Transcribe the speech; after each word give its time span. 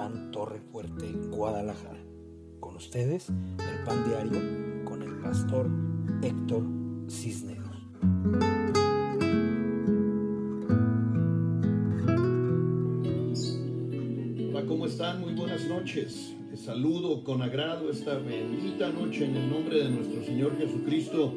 Roatán 0.00 0.30
Torre 0.30 0.60
Fuerte, 0.72 1.12
Guadalajara. 1.28 2.00
Con 2.58 2.76
ustedes, 2.76 3.28
el 3.28 3.84
pan 3.84 4.02
diario 4.08 4.84
con 4.84 5.02
el 5.02 5.18
pastor 5.20 5.68
Héctor 6.22 6.64
Cisneros. 7.06 7.76
Hola, 14.48 14.66
¿cómo 14.66 14.86
están? 14.86 15.20
Muy 15.20 15.34
buenas 15.34 15.68
noches. 15.68 16.34
Les 16.50 16.60
saludo 16.62 17.22
con 17.22 17.42
agrado 17.42 17.90
esta 17.90 18.14
bendita 18.14 18.90
noche 18.90 19.26
en 19.26 19.36
el 19.36 19.50
nombre 19.50 19.84
de 19.84 19.90
nuestro 19.90 20.24
Señor 20.24 20.56
Jesucristo. 20.56 21.34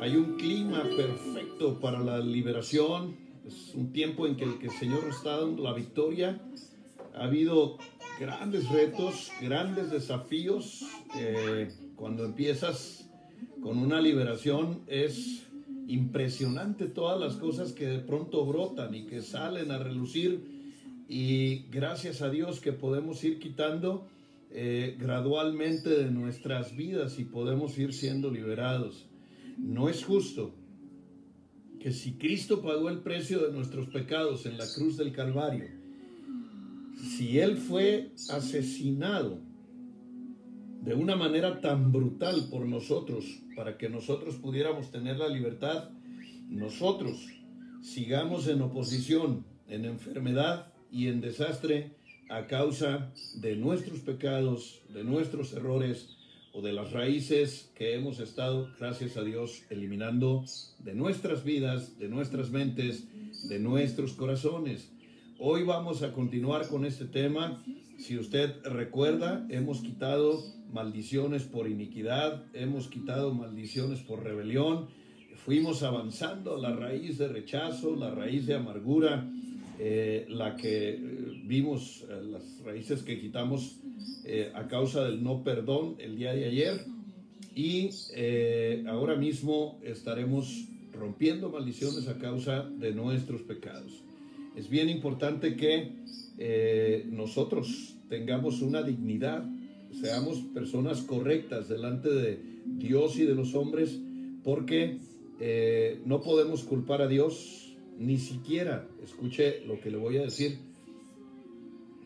Hay 0.00 0.16
un 0.16 0.36
clima 0.36 0.82
perfecto 0.96 1.78
para 1.78 2.00
la 2.00 2.20
liberación, 2.20 3.16
es 3.46 3.74
un 3.74 3.92
tiempo 3.92 4.26
en 4.26 4.36
que 4.36 4.44
el, 4.44 4.58
que 4.58 4.68
el 4.68 4.72
Señor 4.72 5.04
está 5.10 5.38
dando 5.40 5.62
la 5.62 5.74
victoria. 5.74 6.40
Ha 7.16 7.24
habido 7.24 7.78
grandes 8.18 8.68
retos, 8.70 9.30
grandes 9.40 9.90
desafíos. 9.90 10.84
Eh, 11.16 11.70
cuando 11.94 12.24
empiezas 12.24 13.08
con 13.62 13.78
una 13.78 14.00
liberación 14.00 14.80
es 14.88 15.46
impresionante 15.86 16.86
todas 16.86 17.20
las 17.20 17.36
cosas 17.36 17.72
que 17.72 17.86
de 17.86 17.98
pronto 18.00 18.44
brotan 18.44 18.94
y 18.94 19.06
que 19.06 19.22
salen 19.22 19.70
a 19.70 19.78
relucir. 19.78 20.40
Y 21.08 21.66
gracias 21.70 22.20
a 22.20 22.30
Dios 22.30 22.60
que 22.60 22.72
podemos 22.72 23.22
ir 23.22 23.38
quitando 23.38 24.08
eh, 24.50 24.96
gradualmente 24.98 25.90
de 25.90 26.10
nuestras 26.10 26.74
vidas 26.74 27.20
y 27.20 27.24
podemos 27.24 27.78
ir 27.78 27.92
siendo 27.92 28.30
liberados. 28.30 29.06
No 29.56 29.88
es 29.88 30.04
justo 30.04 30.52
que 31.78 31.92
si 31.92 32.14
Cristo 32.14 32.60
pagó 32.60 32.88
el 32.88 33.00
precio 33.00 33.46
de 33.46 33.52
nuestros 33.52 33.86
pecados 33.88 34.46
en 34.46 34.58
la 34.58 34.64
cruz 34.74 34.96
del 34.96 35.12
Calvario, 35.12 35.83
si 37.04 37.38
Él 37.38 37.56
fue 37.56 38.12
asesinado 38.30 39.40
de 40.82 40.94
una 40.94 41.16
manera 41.16 41.60
tan 41.60 41.92
brutal 41.92 42.48
por 42.50 42.66
nosotros, 42.66 43.24
para 43.56 43.78
que 43.78 43.88
nosotros 43.88 44.36
pudiéramos 44.36 44.90
tener 44.90 45.18
la 45.18 45.28
libertad, 45.28 45.90
nosotros 46.48 47.16
sigamos 47.82 48.48
en 48.48 48.62
oposición, 48.62 49.44
en 49.68 49.84
enfermedad 49.84 50.72
y 50.90 51.08
en 51.08 51.20
desastre 51.20 51.96
a 52.28 52.46
causa 52.46 53.12
de 53.36 53.56
nuestros 53.56 54.00
pecados, 54.00 54.82
de 54.92 55.04
nuestros 55.04 55.52
errores, 55.52 56.14
o 56.56 56.62
de 56.62 56.72
las 56.72 56.92
raíces 56.92 57.72
que 57.74 57.94
hemos 57.94 58.20
estado, 58.20 58.70
gracias 58.78 59.16
a 59.16 59.24
Dios, 59.24 59.64
eliminando 59.70 60.44
de 60.78 60.94
nuestras 60.94 61.42
vidas, 61.42 61.98
de 61.98 62.08
nuestras 62.08 62.50
mentes, 62.50 63.08
de 63.48 63.58
nuestros 63.58 64.12
corazones. 64.12 64.93
Hoy 65.40 65.64
vamos 65.64 66.04
a 66.04 66.12
continuar 66.12 66.68
con 66.68 66.84
este 66.84 67.06
tema. 67.06 67.60
Si 67.98 68.16
usted 68.16 68.62
recuerda, 68.62 69.44
hemos 69.50 69.80
quitado 69.80 70.40
maldiciones 70.72 71.42
por 71.42 71.68
iniquidad, 71.68 72.44
hemos 72.54 72.86
quitado 72.86 73.34
maldiciones 73.34 73.98
por 73.98 74.22
rebelión, 74.22 74.86
fuimos 75.44 75.82
avanzando 75.82 76.56
la 76.56 76.76
raíz 76.76 77.18
de 77.18 77.26
rechazo, 77.26 77.96
la 77.96 78.12
raíz 78.12 78.46
de 78.46 78.54
amargura, 78.54 79.28
eh, 79.80 80.24
la 80.28 80.54
que 80.54 80.90
eh, 80.90 80.98
vimos, 81.44 82.04
eh, 82.08 82.22
las 82.30 82.60
raíces 82.64 83.02
que 83.02 83.20
quitamos 83.20 83.80
a 84.54 84.68
causa 84.68 85.04
del 85.04 85.22
no 85.22 85.42
perdón 85.42 85.96
el 85.98 86.16
día 86.16 86.32
de 86.32 86.44
ayer 86.44 86.84
y 87.54 87.90
ahora 88.86 89.16
mismo 89.16 89.80
estaremos 89.82 90.66
rompiendo 90.92 91.50
maldiciones 91.50 92.08
a 92.08 92.18
causa 92.18 92.62
de 92.62 92.92
nuestros 92.92 93.42
pecados. 93.42 94.04
Es 94.56 94.68
bien 94.68 94.88
importante 94.88 95.56
que 95.56 95.92
nosotros 97.10 97.96
tengamos 98.08 98.62
una 98.62 98.82
dignidad, 98.82 99.44
seamos 99.92 100.38
personas 100.54 101.02
correctas 101.02 101.68
delante 101.68 102.08
de 102.10 102.40
Dios 102.66 103.18
y 103.18 103.24
de 103.24 103.34
los 103.34 103.54
hombres, 103.54 103.98
porque 104.42 104.98
no 106.04 106.20
podemos 106.22 106.62
culpar 106.64 107.02
a 107.02 107.08
Dios 107.08 107.76
ni 107.98 108.18
siquiera, 108.18 108.88
escuche 109.02 109.64
lo 109.66 109.80
que 109.80 109.90
le 109.90 109.96
voy 109.96 110.18
a 110.18 110.22
decir, 110.22 110.58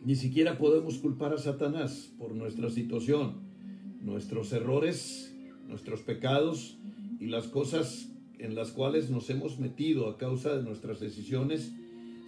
ni 0.03 0.15
siquiera 0.15 0.57
podemos 0.57 0.97
culpar 0.97 1.33
a 1.33 1.37
Satanás 1.37 2.11
por 2.17 2.33
nuestra 2.33 2.69
situación, 2.69 3.41
nuestros 4.01 4.53
errores, 4.53 5.35
nuestros 5.67 6.01
pecados 6.01 6.77
y 7.19 7.27
las 7.27 7.47
cosas 7.47 8.09
en 8.37 8.55
las 8.55 8.71
cuales 8.71 9.09
nos 9.09 9.29
hemos 9.29 9.59
metido 9.59 10.07
a 10.09 10.17
causa 10.17 10.55
de 10.55 10.63
nuestras 10.63 10.99
decisiones 10.99 11.73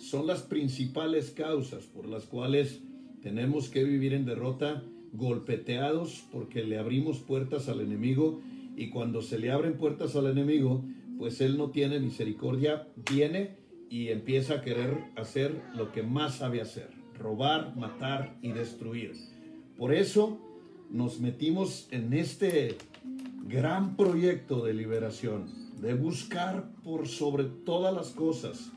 son 0.02 0.26
las 0.26 0.42
principales 0.42 1.32
causas 1.32 1.86
por 1.86 2.08
las 2.08 2.26
cuales 2.26 2.82
tenemos 3.22 3.70
que 3.70 3.84
vivir 3.84 4.14
en 4.14 4.26
derrota, 4.26 4.84
golpeteados 5.14 6.24
porque 6.32 6.64
le 6.64 6.80
abrimos 6.80 7.20
puertas 7.20 7.70
al 7.70 7.82
enemigo 7.82 8.42
y 8.76 8.90
cuando 8.90 9.22
se 9.22 9.38
le 9.38 9.52
abren 9.52 9.78
puertas 9.78 10.16
al 10.16 10.26
enemigo, 10.26 10.84
pues 11.20 11.40
Él 11.40 11.58
no 11.58 11.70
tiene 11.70 12.00
misericordia, 12.00 12.88
viene 13.12 13.58
y 13.90 14.08
empieza 14.08 14.56
a 14.56 14.62
querer 14.62 14.98
hacer 15.16 15.62
lo 15.76 15.92
que 15.92 16.02
más 16.02 16.38
sabe 16.38 16.62
hacer, 16.62 16.90
robar, 17.20 17.76
matar 17.76 18.38
y 18.42 18.54
destruir. 18.54 19.14
Por 19.78 19.94
eso 19.94 20.40
nos 20.90 21.20
metimos 21.20 21.88
en 21.92 22.14
este 22.14 22.78
gran 23.48 23.96
proyecto 23.96 24.66
de 24.66 24.74
liberación, 24.74 25.46
de 25.80 25.94
buscar 25.94 26.72
por 26.84 27.08
sobre 27.08 27.44
todas 27.44 27.94
las 27.94 28.10
cosas, 28.10 28.72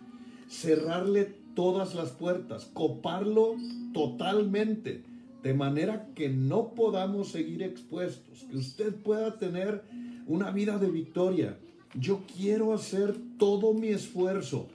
cerrarle 0.48 1.34
todas 1.54 1.94
las 1.94 2.10
puertas, 2.10 2.70
coparlo 2.72 3.56
totalmente, 3.92 5.02
de 5.42 5.54
manera 5.54 6.08
que 6.14 6.28
no 6.28 6.74
podamos 6.74 7.28
seguir 7.28 7.62
expuestos, 7.62 8.44
que 8.50 8.56
usted 8.56 8.94
pueda 8.94 9.38
tener 9.38 9.82
una 10.26 10.50
vida 10.50 10.78
de 10.78 10.90
victoria, 10.90 11.58
yo 11.98 12.22
quiero 12.36 12.72
hacer 12.72 13.14
todo 13.38 13.72
mi 13.72 13.88
esfuerzo, 13.88 14.68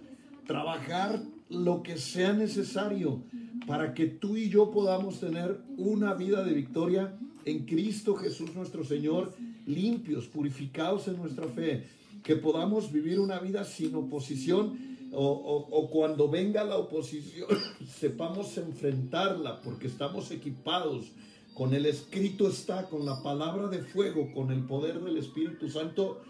trabajar 0.46 1.22
lo 1.50 1.84
que 1.84 1.97
sea 1.97 2.34
necesario 2.34 3.24
para 3.68 3.94
que 3.94 4.06
tú 4.06 4.38
y 4.38 4.50
yo 4.50 4.72
podamos 4.72 5.19
tener 5.19 5.59
una 5.78 6.13
vida 6.13 6.44
de 6.44 6.53
victoria 6.53 7.18
en 7.46 7.66
Cristo 7.66 8.16
Jesús 8.16 8.56
nuestro 8.56 8.84
Señor, 8.84 9.34
limpios, 9.66 10.28
purificados 10.28 11.08
en 11.08 11.18
nuestra 11.18 11.47
fe, 11.47 11.85
que 12.24 12.35
podamos 12.35 12.91
vivir 12.91 13.19
una 13.19 13.40
vida 13.40 13.63
sin 13.63 13.96
oposición 13.96 14.88
o, 15.14 15.90
cuando 15.92 16.30
venga 16.30 16.64
la 16.64 16.78
oposición 16.78 17.47
sepamos 17.88 18.58
enfrentarla 18.58 19.62
porque 19.62 19.88
estamos 19.88 20.31
equipados 20.31 21.12
con 21.53 21.74
el 21.74 21.86
escrito 21.86 22.47
está, 22.47 22.86
con 22.86 23.06
la 23.06 23.22
palabra 23.22 23.68
de 23.68 23.80
fuego, 23.80 24.31
con 24.34 24.52
el 24.52 24.64
poder 24.64 25.02
del 25.02 25.18
Espíritu 25.18 25.70
Santo 25.70 26.22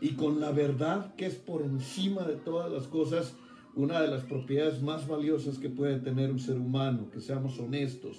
y 0.00 0.10
con 0.10 0.40
la 0.40 0.52
verdad 0.52 1.14
que 1.16 1.26
es 1.26 1.34
por 1.34 1.62
encima 1.62 2.22
de 2.22 2.36
todas 2.36 2.70
las 2.70 2.84
cosas, 2.86 3.32
una 3.74 4.00
de 4.00 4.08
las 4.08 4.22
propiedades 4.22 4.82
más 4.82 5.08
valiosas 5.08 5.58
que 5.58 5.68
puede 5.68 5.98
tener 5.98 6.30
un 6.30 6.38
ser 6.38 6.56
humano, 6.56 7.10
que 7.12 7.20
seamos 7.20 7.58
honestos, 7.58 8.18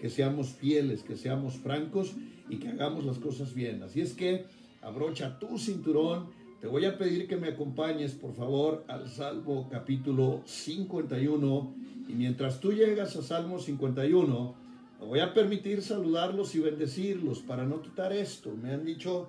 que 0.00 0.10
seamos 0.10 0.48
fieles, 0.48 1.02
que 1.02 1.16
seamos 1.16 1.54
francos 1.54 2.14
y 2.48 2.56
que 2.56 2.68
hagamos 2.68 3.04
las 3.04 3.18
cosas 3.18 3.54
bien. 3.54 3.82
Así 3.82 4.00
es 4.00 4.14
que 4.14 4.46
abrocha 4.82 5.38
tu 5.38 5.58
cinturón. 5.58 6.26
Te 6.60 6.66
voy 6.66 6.84
a 6.86 6.98
pedir 6.98 7.28
que 7.28 7.36
me 7.36 7.50
acompañes, 7.50 8.14
por 8.14 8.34
favor, 8.34 8.84
al 8.88 9.08
Salmo 9.08 9.68
capítulo 9.70 10.42
51. 10.44 11.74
Y 12.08 12.14
mientras 12.14 12.58
tú 12.58 12.72
llegas 12.72 13.14
a 13.14 13.22
Salmo 13.22 13.60
51, 13.60 14.54
me 14.98 15.06
voy 15.06 15.20
a 15.20 15.32
permitir 15.32 15.82
saludarlos 15.82 16.56
y 16.56 16.58
bendecirlos 16.58 17.42
para 17.42 17.64
no 17.64 17.80
quitar 17.80 18.12
esto. 18.12 18.52
Me 18.60 18.72
han 18.72 18.84
dicho 18.84 19.28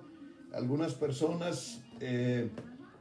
algunas 0.52 0.94
personas 0.94 1.80
eh, 2.00 2.50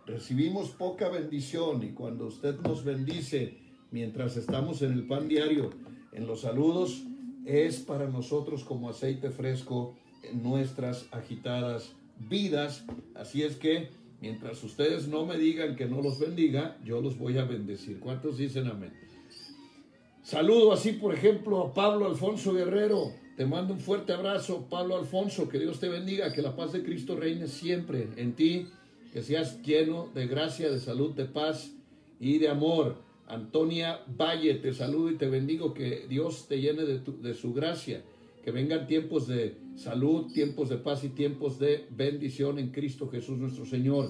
recibimos 0.06 0.70
poca 0.70 1.10
bendición 1.10 1.82
y 1.82 1.94
cuando 1.94 2.28
usted 2.28 2.60
nos 2.60 2.84
bendice 2.84 3.58
mientras 3.90 4.38
estamos 4.38 4.84
en 4.84 4.92
el 4.94 5.08
pan 5.08 5.28
diario, 5.28 5.72
en 6.12 6.28
los 6.28 6.42
saludos, 6.42 7.04
es 7.46 7.80
para 7.80 8.08
nosotros 8.08 8.64
como 8.64 8.92
aceite 8.92 9.32
fresco 9.32 9.96
en 10.22 10.44
nuestras 10.44 11.08
agitadas 11.10 11.96
vidas. 12.30 12.86
Así 13.16 13.42
es 13.42 13.56
que 13.56 13.98
mientras 14.22 14.64
ustedes 14.64 15.08
no 15.08 15.26
me 15.26 15.38
digan 15.38 15.76
que 15.76 15.86
no 15.86 16.02
los 16.02 16.20
bendiga, 16.20 16.78
yo 16.84 17.02
los 17.02 17.18
voy 17.18 17.38
a 17.38 17.46
bendecir. 17.46 18.00
¿Cuántos 18.00 18.38
dicen 18.38 18.68
amén? 18.68 18.94
Saludo 20.24 20.74
así, 20.74 20.94
por 20.94 21.14
ejemplo, 21.14 21.60
a 21.62 21.74
Pablo 21.74 22.06
Alfonso 22.06 22.54
Guerrero. 22.54 23.12
Te 23.36 23.46
mando 23.46 23.74
un 23.74 23.80
fuerte 23.80 24.14
abrazo, 24.14 24.68
Pablo 24.70 24.98
Alfonso. 24.98 25.48
Que 25.50 25.60
Dios 25.60 25.80
te 25.80 25.90
bendiga, 25.90 26.32
que 26.34 26.42
la 26.42 26.56
paz 26.56 26.74
de 26.74 26.84
Cristo 26.84 27.16
reine 27.16 27.48
siempre 27.48 28.10
en 28.18 28.34
ti 28.34 28.68
que 29.12 29.22
seas 29.22 29.62
lleno 29.64 30.10
de 30.14 30.28
gracia, 30.28 30.70
de 30.70 30.80
salud, 30.80 31.14
de 31.14 31.26
paz 31.26 31.72
y 32.20 32.38
de 32.38 32.50
amor. 32.50 32.98
Antonia 33.28 34.02
Valle, 34.08 34.56
te 34.56 34.74
saludo 34.74 35.12
y 35.12 35.16
te 35.16 35.30
bendigo, 35.30 35.74
que 35.74 36.06
Dios 36.08 36.48
te 36.48 36.60
llene 36.60 36.84
de, 36.84 37.00
de 37.00 37.34
su 37.34 37.54
gracia, 37.54 38.04
que 38.44 38.52
vengan 38.52 38.88
tiempos 38.88 39.28
de 39.28 39.58
salud, 39.76 40.32
tiempos 40.34 40.70
de 40.70 40.78
paz 40.78 41.04
y 41.04 41.10
tiempos 41.10 41.60
de 41.60 41.86
bendición 41.92 42.60
en 42.60 42.70
Cristo 42.70 43.10
Jesús 43.10 43.38
nuestro 43.38 43.66
Señor. 43.66 44.10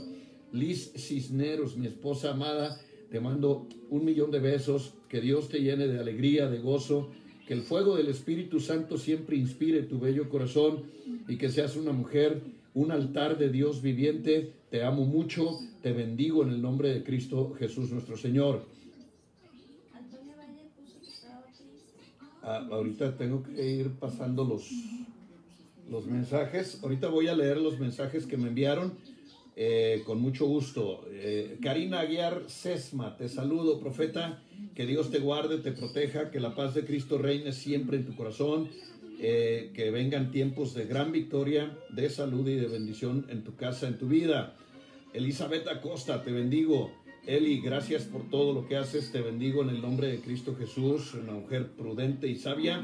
Liz 0.51 0.91
Cisneros, 0.95 1.77
mi 1.77 1.87
esposa 1.87 2.31
amada, 2.31 2.79
te 3.09 3.19
mando 3.19 3.67
un 3.89 4.05
millón 4.05 4.31
de 4.31 4.39
besos, 4.39 4.93
que 5.07 5.21
Dios 5.21 5.49
te 5.49 5.59
llene 5.59 5.87
de 5.87 5.99
alegría, 5.99 6.49
de 6.49 6.59
gozo, 6.59 7.09
Que 7.47 7.55
el 7.55 7.61
fuego 7.63 7.97
del 7.97 8.09
Espíritu 8.09 8.59
Santo 8.59 8.99
siempre 8.99 9.35
inspire 9.35 9.81
tu 9.81 9.97
bello 9.99 10.29
corazón 10.29 10.83
y 11.27 11.37
que 11.37 11.49
seas 11.49 11.75
una 11.75 11.91
mujer, 11.91 12.43
un 12.75 12.91
altar 12.91 13.39
de 13.39 13.49
Dios 13.49 13.81
viviente. 13.81 14.53
Te 14.69 14.83
amo 14.83 15.03
mucho, 15.05 15.57
te 15.81 15.91
bendigo 15.91 16.43
en 16.43 16.49
el 16.49 16.61
nombre 16.61 16.93
de 16.93 17.03
Cristo 17.03 17.55
Jesús 17.57 17.89
nuestro 17.89 18.17
Señor. 18.17 18.65
Ah, 22.41 22.65
ahorita 22.71 23.17
tengo 23.17 23.43
que 23.43 23.71
ir 23.71 23.91
pasando 23.99 24.43
los, 24.43 24.69
los 25.89 26.05
mensajes. 26.07 26.79
Ahorita 26.81 27.09
voy 27.09 27.27
a 27.27 27.35
leer 27.35 27.57
los 27.57 27.79
mensajes 27.79 28.25
que 28.25 28.37
me 28.37 28.47
enviaron. 28.47 28.93
Eh, 29.61 30.03
con 30.05 30.21
mucho 30.21 30.45
gusto. 30.45 31.05
Eh, 31.11 31.57
Karina 31.61 31.99
Aguiar 31.99 32.43
Sesma, 32.47 33.17
te 33.17 33.27
saludo, 33.27 33.79
profeta. 33.79 34.41
Que 34.73 34.85
Dios 34.85 35.11
te 35.11 35.19
guarde, 35.19 35.57
te 35.57 35.73
proteja, 35.73 36.31
que 36.31 36.39
la 36.39 36.55
paz 36.55 36.73
de 36.75 36.85
Cristo 36.85 37.17
reine 37.17 37.51
siempre 37.51 37.97
en 37.97 38.05
tu 38.05 38.15
corazón. 38.15 38.69
Eh, 39.21 39.71
que 39.73 39.91
vengan 39.91 40.31
tiempos 40.31 40.73
de 40.73 40.85
gran 40.85 41.11
victoria, 41.11 41.77
de 41.89 42.09
salud 42.09 42.47
y 42.47 42.55
de 42.55 42.67
bendición 42.67 43.25
en 43.27 43.43
tu 43.43 43.57
casa, 43.57 43.89
en 43.89 43.97
tu 43.97 44.07
vida. 44.07 44.55
Elizabeth 45.13 45.67
Acosta, 45.67 46.23
te 46.23 46.31
bendigo. 46.31 46.93
Eli, 47.25 47.59
gracias 47.59 48.03
por 48.05 48.29
todo 48.29 48.53
lo 48.53 48.67
que 48.67 48.77
haces. 48.77 49.11
Te 49.11 49.21
bendigo 49.21 49.61
en 49.61 49.69
el 49.69 49.81
nombre 49.81 50.07
de 50.07 50.19
Cristo 50.19 50.55
Jesús, 50.57 51.13
una 51.13 51.33
mujer 51.33 51.71
prudente 51.71 52.27
y 52.27 52.35
sabia. 52.35 52.81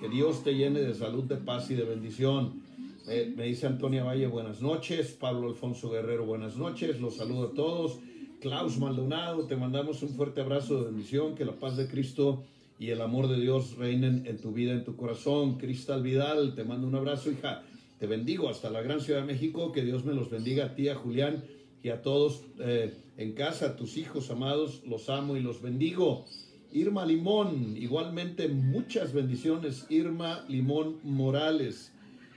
Que 0.00 0.08
Dios 0.08 0.42
te 0.44 0.54
llene 0.54 0.80
de 0.80 0.94
salud, 0.94 1.24
de 1.24 1.36
paz 1.36 1.70
y 1.70 1.74
de 1.74 1.84
bendición. 1.84 2.62
Me 3.06 3.44
dice 3.44 3.66
Antonia 3.66 4.04
Valle, 4.04 4.26
buenas 4.28 4.62
noches. 4.62 5.10
Pablo 5.12 5.48
Alfonso 5.48 5.90
Guerrero, 5.90 6.24
buenas 6.24 6.56
noches. 6.56 7.00
Los 7.00 7.16
saludo 7.16 7.48
a 7.48 7.54
todos. 7.54 7.98
Klaus 8.40 8.78
Maldonado, 8.78 9.46
te 9.46 9.56
mandamos 9.56 10.02
un 10.02 10.10
fuerte 10.10 10.40
abrazo 10.40 10.78
de 10.78 10.90
bendición. 10.90 11.34
Que 11.34 11.44
la 11.44 11.52
paz 11.52 11.76
de 11.76 11.86
Cristo 11.86 12.44
y 12.78 12.90
el 12.90 13.00
amor 13.00 13.28
de 13.28 13.40
Dios 13.40 13.76
reinen 13.76 14.24
en 14.26 14.38
tu 14.38 14.52
vida, 14.52 14.72
en 14.72 14.84
tu 14.84 14.96
corazón. 14.96 15.58
Cristal 15.58 16.02
Vidal, 16.02 16.54
te 16.54 16.64
mando 16.64 16.86
un 16.86 16.94
abrazo, 16.94 17.30
hija. 17.30 17.62
Te 17.98 18.06
bendigo 18.06 18.48
hasta 18.48 18.70
la 18.70 18.80
gran 18.80 19.00
Ciudad 19.00 19.20
de 19.20 19.26
México. 19.26 19.72
Que 19.72 19.82
Dios 19.82 20.04
me 20.04 20.14
los 20.14 20.30
bendiga 20.30 20.66
a 20.66 20.74
ti, 20.74 20.88
a 20.88 20.94
Julián 20.94 21.44
y 21.82 21.90
a 21.90 22.00
todos 22.00 22.44
eh, 22.60 22.94
en 23.22 23.32
casa, 23.32 23.76
tus 23.76 23.96
hijos 23.96 24.30
amados. 24.30 24.82
Los 24.86 25.08
amo 25.08 25.36
y 25.36 25.40
los 25.40 25.62
bendigo. 25.62 26.26
Irma 26.72 27.04
Limón, 27.06 27.76
igualmente 27.76 28.48
muchas 28.48 29.12
bendiciones. 29.12 29.86
Irma 29.88 30.44
Limón 30.48 30.98
Morales. 31.02 31.92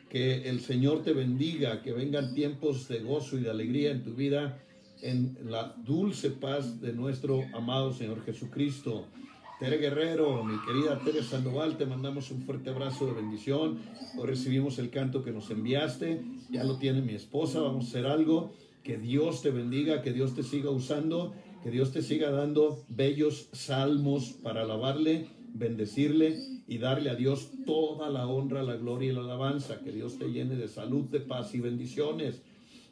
Que 0.10 0.50
el 0.50 0.62
Señor 0.62 1.04
te 1.04 1.14
bendiga, 1.14 1.82
que 1.82 1.92
vengan 1.92 2.34
tiempos 2.34 2.88
de 2.88 3.00
gozo 3.00 3.38
y 3.38 3.42
de 3.42 3.50
alegría 3.50 3.92
en 3.92 4.04
tu 4.04 4.14
vida, 4.14 4.62
en 5.02 5.38
la 5.46 5.76
dulce 5.84 6.30
paz 6.30 6.80
de 6.80 6.94
nuestro 6.94 7.44
amado 7.54 7.92
Señor 7.92 8.24
Jesucristo. 8.24 9.08
Tere 9.60 9.78
Guerrero, 9.78 10.44
mi 10.44 10.58
querida 10.66 11.00
Tere 11.00 11.24
Sandoval, 11.24 11.78
te 11.78 11.86
mandamos 11.86 12.30
un 12.30 12.42
fuerte 12.42 12.70
abrazo 12.70 13.08
de 13.08 13.14
bendición. 13.14 13.80
Hoy 14.18 14.28
recibimos 14.28 14.80
el 14.80 14.90
canto 14.90 15.24
que 15.24 15.32
nos 15.32 15.50
enviaste, 15.50 16.22
ya 16.50 16.66
lo 16.66 16.78
tiene 16.78 17.02
mi 17.02 17.14
esposa, 17.14 17.62
vamos 17.62 17.86
a 17.86 17.88
hacer 17.88 18.06
algo. 18.06 18.54
Que 18.86 19.00
Dios 19.00 19.42
te 19.42 19.50
bendiga, 19.50 20.04
que 20.04 20.14
Dios 20.14 20.36
te 20.36 20.44
siga 20.44 20.70
usando, 20.70 21.34
que 21.64 21.72
Dios 21.72 21.92
te 21.92 22.04
siga 22.04 22.30
dando 22.30 22.86
bellos 22.88 23.50
salmos 23.52 24.34
para 24.44 24.62
alabarle, 24.62 25.26
bendecirle 25.56 26.38
y 26.68 26.78
darle 26.78 27.10
a 27.10 27.16
Dios 27.16 27.50
toda 27.66 28.12
la 28.12 28.28
honra, 28.28 28.62
la 28.62 28.76
gloria 28.76 29.12
y 29.12 29.16
la 29.16 29.22
alabanza. 29.22 29.80
Que 29.80 29.92
Dios 29.92 30.20
te 30.20 30.32
llene 30.32 30.56
de 30.56 30.68
salud, 30.68 31.06
de 31.06 31.20
paz 31.20 31.56
y 31.56 31.62
bendiciones. 31.62 32.44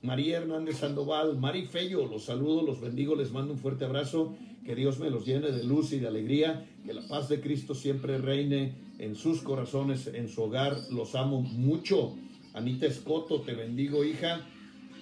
María 0.02 0.38
Hernández 0.40 0.78
Sandoval, 0.80 1.38
Mari 1.38 1.68
Fello, 1.68 2.08
los 2.08 2.26
saludo, 2.26 2.64
los 2.64 2.82
bendigo, 2.82 3.16
les 3.16 3.32
mando 3.32 3.54
un 3.54 3.60
fuerte 3.60 3.86
abrazo. 3.86 4.36
Que 4.66 4.74
Dios 4.74 4.98
me 4.98 5.12
los 5.12 5.28
llene 5.28 5.52
de 5.52 5.64
luz 5.64 5.94
y 5.94 6.00
de 6.00 6.08
alegría. 6.08 6.66
Que 6.88 6.96
la 6.96 7.08
paz 7.08 7.30
de 7.30 7.40
Cristo 7.40 7.76
siempre 7.76 8.18
reine 8.18 8.74
en 8.98 9.14
sus 9.14 9.44
corazones, 9.44 10.08
en 10.08 10.28
su 10.28 10.42
hogar. 10.42 10.76
Los 10.90 11.14
amo 11.14 11.42
mucho. 11.42 12.16
Anita 12.56 12.88
Escoto, 12.88 13.42
te 13.42 13.54
bendigo, 13.54 14.04
hija. 14.04 14.44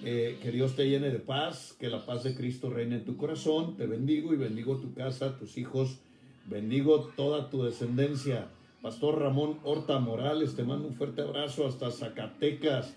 Eh, 0.04 0.38
que 0.42 0.50
Dios 0.50 0.74
te 0.74 0.88
llene 0.88 1.10
de 1.10 1.20
paz, 1.20 1.76
que 1.78 1.88
la 1.88 2.04
paz 2.04 2.24
de 2.24 2.34
Cristo 2.34 2.70
reine 2.70 2.96
en 2.96 3.04
tu 3.04 3.16
corazón. 3.16 3.76
Te 3.76 3.86
bendigo 3.86 4.34
y 4.34 4.36
bendigo 4.36 4.78
tu 4.78 4.92
casa, 4.94 5.38
tus 5.38 5.56
hijos. 5.58 6.00
Bendigo 6.46 7.12
toda 7.16 7.50
tu 7.50 7.62
descendencia. 7.62 8.48
Pastor 8.82 9.20
Ramón 9.20 9.60
Horta 9.62 10.00
Morales, 10.00 10.56
te 10.56 10.64
mando 10.64 10.88
un 10.88 10.94
fuerte 10.94 11.22
abrazo 11.22 11.68
hasta 11.68 11.92
Zacatecas. 11.92 12.96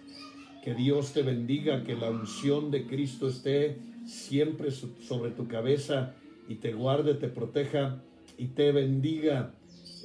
Que 0.63 0.73
Dios 0.73 1.13
te 1.13 1.21
bendiga, 1.21 1.83
que 1.83 1.95
la 1.95 2.09
unción 2.09 2.71
de 2.71 2.87
Cristo 2.87 3.27
esté 3.27 3.77
siempre 4.07 4.71
sobre 4.71 5.29
tu 5.29 5.47
cabeza 5.47 6.15
y 6.47 6.55
te 6.55 6.73
guarde, 6.73 7.13
te 7.13 7.27
proteja 7.27 8.01
y 8.35 8.47
te 8.47 8.71
bendiga. 8.71 9.53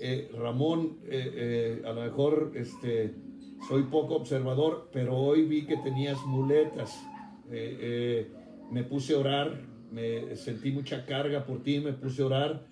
Eh, 0.03 0.31
Ramón, 0.39 0.99
eh, 1.07 1.83
a 1.87 1.93
lo 1.93 2.03
mejor 2.03 2.53
este, 2.55 3.15
soy 3.69 3.85
poco 3.85 4.17
observador, 4.17 4.89
pero 4.93 5.17
hoy 5.17 5.45
vi 5.45 5.67
que 5.67 5.77
tenías 5.77 6.19
muletas. 6.27 7.01
me 8.71 8.85
puse 8.85 9.15
a 9.15 9.19
orar, 9.19 9.61
me 9.91 10.37
sentí 10.37 10.71
mucha 10.71 11.05
carga 11.05 11.45
por 11.45 11.63
ti, 11.63 11.81
me 11.81 11.93
puse 11.93 12.23
a 12.23 12.27
orar 12.27 12.67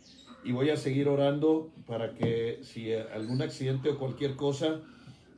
y 0.45 0.53
voy 0.53 0.71
a 0.71 0.77
seguir 0.77 1.09
orando 1.09 1.73
para 1.87 2.15
que 2.15 2.61
si 2.63 2.93
algún 2.93 3.43
accidente 3.43 3.91
o 3.91 3.99
cualquier 3.99 4.37
cosa, 4.37 4.81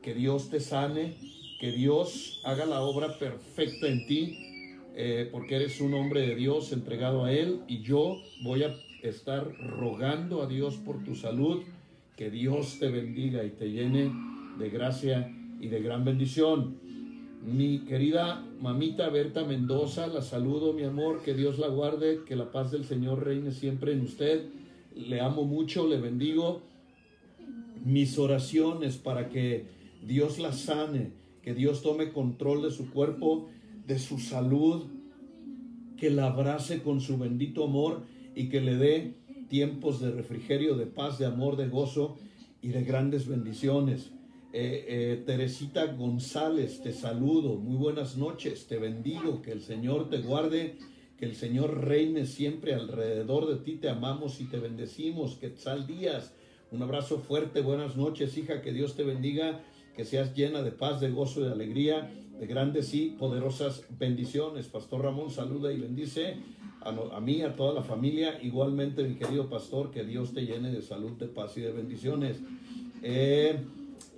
que 0.01 0.13
Dios 0.13 0.49
te 0.49 0.59
sane, 0.59 1.15
que 1.59 1.71
Dios 1.71 2.41
haga 2.43 2.65
la 2.65 2.81
obra 2.81 3.17
perfecta 3.19 3.87
en 3.87 4.05
ti, 4.07 4.37
eh, 4.95 5.29
porque 5.31 5.55
eres 5.55 5.79
un 5.79 5.93
hombre 5.93 6.21
de 6.21 6.35
Dios 6.35 6.71
entregado 6.73 7.23
a 7.23 7.31
Él 7.31 7.61
y 7.67 7.81
yo 7.81 8.21
voy 8.43 8.63
a 8.63 8.75
estar 9.03 9.51
rogando 9.57 10.41
a 10.41 10.47
Dios 10.47 10.77
por 10.77 11.03
tu 11.03 11.15
salud, 11.15 11.63
que 12.15 12.29
Dios 12.29 12.77
te 12.79 12.89
bendiga 12.89 13.43
y 13.43 13.51
te 13.51 13.69
llene 13.69 14.11
de 14.57 14.69
gracia 14.69 15.31
y 15.61 15.67
de 15.67 15.81
gran 15.81 16.03
bendición. 16.03 16.77
Mi 17.45 17.79
querida 17.79 18.45
mamita 18.59 19.09
Berta 19.09 19.43
Mendoza, 19.45 20.07
la 20.07 20.21
saludo, 20.21 20.73
mi 20.73 20.83
amor, 20.83 21.21
que 21.23 21.33
Dios 21.33 21.59
la 21.59 21.67
guarde, 21.67 22.21
que 22.25 22.35
la 22.35 22.51
paz 22.51 22.71
del 22.71 22.85
Señor 22.85 23.23
reine 23.23 23.51
siempre 23.51 23.93
en 23.93 24.01
usted 24.01 24.49
le 24.95 25.21
amo 25.21 25.43
mucho, 25.43 25.87
le 25.87 25.99
bendigo. 25.99 26.61
Mis 27.83 28.19
oraciones 28.19 28.97
para 28.97 29.29
que 29.29 29.65
Dios 30.05 30.39
la 30.39 30.53
sane, 30.53 31.11
que 31.41 31.53
Dios 31.53 31.81
tome 31.81 32.11
control 32.11 32.61
de 32.61 32.71
su 32.71 32.91
cuerpo, 32.91 33.49
de 33.87 33.97
su 33.97 34.19
salud, 34.19 34.83
que 35.97 36.09
la 36.09 36.27
abrace 36.27 36.81
con 36.81 37.01
su 37.01 37.17
bendito 37.17 37.65
amor 37.65 38.03
y 38.35 38.49
que 38.49 38.61
le 38.61 38.75
dé 38.75 39.15
tiempos 39.49 39.99
de 39.99 40.11
refrigerio, 40.11 40.75
de 40.75 40.85
paz, 40.85 41.17
de 41.17 41.25
amor, 41.25 41.57
de 41.57 41.67
gozo 41.67 42.17
y 42.61 42.69
de 42.69 42.83
grandes 42.83 43.27
bendiciones. 43.27 44.11
Eh, 44.53 44.85
eh, 44.87 45.23
Teresita 45.25 45.85
González, 45.85 46.81
te 46.81 46.91
saludo, 46.91 47.55
muy 47.55 47.77
buenas 47.77 48.17
noches, 48.17 48.67
te 48.67 48.77
bendigo, 48.77 49.41
que 49.41 49.53
el 49.53 49.61
Señor 49.61 50.09
te 50.09 50.17
guarde 50.17 50.77
que 51.21 51.27
el 51.27 51.35
Señor 51.35 51.85
reine 51.85 52.25
siempre 52.25 52.73
alrededor 52.73 53.47
de 53.47 53.63
ti. 53.63 53.75
Te 53.75 53.89
amamos 53.89 54.41
y 54.41 54.45
te 54.45 54.57
bendecimos. 54.57 55.35
Que 55.35 55.55
sal 55.55 55.85
días. 55.85 56.33
Un 56.71 56.81
abrazo 56.81 57.19
fuerte. 57.19 57.61
Buenas 57.61 57.95
noches, 57.95 58.35
hija. 58.39 58.63
Que 58.63 58.73
Dios 58.73 58.95
te 58.95 59.03
bendiga. 59.03 59.61
Que 59.95 60.03
seas 60.03 60.33
llena 60.35 60.63
de 60.63 60.71
paz, 60.71 60.99
de 60.99 61.11
gozo 61.11 61.41
de 61.41 61.51
alegría, 61.51 62.11
de 62.39 62.47
grandes 62.47 62.95
y 62.95 63.09
poderosas 63.09 63.85
bendiciones. 63.99 64.67
Pastor 64.67 65.03
Ramón 65.03 65.29
saluda 65.29 65.71
y 65.71 65.79
bendice 65.79 66.37
a, 66.81 67.19
mí, 67.19 67.43
a 67.43 67.55
toda 67.55 67.75
la 67.75 67.83
familia. 67.83 68.41
Igualmente, 68.41 69.03
mi 69.03 69.13
querido 69.13 69.47
pastor, 69.47 69.91
que 69.91 70.03
Dios 70.03 70.33
te 70.33 70.47
llene 70.47 70.71
de 70.71 70.81
salud, 70.81 71.11
de 71.19 71.27
paz 71.27 71.55
y 71.55 71.61
de 71.61 71.71
bendiciones. 71.71 72.39
Eh, 73.03 73.59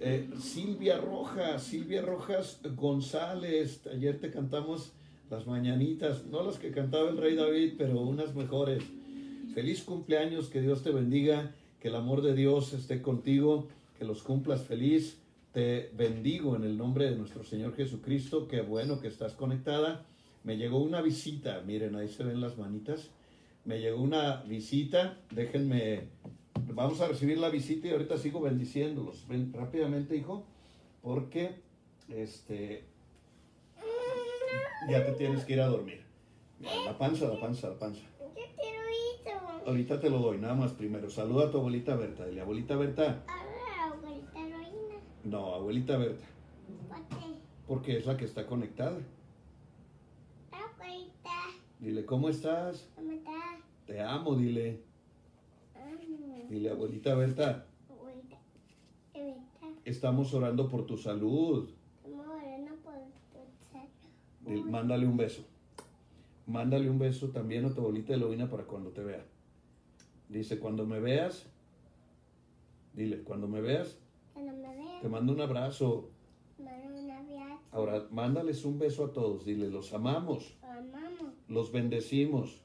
eh, 0.03 0.29
Silvia 0.37 0.97
Rojas, 0.97 1.63
Silvia 1.63 2.01
Rojas 2.01 2.59
González, 2.75 3.87
ayer 3.87 4.19
te 4.19 4.31
cantamos 4.31 4.91
las 5.29 5.47
mañanitas, 5.47 6.25
no 6.25 6.43
las 6.43 6.57
que 6.57 6.71
cantaba 6.71 7.09
el 7.09 7.17
rey 7.17 7.35
David, 7.35 7.75
pero 7.77 8.01
unas 8.01 8.35
mejores. 8.35 8.83
Feliz 9.53 9.83
cumpleaños, 9.83 10.49
que 10.49 10.61
Dios 10.61 10.83
te 10.83 10.91
bendiga, 10.91 11.55
que 11.79 11.87
el 11.87 11.95
amor 11.95 12.21
de 12.21 12.35
Dios 12.35 12.73
esté 12.73 13.01
contigo, 13.01 13.69
que 13.97 14.03
los 14.03 14.23
cumplas 14.23 14.63
feliz. 14.63 15.19
Te 15.53 15.91
bendigo 15.95 16.55
en 16.55 16.63
el 16.63 16.77
nombre 16.77 17.09
de 17.09 17.15
nuestro 17.15 17.43
Señor 17.43 17.75
Jesucristo, 17.75 18.47
qué 18.47 18.61
bueno 18.61 18.99
que 18.99 19.07
estás 19.07 19.33
conectada. 19.33 20.05
Me 20.43 20.57
llegó 20.57 20.79
una 20.79 21.01
visita, 21.01 21.61
miren, 21.65 21.95
ahí 21.95 22.09
se 22.09 22.23
ven 22.23 22.41
las 22.41 22.57
manitas. 22.57 23.09
Me 23.63 23.79
llegó 23.79 24.01
una 24.01 24.43
visita, 24.43 25.17
déjenme, 25.31 26.09
vamos 26.73 27.01
a 27.01 27.07
recibir 27.07 27.37
la 27.37 27.49
visita 27.49 27.87
y 27.87 27.91
ahorita 27.91 28.17
sigo 28.17 28.41
bendiciéndolos. 28.41 29.27
Ven 29.27 29.53
rápidamente, 29.53 30.15
hijo, 30.15 30.43
porque 31.01 31.61
este, 32.09 32.83
ya 34.89 35.05
te 35.05 35.13
tienes 35.13 35.45
que 35.45 35.53
ir 35.53 35.61
a 35.61 35.67
dormir. 35.67 36.03
la 36.59 36.97
panza, 36.97 37.27
la 37.27 37.39
panza, 37.39 37.69
la 37.69 37.79
panza. 37.79 38.01
Ahorita 39.65 39.99
te 39.99 40.09
lo 40.09 40.19
doy, 40.19 40.39
nada 40.39 40.55
más 40.55 40.73
primero. 40.73 41.09
Saluda 41.09 41.45
a 41.47 41.51
tu 41.51 41.57
abuelita 41.57 41.95
Berta. 41.95 42.25
Dile, 42.25 42.41
abuelita 42.41 42.75
Berta. 42.75 43.23
abuelita 43.81 44.39
Roina. 44.39 44.95
No, 45.23 45.53
abuelita 45.53 45.97
Berta. 45.97 46.25
¿Por 46.89 47.07
qué? 47.07 47.25
Porque 47.65 47.97
es 47.97 48.05
la 48.05 48.17
que 48.17 48.25
está 48.25 48.45
conectada. 48.45 48.99
Abuelita. 50.51 51.31
Dile, 51.79 52.05
¿cómo 52.05 52.27
estás? 52.27 52.89
¿Cómo 52.95 53.13
estás? 53.13 53.59
Te 53.85 54.01
amo, 54.01 54.35
dile. 54.35 54.81
Dile, 56.49 56.69
abuelita 56.69 57.15
Berta. 57.15 57.65
Abuelita. 57.89 58.37
Estamos 59.85 60.33
orando 60.33 60.69
por 60.69 60.85
tu 60.85 60.97
salud. 60.97 61.69
Estamos 62.03 62.25
orando 62.27 62.75
por 62.83 62.93
tu 63.31 63.71
salud. 63.71 63.87
Dil- 64.45 64.65
Mándale 64.69 65.07
un 65.07 65.17
beso. 65.17 65.43
Mándale 66.47 66.89
un 66.89 66.99
beso 66.99 67.29
también 67.29 67.65
a 67.65 67.73
tu 67.73 67.81
abuelita 67.81 68.13
Eloína 68.13 68.49
para 68.49 68.63
cuando 68.63 68.89
te 68.91 69.03
vea. 69.03 69.23
Dice, 70.29 70.59
cuando 70.59 70.85
me 70.85 70.99
veas, 70.99 71.45
dile, 72.93 73.21
cuando 73.23 73.47
me 73.47 73.61
veas, 73.61 73.97
Cuando 74.33 74.51
me 74.53 74.75
vean, 74.75 75.01
te 75.01 75.09
mando 75.09 75.33
un 75.33 75.41
abrazo. 75.41 76.09
mando 76.59 76.99
un 76.99 77.09
abrazo. 77.11 77.61
Ahora, 77.71 78.07
mándales 78.11 78.65
un 78.65 78.77
beso 78.79 79.05
a 79.05 79.13
todos. 79.13 79.45
Dile, 79.45 79.69
los 79.69 79.93
amamos, 79.93 80.57
Lo 80.61 80.67
amamos. 80.69 81.33
los 81.47 81.71
bendecimos. 81.71 81.71
Lo 81.71 81.71
bendecimos. 81.71 82.62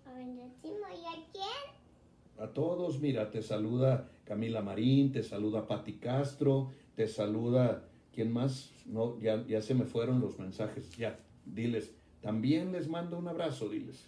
¿Y 2.39 2.43
a 2.43 2.53
todos, 2.53 3.01
mira, 3.01 3.31
te 3.31 3.43
saluda 3.43 4.11
Camila 4.25 4.63
Marín, 4.63 5.11
te 5.13 5.23
saluda 5.23 5.67
Pati 5.67 5.95
Castro, 5.95 6.71
te 6.95 7.07
saluda, 7.09 7.89
¿quién 8.13 8.33
más? 8.33 8.71
No, 8.87 9.19
ya, 9.21 9.45
ya 9.47 9.61
se 9.63 9.75
me 9.75 9.85
fueron 9.85 10.21
los 10.21 10.39
mensajes, 10.39 10.97
ya, 10.97 11.19
diles, 11.45 11.95
también 12.21 12.73
les 12.73 12.89
mando 12.89 13.19
un 13.19 13.29
abrazo, 13.29 13.69
diles, 13.69 14.07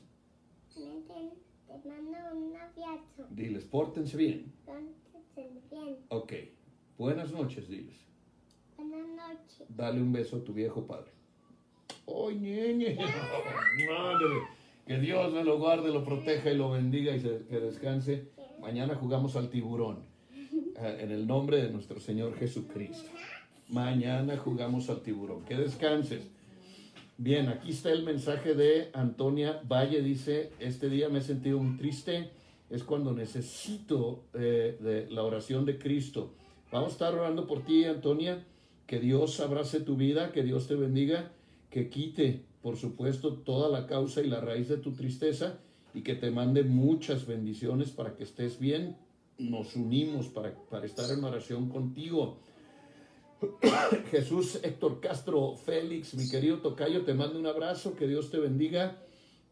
Te 0.74 1.88
mando 1.88 2.18
un 2.36 2.54
abrazo. 2.56 3.26
diles, 3.30 3.64
pórtense 3.64 4.16
bien, 4.16 4.52
Entonces, 4.66 5.70
bien. 5.70 5.96
ok, 6.08 6.32
buenas 6.98 7.32
noches, 7.32 7.68
diles, 7.68 7.96
Buenas 8.76 9.06
noches. 9.08 9.66
dale 9.68 10.00
un 10.00 10.12
beso 10.12 10.36
a 10.36 10.44
tu 10.44 10.52
viejo 10.52 10.86
padre. 10.86 11.10
¡Ay, 12.06 12.36
ñeñe! 12.38 12.94
Madre, 12.96 14.26
que 14.86 14.98
Dios 14.98 15.32
me 15.32 15.44
lo 15.44 15.58
guarde, 15.58 15.90
lo 15.92 16.04
proteja 16.04 16.50
y 16.50 16.56
lo 16.56 16.70
bendiga 16.70 17.14
y 17.14 17.20
se- 17.20 17.42
que 17.48 17.60
descanse. 17.60 18.28
Mañana 18.60 18.94
jugamos 18.94 19.36
al 19.36 19.48
tiburón. 19.50 20.08
eh, 20.82 20.98
En 21.02 21.10
el 21.12 21.26
nombre 21.26 21.62
de 21.62 21.70
nuestro 21.70 22.00
Señor 22.00 22.34
Jesucristo. 22.38 23.08
Mañana 23.68 24.36
jugamos 24.38 24.88
al 24.90 25.00
tiburón. 25.02 25.44
Que 25.44 25.54
descanses. 25.56 26.28
Bien, 27.18 27.48
aquí 27.48 27.70
está 27.70 27.92
el 27.92 28.02
mensaje 28.02 28.54
de 28.54 28.88
Antonia 28.94 29.60
Valle. 29.68 30.00
Dice, 30.02 30.50
este 30.58 30.88
día 30.88 31.08
me 31.10 31.18
he 31.18 31.22
sentido 31.22 31.58
muy 31.58 31.76
triste. 31.76 32.30
Es 32.70 32.82
cuando 32.82 33.12
necesito 33.12 34.24
eh, 34.34 35.06
la 35.10 35.22
oración 35.22 35.64
de 35.66 35.78
Cristo. 35.78 36.32
Vamos 36.72 36.90
a 36.90 36.92
estar 36.92 37.14
orando 37.14 37.46
por 37.46 37.62
ti, 37.64 37.84
Antonia. 37.84 38.44
Que 38.86 38.98
Dios 39.00 39.38
abrace 39.40 39.80
tu 39.80 39.96
vida, 39.96 40.32
que 40.32 40.42
Dios 40.42 40.66
te 40.66 40.74
bendiga, 40.76 41.30
que 41.68 41.88
quite, 41.90 42.42
por 42.62 42.76
supuesto, 42.76 43.34
toda 43.38 43.68
la 43.68 43.86
causa 43.86 44.20
y 44.20 44.28
la 44.28 44.40
raíz 44.40 44.68
de 44.68 44.76
tu 44.76 44.92
tristeza 44.92 45.58
y 45.94 46.02
que 46.02 46.14
te 46.14 46.30
mande 46.30 46.62
muchas 46.62 47.26
bendiciones 47.26 47.90
para 47.90 48.14
que 48.14 48.24
estés 48.24 48.58
bien. 48.58 48.96
Nos 49.38 49.76
unimos 49.76 50.28
para, 50.28 50.54
para 50.68 50.86
estar 50.86 51.10
en 51.10 51.24
oración 51.24 51.70
contigo. 51.70 52.38
Jesús 54.10 54.60
Héctor 54.62 55.00
Castro 55.00 55.56
Félix, 55.56 56.14
mi 56.14 56.28
querido 56.28 56.58
Tocayo, 56.58 57.04
te 57.04 57.14
mando 57.14 57.38
un 57.38 57.46
abrazo, 57.46 57.96
que 57.96 58.06
Dios 58.06 58.30
te 58.30 58.38
bendiga, 58.38 58.98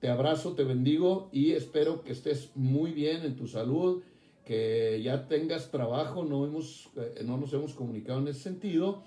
te 0.01 0.11
abrazo, 0.11 0.53
te 0.53 0.65
bendigo 0.65 1.31
y 1.33 1.53
espero 1.53 2.03
que 2.03 2.13
estés 2.13 2.51
muy 2.55 2.93
bien 2.93 3.25
en 3.25 3.37
tu 3.37 3.49
salud, 3.49 4.03
que 4.45 5.01
ya 5.03 5.27
tengas 5.29 5.71
trabajo, 5.71 6.25
no, 6.25 6.47
hemos, 6.47 6.91
eh, 6.97 7.23
no 7.25 7.39
nos 7.39 7.53
hemos 7.55 7.73
comunicado 7.73 8.21
en 8.21 8.29
ese 8.29 8.41
sentido 8.41 9.03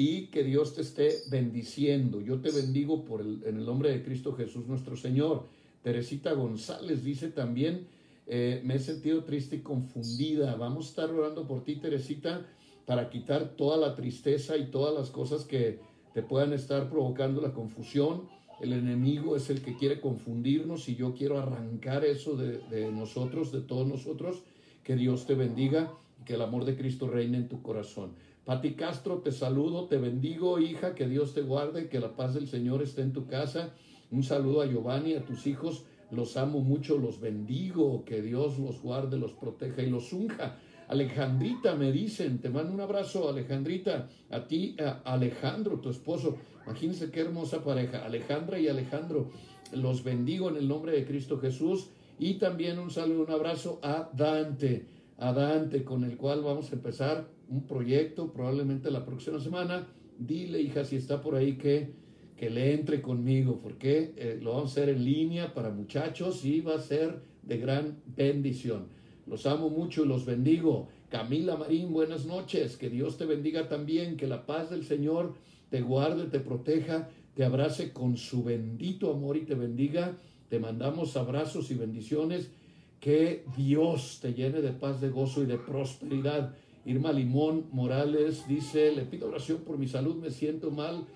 y 0.00 0.26
que 0.26 0.44
Dios 0.44 0.76
te 0.76 0.82
esté 0.82 1.22
bendiciendo. 1.28 2.20
Yo 2.20 2.40
te 2.40 2.52
bendigo 2.52 3.04
por 3.04 3.20
el, 3.20 3.42
en 3.44 3.56
el 3.56 3.66
nombre 3.66 3.90
de 3.90 4.04
Cristo 4.04 4.32
Jesús 4.32 4.68
nuestro 4.68 4.96
Señor. 4.96 5.46
Teresita 5.82 6.34
González 6.34 7.02
dice 7.02 7.30
también, 7.30 7.88
eh, 8.28 8.60
me 8.64 8.76
he 8.76 8.78
sentido 8.78 9.24
triste 9.24 9.56
y 9.56 9.58
confundida. 9.58 10.54
Vamos 10.54 10.86
a 10.86 10.88
estar 10.90 11.10
orando 11.10 11.48
por 11.48 11.64
ti, 11.64 11.74
Teresita, 11.74 12.46
para 12.86 13.10
quitar 13.10 13.56
toda 13.56 13.76
la 13.76 13.96
tristeza 13.96 14.56
y 14.56 14.66
todas 14.66 14.94
las 14.94 15.10
cosas 15.10 15.44
que 15.44 15.80
te 16.14 16.22
puedan 16.22 16.52
estar 16.52 16.88
provocando 16.88 17.40
la 17.40 17.52
confusión. 17.52 18.28
El 18.60 18.74
enemigo 18.74 19.34
es 19.34 19.50
el 19.50 19.62
que 19.62 19.76
quiere 19.76 20.00
confundirnos 20.00 20.88
y 20.88 20.94
yo 20.94 21.12
quiero 21.12 21.40
arrancar 21.40 22.04
eso 22.04 22.36
de, 22.36 22.58
de 22.70 22.92
nosotros, 22.92 23.50
de 23.50 23.62
todos 23.62 23.88
nosotros. 23.88 24.44
Que 24.84 24.94
Dios 24.94 25.26
te 25.26 25.34
bendiga 25.34 25.92
y 26.20 26.24
que 26.24 26.34
el 26.34 26.42
amor 26.42 26.64
de 26.66 26.76
Cristo 26.76 27.08
reine 27.08 27.38
en 27.38 27.48
tu 27.48 27.62
corazón. 27.62 28.12
Pati 28.48 28.72
Castro, 28.72 29.18
te 29.18 29.30
saludo, 29.30 29.88
te 29.88 29.98
bendigo, 29.98 30.58
hija, 30.58 30.94
que 30.94 31.06
Dios 31.06 31.34
te 31.34 31.42
guarde, 31.42 31.90
que 31.90 32.00
la 32.00 32.16
paz 32.16 32.32
del 32.32 32.48
Señor 32.48 32.80
esté 32.80 33.02
en 33.02 33.12
tu 33.12 33.26
casa. 33.26 33.74
Un 34.10 34.22
saludo 34.22 34.62
a 34.62 34.66
Giovanni, 34.66 35.12
a 35.12 35.22
tus 35.22 35.46
hijos, 35.46 35.84
los 36.10 36.34
amo 36.38 36.60
mucho, 36.60 36.96
los 36.96 37.20
bendigo, 37.20 38.06
que 38.06 38.22
Dios 38.22 38.58
los 38.58 38.80
guarde, 38.80 39.18
los 39.18 39.34
proteja 39.34 39.82
y 39.82 39.90
los 39.90 40.14
unja. 40.14 40.56
Alejandrita, 40.88 41.74
me 41.74 41.92
dicen, 41.92 42.38
te 42.38 42.48
mando 42.48 42.72
un 42.72 42.80
abrazo, 42.80 43.28
Alejandrita, 43.28 44.08
a 44.30 44.46
ti, 44.46 44.74
Alejandro, 45.04 45.80
tu 45.80 45.90
esposo. 45.90 46.38
Imagínense 46.64 47.10
qué 47.10 47.20
hermosa 47.20 47.62
pareja, 47.62 48.06
Alejandra 48.06 48.58
y 48.58 48.68
Alejandro. 48.68 49.30
Los 49.74 50.02
bendigo 50.02 50.48
en 50.48 50.56
el 50.56 50.68
nombre 50.68 50.92
de 50.92 51.04
Cristo 51.04 51.38
Jesús. 51.38 51.90
Y 52.18 52.38
también 52.38 52.78
un 52.78 52.90
saludo, 52.90 53.24
un 53.24 53.30
abrazo 53.30 53.78
a 53.82 54.08
Dante, 54.14 54.86
a 55.18 55.32
Dante, 55.32 55.84
con 55.84 56.04
el 56.04 56.16
cual 56.16 56.42
vamos 56.42 56.70
a 56.70 56.76
empezar 56.76 57.28
un 57.48 57.66
proyecto 57.66 58.32
probablemente 58.32 58.90
la 58.90 59.04
próxima 59.04 59.40
semana. 59.40 59.86
Dile, 60.18 60.60
hija, 60.60 60.84
si 60.84 60.96
está 60.96 61.20
por 61.20 61.34
ahí 61.34 61.56
que, 61.56 61.92
que 62.36 62.50
le 62.50 62.72
entre 62.72 63.02
conmigo, 63.02 63.58
porque 63.60 64.14
eh, 64.16 64.38
lo 64.40 64.52
vamos 64.52 64.70
a 64.70 64.80
hacer 64.80 64.88
en 64.90 65.04
línea 65.04 65.54
para 65.54 65.70
muchachos 65.70 66.44
y 66.44 66.60
va 66.60 66.76
a 66.76 66.80
ser 66.80 67.20
de 67.42 67.58
gran 67.58 67.98
bendición. 68.16 68.86
Los 69.26 69.44
amo 69.46 69.70
mucho 69.70 70.04
y 70.04 70.08
los 70.08 70.24
bendigo. 70.24 70.88
Camila 71.10 71.56
Marín, 71.56 71.92
buenas 71.92 72.24
noches. 72.24 72.76
Que 72.76 72.88
Dios 72.88 73.18
te 73.18 73.26
bendiga 73.26 73.68
también. 73.68 74.16
Que 74.16 74.26
la 74.26 74.46
paz 74.46 74.70
del 74.70 74.84
Señor 74.84 75.34
te 75.68 75.80
guarde, 75.82 76.26
te 76.26 76.40
proteja, 76.40 77.10
te 77.34 77.44
abrace 77.44 77.92
con 77.92 78.16
su 78.16 78.44
bendito 78.44 79.12
amor 79.12 79.36
y 79.36 79.42
te 79.42 79.54
bendiga. 79.54 80.16
Te 80.48 80.58
mandamos 80.58 81.16
abrazos 81.16 81.70
y 81.70 81.74
bendiciones. 81.74 82.50
Que 83.00 83.44
Dios 83.56 84.18
te 84.20 84.34
llene 84.34 84.60
de 84.60 84.72
paz, 84.72 85.00
de 85.00 85.08
gozo 85.08 85.42
y 85.42 85.46
de 85.46 85.58
prosperidad. 85.58 86.54
Irma 86.84 87.12
Limón 87.12 87.66
Morales 87.70 88.46
dice, 88.48 88.92
le 88.92 89.04
pido 89.04 89.28
oración 89.28 89.58
por 89.58 89.78
mi 89.78 89.86
salud, 89.86 90.16
me 90.16 90.30
siento 90.30 90.70
mal, 90.70 91.06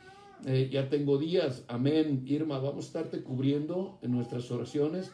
eh, 0.45 0.69
ya 0.71 0.89
tengo 0.89 1.19
días. 1.19 1.65
Amén. 1.69 2.25
Irma, 2.27 2.59
vamos 2.59 2.85
a 2.85 2.89
estarte 2.89 3.23
cubriendo 3.23 3.99
en 4.03 4.13
nuestras 4.13 4.51
oraciones. 4.51 5.13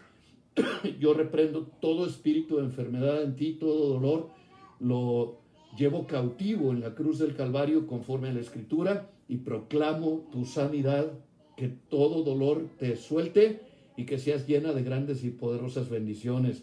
Yo 1.01 1.15
reprendo 1.15 1.67
todo 1.81 2.07
espíritu 2.07 2.57
de 2.57 2.65
enfermedad 2.65 3.23
en 3.23 3.37
ti, 3.37 3.55
todo 3.55 3.89
dolor, 3.95 4.31
lo 4.81 5.41
llevo 5.77 6.07
cautivo 6.07 6.71
en 6.71 6.81
la 6.81 6.95
cruz 6.95 7.19
del 7.19 7.37
Calvario 7.37 7.87
conforme 7.87 8.29
a 8.29 8.33
la 8.33 8.41
Escritura 8.41 9.11
y 9.29 9.39
proclamo 9.39 10.27
tu 10.33 10.45
sanidad, 10.45 11.13
que 11.57 11.69
todo 11.69 12.23
dolor 12.23 12.69
te 12.79 12.97
suelte 12.97 13.68
y 13.99 14.07
que 14.07 14.17
seas 14.17 14.47
llena 14.47 14.73
de 14.73 14.85
grandes 14.85 15.25
y 15.25 15.31
poderosas 15.31 15.91
bendiciones. 15.91 16.63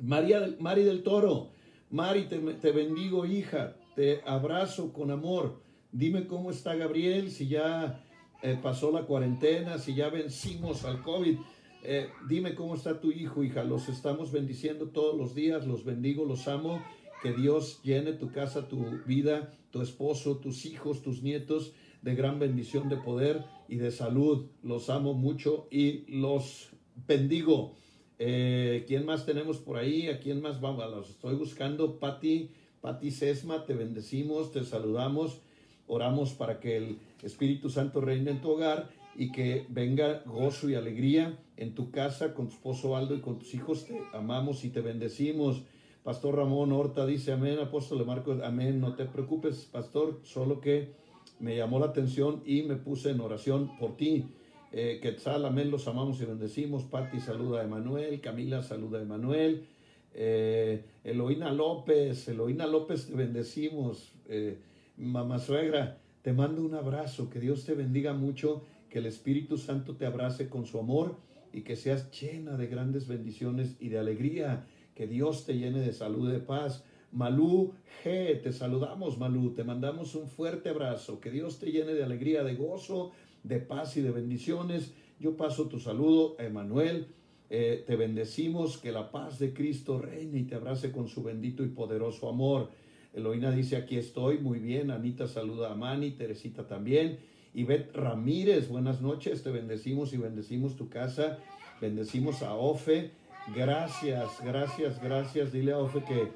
María, 0.00 0.56
Mari 0.58 0.82
del 0.82 1.04
Toro, 1.04 1.50
Mari, 1.88 2.24
te, 2.24 2.38
te 2.38 2.72
bendigo, 2.72 3.24
hija, 3.26 3.76
te 3.94 4.22
abrazo 4.26 4.92
con 4.92 5.12
amor. 5.12 5.62
Dime 5.92 6.26
cómo 6.26 6.50
está 6.50 6.74
Gabriel, 6.74 7.30
si 7.30 7.46
ya 7.46 8.04
eh, 8.42 8.58
pasó 8.60 8.90
la 8.90 9.02
cuarentena, 9.02 9.78
si 9.78 9.94
ya 9.94 10.08
vencimos 10.08 10.84
al 10.84 11.00
COVID. 11.04 11.38
Eh, 11.84 12.08
dime 12.28 12.56
cómo 12.56 12.74
está 12.74 13.00
tu 13.00 13.12
hijo, 13.12 13.44
hija. 13.44 13.62
Los 13.62 13.88
estamos 13.88 14.32
bendiciendo 14.32 14.88
todos 14.88 15.16
los 15.16 15.32
días, 15.32 15.64
los 15.64 15.84
bendigo, 15.84 16.24
los 16.24 16.48
amo. 16.48 16.82
Que 17.22 17.34
Dios 17.34 17.80
llene 17.84 18.14
tu 18.14 18.32
casa, 18.32 18.66
tu 18.66 18.84
vida, 19.06 19.54
tu 19.70 19.80
esposo, 19.80 20.38
tus 20.38 20.66
hijos, 20.66 21.02
tus 21.02 21.22
nietos 21.22 21.72
de 22.06 22.14
gran 22.14 22.38
bendición, 22.38 22.88
de 22.88 22.98
poder 22.98 23.44
y 23.68 23.78
de 23.78 23.90
salud. 23.90 24.46
Los 24.62 24.90
amo 24.90 25.12
mucho 25.12 25.66
y 25.72 26.04
los 26.06 26.68
bendigo. 27.08 27.74
Eh, 28.20 28.84
¿Quién 28.86 29.04
más 29.04 29.26
tenemos 29.26 29.58
por 29.58 29.76
ahí? 29.76 30.06
¿A 30.06 30.20
quién 30.20 30.40
más 30.40 30.60
vamos? 30.60 30.88
Los 30.88 31.10
estoy 31.10 31.34
buscando. 31.34 31.98
Pati, 31.98 32.52
Pati 32.80 33.10
Sesma, 33.10 33.64
te 33.64 33.74
bendecimos, 33.74 34.52
te 34.52 34.62
saludamos. 34.62 35.40
Oramos 35.88 36.34
para 36.34 36.60
que 36.60 36.76
el 36.76 36.98
Espíritu 37.24 37.70
Santo 37.70 38.00
reine 38.00 38.30
en 38.30 38.40
tu 38.40 38.50
hogar 38.50 38.88
y 39.16 39.32
que 39.32 39.66
venga 39.68 40.22
gozo 40.26 40.70
y 40.70 40.76
alegría 40.76 41.36
en 41.56 41.74
tu 41.74 41.90
casa 41.90 42.34
con 42.34 42.46
tu 42.46 42.54
esposo 42.54 42.96
Aldo 42.96 43.16
y 43.16 43.20
con 43.20 43.40
tus 43.40 43.52
hijos. 43.52 43.84
Te 43.84 44.00
amamos 44.12 44.64
y 44.64 44.70
te 44.70 44.80
bendecimos. 44.80 45.64
Pastor 46.04 46.36
Ramón 46.36 46.70
Horta 46.70 47.04
dice, 47.04 47.32
amén, 47.32 47.58
apóstol 47.58 48.06
Marcos, 48.06 48.40
amén, 48.44 48.80
no 48.80 48.94
te 48.94 49.06
preocupes, 49.06 49.64
pastor, 49.64 50.20
solo 50.22 50.60
que 50.60 51.04
me 51.38 51.56
llamó 51.56 51.78
la 51.78 51.86
atención 51.86 52.42
y 52.44 52.62
me 52.62 52.76
puse 52.76 53.10
en 53.10 53.20
oración 53.20 53.76
por 53.78 53.96
ti. 53.96 54.26
Eh, 54.72 54.98
Quetzal, 55.00 55.44
amén, 55.44 55.70
los 55.70 55.86
amamos 55.88 56.20
y 56.20 56.24
bendecimos. 56.24 56.84
Pati 56.84 57.20
saluda 57.20 57.60
a 57.60 57.64
Emanuel, 57.64 58.20
Camila 58.20 58.62
saluda 58.62 58.98
a 58.98 59.02
Emanuel. 59.02 59.66
Eh, 60.12 60.84
Eloína 61.04 61.52
López, 61.52 62.28
Eloína 62.28 62.66
López, 62.66 63.06
te 63.06 63.14
bendecimos. 63.14 64.14
Eh, 64.28 64.58
mamá 64.96 65.38
suegra, 65.38 65.98
te 66.22 66.32
mando 66.32 66.62
un 66.62 66.74
abrazo, 66.74 67.30
que 67.30 67.38
Dios 67.38 67.64
te 67.64 67.74
bendiga 67.74 68.14
mucho, 68.14 68.64
que 68.88 68.98
el 68.98 69.06
Espíritu 69.06 69.58
Santo 69.58 69.96
te 69.96 70.06
abrace 70.06 70.48
con 70.48 70.66
su 70.66 70.78
amor 70.78 71.16
y 71.52 71.62
que 71.62 71.76
seas 71.76 72.10
llena 72.10 72.56
de 72.56 72.66
grandes 72.66 73.06
bendiciones 73.06 73.76
y 73.78 73.88
de 73.88 73.98
alegría, 73.98 74.66
que 74.94 75.06
Dios 75.06 75.44
te 75.44 75.54
llene 75.58 75.80
de 75.80 75.92
salud 75.92 76.28
y 76.28 76.32
de 76.32 76.40
paz. 76.40 76.84
Malú 77.16 77.72
G, 78.04 78.42
te 78.42 78.52
saludamos 78.52 79.16
Malú, 79.16 79.54
te 79.54 79.64
mandamos 79.64 80.14
un 80.14 80.28
fuerte 80.28 80.68
abrazo, 80.68 81.18
que 81.18 81.30
Dios 81.30 81.58
te 81.58 81.72
llene 81.72 81.94
de 81.94 82.04
alegría, 82.04 82.44
de 82.44 82.54
gozo, 82.54 83.12
de 83.42 83.58
paz 83.58 83.96
y 83.96 84.02
de 84.02 84.10
bendiciones. 84.10 84.92
Yo 85.18 85.34
paso 85.34 85.66
tu 85.66 85.80
saludo 85.80 86.36
Emanuel, 86.38 87.06
eh, 87.48 87.82
te 87.86 87.96
bendecimos, 87.96 88.76
que 88.76 88.92
la 88.92 89.10
paz 89.10 89.38
de 89.38 89.54
Cristo 89.54 89.98
reine 89.98 90.40
y 90.40 90.44
te 90.44 90.56
abrace 90.56 90.92
con 90.92 91.08
su 91.08 91.22
bendito 91.22 91.64
y 91.64 91.68
poderoso 91.68 92.28
amor. 92.28 92.68
Eloína 93.14 93.50
dice, 93.50 93.76
aquí 93.76 93.96
estoy, 93.96 94.36
muy 94.36 94.58
bien. 94.58 94.90
Anita 94.90 95.26
saluda 95.26 95.72
a 95.72 95.74
Mani, 95.74 96.10
Teresita 96.10 96.66
también. 96.66 97.18
Ivette 97.54 97.96
Ramírez, 97.96 98.68
buenas 98.68 99.00
noches, 99.00 99.42
te 99.42 99.50
bendecimos 99.50 100.12
y 100.12 100.18
bendecimos 100.18 100.76
tu 100.76 100.90
casa. 100.90 101.38
Bendecimos 101.80 102.42
a 102.42 102.54
Ofe. 102.54 103.12
Gracias, 103.54 104.28
gracias, 104.44 105.02
gracias. 105.02 105.50
Dile 105.50 105.72
a 105.72 105.78
Ofe 105.78 106.04
que 106.04 106.28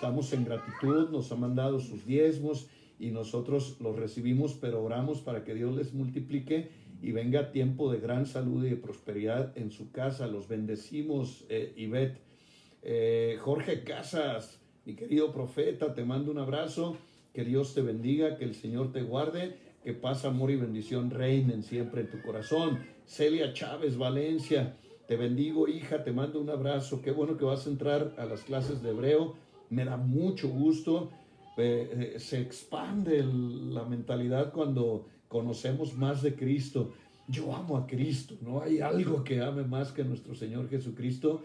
estamos 0.00 0.32
en 0.32 0.46
gratitud, 0.46 1.10
nos 1.10 1.30
ha 1.30 1.36
mandado 1.36 1.78
sus 1.78 2.06
diezmos 2.06 2.68
y 2.98 3.10
nosotros 3.10 3.76
los 3.80 3.96
recibimos, 3.96 4.54
pero 4.54 4.82
oramos 4.82 5.20
para 5.20 5.44
que 5.44 5.52
Dios 5.54 5.76
les 5.76 5.92
multiplique 5.92 6.70
y 7.02 7.12
venga 7.12 7.52
tiempo 7.52 7.92
de 7.92 8.00
gran 8.00 8.24
salud 8.24 8.64
y 8.64 8.70
de 8.70 8.76
prosperidad 8.76 9.52
en 9.58 9.70
su 9.70 9.90
casa. 9.92 10.26
Los 10.26 10.48
bendecimos, 10.48 11.44
eh, 11.50 11.74
Ivette. 11.76 12.18
Eh, 12.80 13.36
Jorge 13.40 13.84
Casas, 13.84 14.62
mi 14.86 14.94
querido 14.94 15.32
profeta, 15.32 15.92
te 15.92 16.02
mando 16.02 16.30
un 16.30 16.38
abrazo. 16.38 16.96
Que 17.34 17.44
Dios 17.44 17.74
te 17.74 17.82
bendiga, 17.82 18.38
que 18.38 18.44
el 18.44 18.54
Señor 18.54 18.92
te 18.92 19.02
guarde, 19.02 19.58
que 19.84 19.92
paz, 19.92 20.24
amor 20.24 20.50
y 20.50 20.56
bendición 20.56 21.10
reinen 21.10 21.62
siempre 21.62 22.00
en 22.00 22.10
tu 22.10 22.22
corazón. 22.22 22.78
Celia 23.04 23.52
Chávez, 23.52 23.98
Valencia, 23.98 24.78
te 25.06 25.16
bendigo, 25.16 25.68
hija, 25.68 26.04
te 26.04 26.12
mando 26.12 26.40
un 26.40 26.48
abrazo. 26.48 27.02
Qué 27.02 27.10
bueno 27.10 27.36
que 27.36 27.44
vas 27.44 27.66
a 27.66 27.70
entrar 27.70 28.14
a 28.16 28.24
las 28.24 28.44
clases 28.44 28.82
de 28.82 28.88
hebreo. 28.88 29.36
Me 29.70 29.84
da 29.84 29.96
mucho 29.96 30.48
gusto. 30.48 31.10
Eh, 31.56 32.16
se 32.18 32.40
expande 32.40 33.22
la 33.22 33.84
mentalidad 33.84 34.52
cuando 34.52 35.06
conocemos 35.28 35.94
más 35.94 36.22
de 36.22 36.34
Cristo. 36.34 36.92
Yo 37.28 37.54
amo 37.54 37.76
a 37.76 37.86
Cristo, 37.86 38.34
no 38.40 38.60
hay 38.60 38.80
algo 38.80 39.22
que 39.22 39.40
ame 39.40 39.62
más 39.62 39.92
que 39.92 40.02
nuestro 40.02 40.34
Señor 40.34 40.68
Jesucristo. 40.68 41.42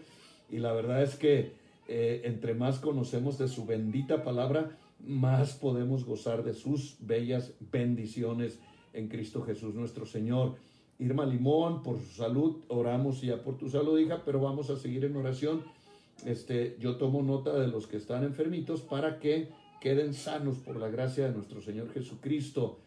Y 0.50 0.58
la 0.58 0.72
verdad 0.72 1.02
es 1.02 1.14
que 1.14 1.52
eh, 1.86 2.22
entre 2.24 2.54
más 2.54 2.78
conocemos 2.80 3.38
de 3.38 3.46
su 3.46 3.64
bendita 3.66 4.24
palabra, 4.24 4.76
más 4.98 5.52
podemos 5.52 6.04
gozar 6.04 6.42
de 6.42 6.54
sus 6.54 6.96
bellas 7.00 7.52
bendiciones 7.70 8.58
en 8.92 9.08
Cristo 9.08 9.42
Jesús 9.42 9.74
nuestro 9.74 10.06
Señor. 10.06 10.56
Irma 10.98 11.26
Limón, 11.26 11.82
por 11.82 11.98
su 11.98 12.14
salud, 12.14 12.56
oramos 12.68 13.20
ya 13.20 13.42
por 13.42 13.58
tu 13.58 13.68
salud, 13.68 13.98
hija, 13.98 14.22
pero 14.24 14.40
vamos 14.40 14.70
a 14.70 14.76
seguir 14.76 15.04
en 15.04 15.14
oración. 15.16 15.62
Este, 16.24 16.76
yo 16.80 16.96
tomo 16.96 17.22
nota 17.22 17.58
de 17.58 17.68
los 17.68 17.86
que 17.86 17.96
están 17.96 18.24
enfermitos 18.24 18.80
para 18.80 19.18
que 19.18 19.48
queden 19.80 20.14
sanos 20.14 20.58
por 20.58 20.76
la 20.76 20.88
gracia 20.88 21.26
de 21.28 21.34
nuestro 21.34 21.60
Señor 21.60 21.92
Jesucristo. 21.92 22.80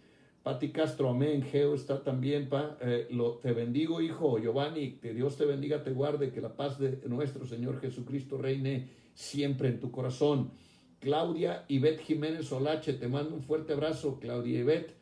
Pati 0.44 0.70
Castro, 0.70 1.10
amén. 1.10 1.44
Geo 1.44 1.76
está 1.76 2.02
también, 2.02 2.50
pa. 2.50 2.78
Eh, 2.82 3.08
lo, 3.12 3.36
te 3.36 3.52
bendigo, 3.52 4.02
hijo 4.02 4.40
Giovanni. 4.40 4.94
Que 4.94 5.14
Dios 5.14 5.38
te 5.38 5.46
bendiga, 5.46 5.84
te 5.84 5.92
guarde. 5.92 6.32
Que 6.32 6.42
la 6.42 6.56
paz 6.56 6.80
de 6.80 7.02
nuestro 7.08 7.46
Señor 7.46 7.80
Jesucristo 7.80 8.38
reine 8.38 8.88
siempre 9.14 9.68
en 9.68 9.80
tu 9.80 9.92
corazón. 9.92 10.52
Claudia 11.00 11.66
Ivette 11.68 12.02
Jiménez 12.02 12.52
Olache, 12.52 12.94
te 12.94 13.08
mando 13.08 13.36
un 13.36 13.42
fuerte 13.42 13.74
abrazo, 13.74 14.18
Claudia 14.20 14.60
Ivette. 14.60 14.94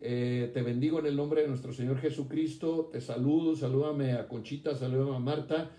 Eh, 0.00 0.50
te 0.54 0.62
bendigo 0.62 0.98
en 0.98 1.06
el 1.06 1.16
nombre 1.16 1.42
de 1.42 1.48
nuestro 1.48 1.72
Señor 1.72 1.98
Jesucristo. 1.98 2.88
Te 2.92 3.00
saludo, 3.00 3.54
salúdame 3.54 4.12
a 4.12 4.28
Conchita, 4.28 4.74
salúdame 4.74 5.16
a 5.16 5.18
Marta. 5.18 5.70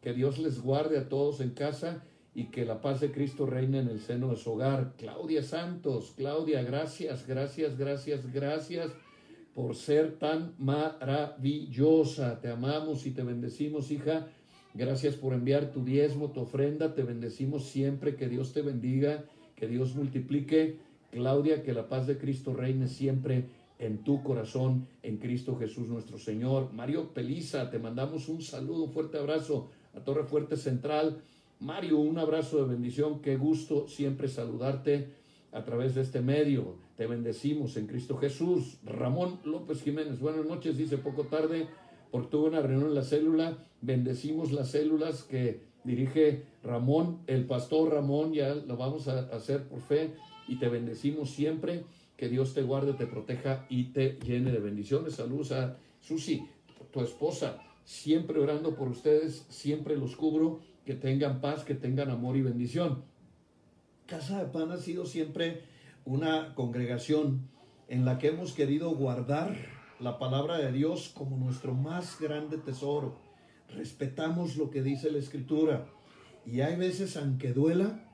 Que 0.00 0.12
Dios 0.12 0.38
les 0.38 0.60
guarde 0.62 0.98
a 0.98 1.08
todos 1.08 1.40
en 1.40 1.50
casa 1.50 2.04
y 2.34 2.46
que 2.46 2.64
la 2.64 2.80
paz 2.80 3.00
de 3.00 3.10
Cristo 3.10 3.46
reine 3.46 3.80
en 3.80 3.88
el 3.88 4.00
seno 4.00 4.30
de 4.30 4.36
su 4.36 4.52
hogar. 4.52 4.94
Claudia 4.96 5.42
Santos, 5.42 6.12
Claudia, 6.16 6.62
gracias, 6.62 7.26
gracias, 7.26 7.76
gracias, 7.76 8.32
gracias 8.32 8.92
por 9.54 9.74
ser 9.74 10.18
tan 10.18 10.54
maravillosa. 10.58 12.40
Te 12.40 12.48
amamos 12.48 13.06
y 13.06 13.10
te 13.10 13.24
bendecimos, 13.24 13.90
hija. 13.90 14.28
Gracias 14.72 15.16
por 15.16 15.34
enviar 15.34 15.72
tu 15.72 15.84
diezmo, 15.84 16.30
tu 16.30 16.42
ofrenda. 16.42 16.94
Te 16.94 17.02
bendecimos 17.02 17.64
siempre. 17.64 18.14
Que 18.14 18.28
Dios 18.28 18.52
te 18.52 18.62
bendiga, 18.62 19.24
que 19.56 19.66
Dios 19.66 19.96
multiplique. 19.96 20.78
Claudia, 21.10 21.64
que 21.64 21.72
la 21.72 21.88
paz 21.88 22.06
de 22.06 22.18
Cristo 22.18 22.54
reine 22.54 22.86
siempre 22.86 23.46
en 23.80 24.04
tu 24.04 24.22
corazón, 24.22 24.86
en 25.02 25.16
Cristo 25.16 25.56
Jesús 25.56 25.88
nuestro 25.88 26.18
Señor. 26.18 26.72
Mario 26.72 27.12
Peliza, 27.12 27.68
te 27.68 27.80
mandamos 27.80 28.28
un 28.28 28.42
saludo, 28.42 28.84
un 28.84 28.92
fuerte 28.92 29.18
abrazo 29.18 29.70
Torre 30.04 30.24
Fuerte 30.24 30.56
Central. 30.56 31.22
Mario, 31.60 31.98
un 31.98 32.18
abrazo 32.18 32.58
de 32.58 32.72
bendición, 32.72 33.20
qué 33.20 33.36
gusto 33.36 33.88
siempre 33.88 34.28
saludarte 34.28 35.08
a 35.52 35.64
través 35.64 35.94
de 35.94 36.02
este 36.02 36.20
medio. 36.20 36.76
Te 36.96 37.06
bendecimos 37.06 37.76
en 37.76 37.86
Cristo 37.86 38.16
Jesús. 38.16 38.78
Ramón 38.84 39.40
López 39.44 39.82
Jiménez, 39.82 40.20
buenas 40.20 40.46
noches, 40.46 40.76
dice 40.76 40.98
poco 40.98 41.24
tarde, 41.24 41.66
porque 42.10 42.28
tuve 42.28 42.48
una 42.48 42.60
reunión 42.60 42.90
en 42.90 42.94
la 42.94 43.02
célula. 43.02 43.58
Bendecimos 43.80 44.52
las 44.52 44.70
células 44.70 45.24
que 45.24 45.62
dirige 45.84 46.44
Ramón, 46.62 47.20
el 47.26 47.46
pastor 47.46 47.92
Ramón, 47.92 48.32
ya 48.32 48.54
lo 48.54 48.76
vamos 48.76 49.08
a 49.08 49.20
hacer 49.34 49.68
por 49.68 49.80
fe 49.80 50.14
y 50.46 50.58
te 50.58 50.68
bendecimos 50.68 51.30
siempre. 51.30 51.84
Que 52.16 52.28
Dios 52.28 52.52
te 52.52 52.62
guarde, 52.62 52.94
te 52.94 53.06
proteja 53.06 53.64
y 53.68 53.92
te 53.92 54.18
llene 54.24 54.50
de 54.50 54.58
bendiciones. 54.58 55.14
Saludos 55.14 55.52
a 55.52 55.76
Susi, 56.00 56.44
tu 56.92 57.00
esposa, 57.00 57.58
siempre 57.88 58.38
orando 58.38 58.74
por 58.74 58.88
ustedes, 58.88 59.46
siempre 59.48 59.96
los 59.96 60.14
cubro 60.14 60.60
que 60.84 60.92
tengan 60.92 61.40
paz, 61.40 61.64
que 61.64 61.74
tengan 61.74 62.10
amor 62.10 62.36
y 62.36 62.42
bendición. 62.42 63.02
Casa 64.04 64.44
de 64.44 64.50
Pan 64.50 64.70
ha 64.72 64.76
sido 64.76 65.06
siempre 65.06 65.62
una 66.04 66.54
congregación 66.54 67.48
en 67.88 68.04
la 68.04 68.18
que 68.18 68.28
hemos 68.28 68.52
querido 68.52 68.90
guardar 68.90 69.56
la 70.00 70.18
palabra 70.18 70.58
de 70.58 70.70
Dios 70.70 71.10
como 71.14 71.38
nuestro 71.38 71.72
más 71.72 72.20
grande 72.20 72.58
tesoro. 72.58 73.16
Respetamos 73.74 74.56
lo 74.56 74.68
que 74.68 74.82
dice 74.82 75.10
la 75.10 75.18
Escritura 75.18 75.86
y 76.44 76.60
hay 76.60 76.76
veces, 76.76 77.16
aunque 77.16 77.54
duela, 77.54 78.04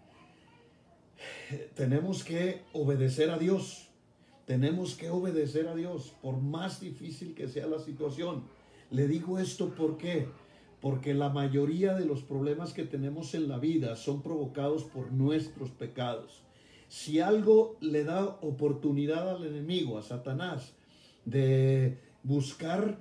tenemos 1.75 2.23
que 2.23 2.63
obedecer 2.75 3.29
a 3.31 3.39
Dios. 3.39 3.89
Tenemos 4.47 4.95
que 4.95 5.11
obedecer 5.11 5.67
a 5.67 5.75
Dios 5.75 6.15
por 6.23 6.41
más 6.41 6.79
difícil 6.81 7.35
que 7.35 7.49
sea 7.49 7.67
la 7.67 7.81
situación. 7.81 8.45
Le 8.91 9.09
digo 9.09 9.39
esto 9.39 9.73
porque 9.77 10.29
porque 10.85 11.15
la 11.15 11.31
mayoría 11.31 11.95
de 11.95 12.05
los 12.05 12.21
problemas 12.21 12.75
que 12.75 12.85
tenemos 12.85 13.35
en 13.35 13.49
la 13.49 13.57
vida 13.57 13.97
son 13.97 14.21
provocados 14.21 14.85
por 14.85 15.11
nuestros 15.13 15.71
pecados. 15.71 16.43
Si 16.89 17.21
algo 17.21 17.79
le 17.81 18.05
da 18.05 18.27
oportunidad 18.43 19.31
al 19.31 19.47
enemigo, 19.47 19.97
a 19.97 20.03
Satanás, 20.03 20.75
de 21.25 21.97
buscar 22.23 22.99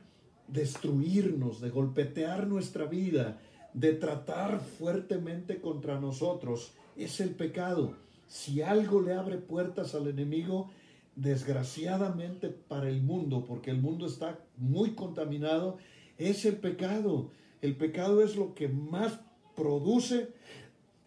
destruirnos, 0.47 1.59
de 1.59 1.71
golpetear 1.71 2.47
nuestra 2.47 2.85
vida, 2.85 3.41
de 3.73 3.91
tratar 3.91 4.61
fuertemente 4.61 5.59
contra 5.59 5.99
nosotros, 5.99 6.71
es 6.95 7.19
el 7.19 7.31
pecado. 7.31 7.95
Si 8.29 8.61
algo 8.61 9.01
le 9.01 9.13
abre 9.13 9.39
puertas 9.39 9.93
al 9.93 10.07
enemigo, 10.07 10.71
desgraciadamente 11.15 12.49
para 12.49 12.89
el 12.89 13.01
mundo, 13.01 13.45
porque 13.45 13.71
el 13.71 13.81
mundo 13.81 14.05
está 14.05 14.39
muy 14.57 14.91
contaminado, 14.91 15.77
es 16.17 16.45
el 16.45 16.57
pecado. 16.57 17.31
El 17.61 17.75
pecado 17.75 18.23
es 18.23 18.35
lo 18.35 18.55
que 18.55 18.67
más 18.67 19.19
produce 19.55 20.29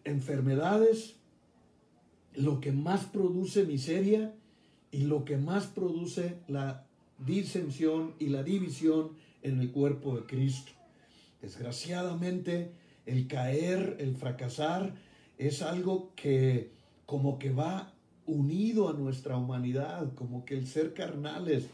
enfermedades, 0.03 1.15
lo 2.33 2.61
que 2.61 2.71
más 2.71 3.05
produce 3.05 3.65
miseria 3.65 4.33
y 4.91 5.01
lo 5.01 5.25
que 5.25 5.37
más 5.37 5.67
produce 5.67 6.39
la 6.47 6.85
disensión 7.25 8.13
y 8.19 8.27
la 8.27 8.43
división 8.43 9.11
en 9.41 9.59
el 9.59 9.71
cuerpo 9.71 10.15
de 10.15 10.25
Cristo. 10.25 10.71
Desgraciadamente, 11.41 12.71
el 13.05 13.27
caer, 13.27 13.97
el 13.99 14.15
fracasar, 14.15 14.95
es 15.37 15.61
algo 15.61 16.11
que 16.15 16.71
como 17.05 17.39
que 17.39 17.51
va 17.51 17.93
unido 18.27 18.89
a 18.89 18.93
nuestra 18.93 19.37
humanidad, 19.37 20.13
como 20.13 20.45
que 20.45 20.55
el 20.55 20.67
ser 20.67 20.93
carnales, 20.93 21.67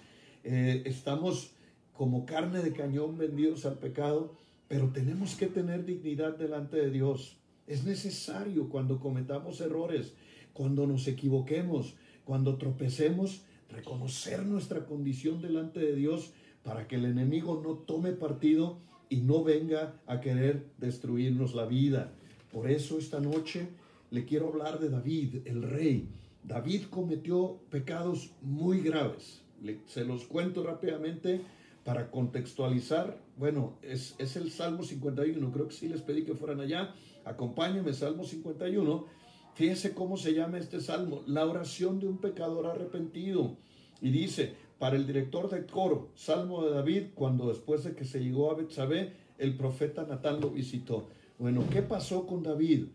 eh, 0.46 0.84
estamos 0.86 1.52
como 1.92 2.26
carne 2.26 2.62
de 2.62 2.72
cañón 2.72 3.18
vendidos 3.18 3.66
al 3.66 3.78
pecado 3.78 4.36
pero 4.74 4.90
tenemos 4.90 5.36
que 5.36 5.46
tener 5.46 5.86
dignidad 5.86 6.36
delante 6.36 6.78
de 6.78 6.90
Dios. 6.90 7.38
Es 7.68 7.84
necesario 7.84 8.70
cuando 8.70 9.00
cometamos 9.00 9.62
errores, 9.62 10.16
cuando 10.52 10.88
nos 10.88 11.08
equivoquemos, 11.08 11.94
cuando 12.26 12.58
tropecemos, 12.58 13.44
reconocer 13.70 14.44
nuestra 14.44 14.88
condición 14.88 15.44
delante 15.44 15.80
de 15.80 15.96
Dios 15.96 16.32
para 16.64 16.88
que 16.88 16.96
el 16.96 17.06
enemigo 17.06 17.62
no 17.64 17.76
tome 17.76 18.14
partido 18.14 18.80
y 19.10 19.18
no 19.18 19.44
venga 19.44 20.02
a 20.08 20.22
querer 20.22 20.66
destruirnos 20.80 21.54
la 21.54 21.68
vida. 21.68 22.12
Por 22.52 22.68
eso 22.68 22.98
esta 22.98 23.20
noche 23.20 23.68
le 24.10 24.26
quiero 24.26 24.48
hablar 24.48 24.80
de 24.80 24.90
David, 24.90 25.46
el 25.46 25.62
rey. 25.62 26.10
David 26.44 26.84
cometió 26.90 27.60
pecados 27.70 28.32
muy 28.42 28.82
graves. 28.82 29.42
se 29.88 30.04
los 30.04 30.26
cuento 30.26 30.64
rápidamente 30.64 31.42
para 31.84 32.12
contextualizar, 32.12 33.18
bueno, 33.38 33.74
es, 33.82 34.16
el 34.20 34.52
Salmo 34.52 34.84
51, 34.84 35.52
creo 35.52 35.68
que 35.68 35.74
sí 35.74 35.88
les 35.90 36.02
pedí 36.02 36.24
que 36.24 36.34
fueran 36.34 36.62
allá, 36.62 36.94
acompáñenme, 37.26 37.94
Salmo 37.94 38.24
51, 38.24 39.24
Fíjese 39.54 39.94
cómo 39.94 40.18
se 40.18 40.34
llama 40.34 40.58
este 40.58 40.80
salmo, 40.80 41.22
la 41.28 41.46
oración 41.46 42.00
de 42.00 42.08
un 42.08 42.18
pecador 42.18 42.66
arrepentido. 42.66 43.56
Y 44.02 44.10
dice, 44.10 44.56
para 44.80 44.96
el 44.96 45.06
director 45.06 45.48
de 45.50 45.68
coro, 45.68 46.10
Salmo 46.16 46.66
de 46.66 46.72
David, 46.72 47.04
cuando 47.14 47.50
después 47.50 47.84
de 47.84 47.94
que 47.94 48.04
se 48.04 48.20
llegó 48.20 48.50
a 48.50 48.56
Betsabé, 48.56 49.14
el 49.38 49.56
profeta 49.56 50.06
Natán 50.08 50.42
lo 50.42 50.50
visitó. 50.50 51.08
Bueno, 51.38 51.66
¿qué 51.70 51.84
pasó 51.84 52.26
con 52.26 52.42
David? 52.42 52.88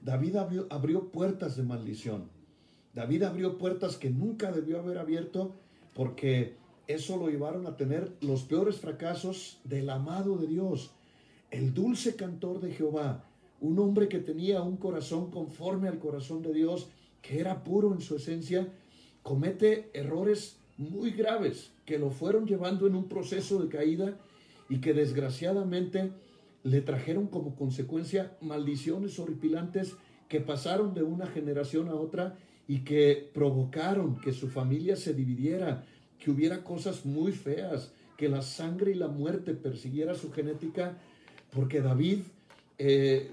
David 0.00 0.36
abrió 0.70 1.10
puertas 1.10 1.56
de 1.56 1.64
maldición. 1.64 2.30
David 2.96 3.24
abrió 3.24 3.58
puertas 3.58 3.98
que 3.98 4.08
nunca 4.08 4.50
debió 4.52 4.78
haber 4.78 4.96
abierto 4.96 5.54
porque 5.94 6.54
eso 6.86 7.18
lo 7.18 7.28
llevaron 7.28 7.66
a 7.66 7.76
tener 7.76 8.10
los 8.22 8.44
peores 8.44 8.76
fracasos 8.76 9.60
del 9.64 9.90
amado 9.90 10.38
de 10.38 10.46
Dios, 10.46 10.92
el 11.50 11.74
dulce 11.74 12.16
cantor 12.16 12.58
de 12.60 12.72
Jehová, 12.72 13.26
un 13.60 13.78
hombre 13.80 14.08
que 14.08 14.18
tenía 14.18 14.62
un 14.62 14.78
corazón 14.78 15.30
conforme 15.30 15.88
al 15.88 15.98
corazón 15.98 16.40
de 16.40 16.54
Dios, 16.54 16.88
que 17.20 17.38
era 17.38 17.64
puro 17.64 17.92
en 17.92 18.00
su 18.00 18.16
esencia, 18.16 18.66
comete 19.22 19.90
errores 19.92 20.56
muy 20.78 21.10
graves 21.10 21.72
que 21.84 21.98
lo 21.98 22.08
fueron 22.08 22.46
llevando 22.46 22.86
en 22.86 22.94
un 22.94 23.08
proceso 23.08 23.60
de 23.60 23.68
caída 23.68 24.16
y 24.70 24.80
que 24.80 24.94
desgraciadamente 24.94 26.12
le 26.62 26.80
trajeron 26.80 27.26
como 27.26 27.56
consecuencia 27.56 28.38
maldiciones 28.40 29.18
horripilantes 29.18 29.96
que 30.28 30.40
pasaron 30.40 30.94
de 30.94 31.02
una 31.02 31.26
generación 31.26 31.88
a 31.90 31.94
otra 31.94 32.38
y 32.68 32.80
que 32.80 33.30
provocaron 33.32 34.20
que 34.20 34.32
su 34.32 34.48
familia 34.48 34.96
se 34.96 35.14
dividiera, 35.14 35.84
que 36.18 36.30
hubiera 36.30 36.64
cosas 36.64 37.04
muy 37.04 37.32
feas, 37.32 37.92
que 38.16 38.28
la 38.28 38.42
sangre 38.42 38.92
y 38.92 38.94
la 38.94 39.08
muerte 39.08 39.54
persiguiera 39.54 40.14
su 40.14 40.32
genética, 40.32 40.98
porque 41.52 41.80
David 41.80 42.20
eh, 42.78 43.30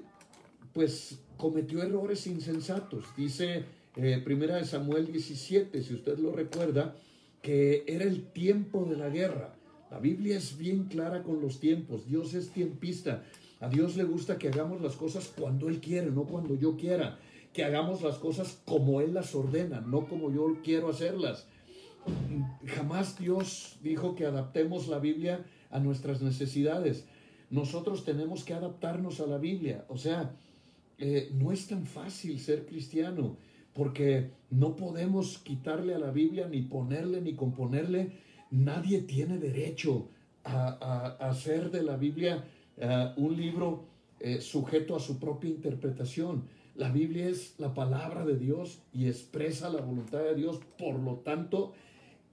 pues 0.73 1.19
cometió 1.37 1.81
errores 1.81 2.27
insensatos. 2.27 3.05
Dice 3.17 3.63
eh, 3.95 4.21
Primera 4.23 4.57
de 4.57 4.65
Samuel 4.65 5.11
17, 5.11 5.81
si 5.81 5.93
usted 5.93 6.17
lo 6.19 6.31
recuerda, 6.31 6.95
que 7.41 7.83
era 7.87 8.05
el 8.05 8.31
tiempo 8.31 8.85
de 8.85 8.97
la 8.97 9.09
guerra. 9.09 9.55
La 9.91 9.99
Biblia 9.99 10.37
es 10.37 10.57
bien 10.57 10.85
clara 10.85 11.23
con 11.23 11.41
los 11.41 11.59
tiempos. 11.59 12.07
Dios 12.07 12.33
es 12.33 12.49
tiempista. 12.49 13.23
A 13.59 13.69
Dios 13.69 13.95
le 13.95 14.03
gusta 14.03 14.37
que 14.37 14.47
hagamos 14.47 14.81
las 14.81 14.95
cosas 14.95 15.31
cuando 15.37 15.69
Él 15.69 15.79
quiere, 15.79 16.09
no 16.09 16.23
cuando 16.23 16.55
yo 16.55 16.75
quiera. 16.75 17.19
Que 17.53 17.63
hagamos 17.63 18.01
las 18.01 18.17
cosas 18.17 18.59
como 18.65 19.01
Él 19.01 19.13
las 19.13 19.35
ordena, 19.35 19.81
no 19.81 20.07
como 20.07 20.31
yo 20.31 20.57
quiero 20.63 20.89
hacerlas. 20.89 21.47
Jamás 22.65 23.17
Dios 23.17 23.77
dijo 23.81 24.15
que 24.15 24.25
adaptemos 24.25 24.87
la 24.87 24.99
Biblia 24.99 25.45
a 25.69 25.79
nuestras 25.79 26.21
necesidades. 26.21 27.05
Nosotros 27.49 28.03
tenemos 28.03 28.43
que 28.43 28.53
adaptarnos 28.53 29.19
a 29.19 29.27
la 29.27 29.37
Biblia. 29.37 29.85
O 29.87 29.97
sea, 29.97 30.35
eh, 30.97 31.29
no 31.33 31.51
es 31.51 31.67
tan 31.67 31.85
fácil 31.85 32.39
ser 32.39 32.65
cristiano 32.65 33.37
porque 33.73 34.31
no 34.49 34.75
podemos 34.75 35.39
quitarle 35.39 35.95
a 35.95 35.99
la 35.99 36.11
Biblia 36.11 36.47
ni 36.47 36.61
ponerle 36.61 37.21
ni 37.21 37.33
componerle. 37.33 38.11
Nadie 38.51 39.01
tiene 39.01 39.37
derecho 39.37 40.07
a, 40.43 41.17
hacer 41.19 41.71
de 41.71 41.83
la 41.83 41.97
Biblia 41.97 42.43
eh, 42.77 43.13
un 43.17 43.35
libro 43.35 43.85
eh, 44.19 44.41
sujeto 44.41 44.95
a 44.95 44.99
su 44.99 45.19
propia 45.19 45.49
interpretación. 45.49 46.43
La 46.75 46.89
Biblia 46.89 47.29
es 47.29 47.53
la 47.59 47.75
palabra 47.75 48.25
de 48.25 48.35
Dios 48.35 48.81
y 48.91 49.07
expresa 49.07 49.69
la 49.69 49.81
voluntad 49.81 50.23
de 50.23 50.33
Dios. 50.33 50.59
Por 50.79 50.97
lo 50.97 51.17
tanto, 51.17 51.73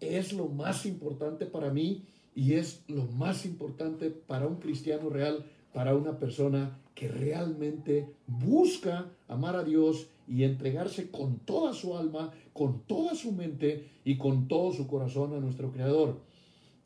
es 0.01 0.33
lo 0.33 0.47
más 0.47 0.87
importante 0.87 1.45
para 1.45 1.71
mí 1.71 2.07
y 2.35 2.55
es 2.55 2.83
lo 2.89 3.05
más 3.05 3.45
importante 3.45 4.09
para 4.09 4.47
un 4.47 4.57
cristiano 4.57 5.11
real, 5.11 5.45
para 5.75 5.95
una 5.95 6.19
persona 6.19 6.79
que 6.95 7.09
realmente 7.09 8.15
busca 8.27 9.11
amar 9.29 9.57
a 9.57 9.65
Dios 9.65 10.09
y 10.27 10.45
entregarse 10.45 11.11
con 11.11 11.41
toda 11.41 11.75
su 11.75 11.99
alma, 11.99 12.33
con 12.55 12.81
toda 12.87 13.15
su 13.15 13.33
mente 13.33 13.91
y 14.05 14.17
con 14.17 14.49
todo 14.49 14.73
su 14.73 14.87
corazón 14.87 15.35
a 15.35 15.41
nuestro 15.41 15.71
Creador. 15.71 16.19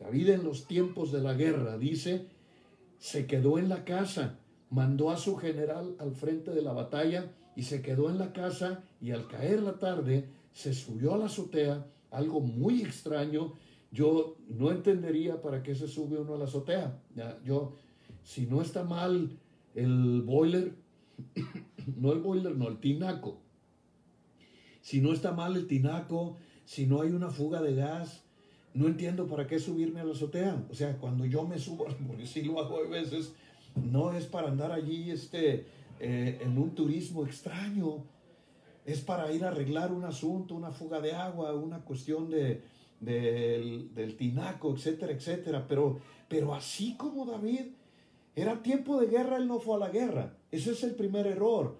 David 0.01 0.31
en 0.31 0.43
los 0.43 0.67
tiempos 0.67 1.13
de 1.13 1.21
la 1.21 1.35
guerra 1.35 1.79
dice, 1.79 2.27
se 2.99 3.27
quedó 3.27 3.61
en 3.61 3.69
la 3.69 3.85
casa, 3.85 4.41
mandó 4.71 5.11
a 5.11 5.17
su 5.17 5.37
general 5.37 5.95
al 6.01 6.17
frente 6.17 6.51
de 6.51 6.63
la 6.63 6.73
batalla 6.73 7.31
y 7.57 7.63
se 7.63 7.83
quedó 7.83 8.11
en 8.11 8.19
la 8.19 8.33
casa 8.33 8.83
y 9.01 9.13
al 9.13 9.29
caer 9.29 9.63
la 9.63 9.79
tarde 9.79 10.29
se 10.53 10.73
subió 10.73 11.15
a 11.15 11.19
la 11.19 11.27
azotea, 11.27 11.87
algo 12.11 12.41
muy 12.41 12.83
extraño. 12.83 13.55
Yo 13.91 14.37
no 14.49 14.71
entendería 14.71 15.41
para 15.41 15.63
qué 15.63 15.75
se 15.75 15.89
sube 15.89 16.19
uno 16.19 16.35
a 16.35 16.39
la 16.39 16.45
azotea. 16.45 16.99
yo, 17.45 17.77
si 18.23 18.47
no 18.47 18.63
está 18.63 18.85
mal 18.85 19.39
el 19.75 20.23
boiler, 20.23 20.75
no 21.97 22.13
el 22.13 22.21
boiler, 22.21 22.57
no, 22.57 22.69
el 22.69 22.79
tinaco. 22.79 23.41
Si 24.81 25.01
no 25.01 25.13
está 25.13 25.33
mal 25.33 25.57
el 25.57 25.67
tinaco, 25.67 26.37
si 26.65 26.87
no 26.87 27.03
hay 27.03 27.11
una 27.11 27.31
fuga 27.31 27.63
de 27.63 27.75
gas, 27.75 28.23
no 28.75 28.87
entiendo 28.87 29.27
para 29.29 29.47
qué 29.47 29.59
subirme 29.59 30.01
a 30.01 30.05
la 30.05 30.13
azotea. 30.13 30.67
O 30.71 30.75
sea, 30.75 30.99
cuando 30.99 31.25
yo 31.25 31.47
me 31.47 31.59
subo, 31.59 31.87
porque 32.07 32.27
sí 32.27 32.43
lo 32.43 32.61
hago 32.61 32.79
a 32.79 32.89
veces, 32.89 33.33
no 33.77 34.13
es 34.13 34.27
para 34.27 34.49
andar 34.49 34.73
allí 34.73 35.11
este, 35.11 35.67
eh, 36.01 36.39
en 36.43 36.59
un 36.59 36.75
turismo 36.75 37.25
extraño. 37.25 38.05
Es 38.85 39.01
para 39.01 39.33
ir 39.33 39.45
a 39.45 39.49
arreglar 39.49 39.93
un 39.93 40.05
asunto, 40.05 40.55
una 40.55 40.71
fuga 40.71 41.01
de 41.01 41.13
agua, 41.13 41.55
una 41.55 41.81
cuestión 41.81 42.29
de, 42.29 42.63
del, 43.01 43.95
del, 43.95 44.17
tinaco, 44.17 44.75
etcétera, 44.75 45.13
etcétera. 45.13 45.67
Pero, 45.67 46.01
pero 46.29 46.55
así 46.55 46.97
como 46.97 47.25
David, 47.25 47.67
era 48.37 48.63
tiempo 48.63 49.01
de 49.01 49.07
guerra, 49.07 49.37
él 49.37 49.47
no 49.47 49.61
fue 49.61 49.77
a 49.77 49.79
la 49.79 49.91
guerra. 49.91 50.37
Ese 50.51 50.73
es 50.73 50.83
el 50.83 50.95
primer 50.95 51.27
error. 51.27 51.79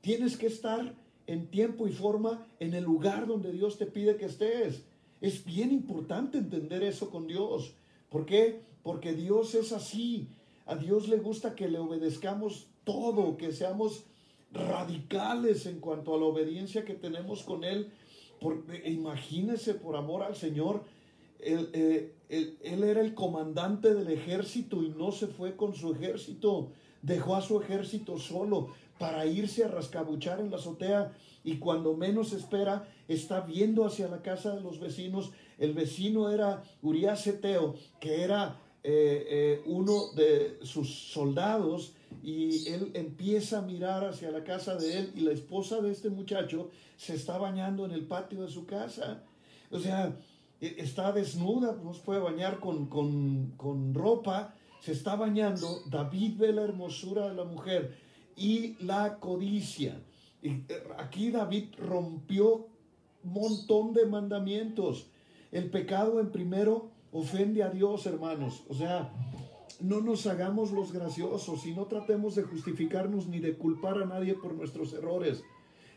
Tienes 0.00 0.36
que 0.36 0.46
estar 0.46 0.94
en 1.26 1.46
tiempo 1.48 1.88
y 1.88 1.92
forma 1.92 2.46
en 2.60 2.74
el 2.74 2.84
lugar 2.84 3.26
donde 3.26 3.52
Dios 3.52 3.78
te 3.78 3.86
pide 3.86 4.16
que 4.16 4.26
estés. 4.26 4.84
Es 5.20 5.44
bien 5.44 5.72
importante 5.72 6.38
entender 6.38 6.82
eso 6.82 7.10
con 7.10 7.26
Dios. 7.26 7.74
¿Por 8.10 8.26
qué? 8.26 8.60
Porque 8.82 9.14
Dios 9.14 9.54
es 9.54 9.72
así. 9.72 10.28
A 10.66 10.76
Dios 10.76 11.08
le 11.08 11.16
gusta 11.16 11.54
que 11.54 11.68
le 11.68 11.78
obedezcamos 11.78 12.68
todo, 12.84 13.36
que 13.36 13.52
seamos 13.52 14.04
radicales 14.52 15.66
en 15.66 15.80
cuanto 15.80 16.14
a 16.14 16.18
la 16.18 16.26
obediencia 16.26 16.84
que 16.84 16.94
tenemos 16.94 17.42
con 17.42 17.64
Él. 17.64 17.90
imagínese 18.84 19.74
por 19.74 19.96
amor 19.96 20.22
al 20.22 20.36
Señor 20.36 20.84
eh, 21.46 22.14
él, 22.30 22.84
era 22.84 23.02
el 23.02 23.14
comandante 23.14 23.94
del 23.94 24.08
ejército 24.08 24.82
y 24.82 24.88
no 24.88 25.12
se 25.12 25.26
fue 25.26 25.56
con 25.56 25.74
su 25.74 25.92
ejército, 25.92 26.70
dejó 27.02 27.36
a 27.36 27.42
su 27.42 27.60
ejército 27.60 28.18
solo 28.18 28.68
para 28.98 29.26
irse 29.26 29.64
a 29.64 29.68
rascabuchar 29.68 30.40
en 30.40 30.50
la 30.50 30.56
azotea 30.56 31.12
y 31.42 31.58
cuando 31.58 31.94
menos 31.94 32.32
espera 32.32 32.88
está 33.08 33.40
viendo 33.40 33.84
hacia 33.84 34.08
la 34.08 34.22
casa 34.22 34.54
de 34.54 34.62
los 34.62 34.80
vecinos. 34.80 35.32
El 35.58 35.74
vecino 35.74 36.30
era 36.30 36.62
Urias 36.82 37.26
Eteo, 37.26 37.74
que 38.00 38.22
era 38.22 38.58
eh, 38.86 39.26
eh, 39.30 39.62
uno 39.64 40.12
de 40.12 40.58
sus 40.62 41.10
soldados 41.10 41.94
y 42.22 42.68
él 42.68 42.90
empieza 42.92 43.60
a 43.60 43.62
mirar 43.62 44.04
hacia 44.04 44.30
la 44.30 44.44
casa 44.44 44.76
de 44.76 44.98
él 44.98 45.12
y 45.16 45.20
la 45.20 45.32
esposa 45.32 45.80
de 45.80 45.90
este 45.90 46.10
muchacho 46.10 46.68
se 46.98 47.14
está 47.14 47.38
bañando 47.38 47.86
en 47.86 47.92
el 47.92 48.06
patio 48.06 48.42
de 48.42 48.50
su 48.50 48.66
casa. 48.66 49.22
O 49.70 49.78
sea, 49.78 50.14
e, 50.60 50.76
está 50.76 51.12
desnuda, 51.12 51.74
no 51.82 51.94
se 51.94 52.02
puede 52.02 52.20
bañar 52.20 52.60
con, 52.60 52.86
con, 52.86 53.94
ropa, 53.94 54.54
se 54.80 54.92
está 54.92 55.16
bañando, 55.16 55.82
David 55.86 56.34
ve 56.36 56.52
la 56.52 56.62
hermosura 56.62 57.30
de 57.30 57.34
la 57.34 57.44
mujer 57.44 57.96
y 58.36 58.76
la 58.84 59.18
codicia. 59.18 59.98
Y 60.42 60.48
eh, 60.48 60.64
aquí 60.98 61.30
David 61.30 61.74
rompió 61.78 62.68
un 63.24 63.32
montón 63.32 63.94
de 63.94 64.04
mandamientos. 64.04 65.06
El 65.52 65.70
pecado 65.70 66.20
en 66.20 66.30
primero 66.30 66.90
ofende 67.14 67.62
a 67.62 67.70
Dios, 67.70 68.04
hermanos. 68.06 68.64
O 68.68 68.74
sea, 68.74 69.10
no 69.80 70.00
nos 70.00 70.26
hagamos 70.26 70.72
los 70.72 70.92
graciosos 70.92 71.64
y 71.64 71.72
no 71.72 71.86
tratemos 71.86 72.34
de 72.34 72.42
justificarnos 72.42 73.28
ni 73.28 73.38
de 73.38 73.54
culpar 73.54 74.02
a 74.02 74.06
nadie 74.06 74.34
por 74.34 74.52
nuestros 74.52 74.92
errores. 74.92 75.42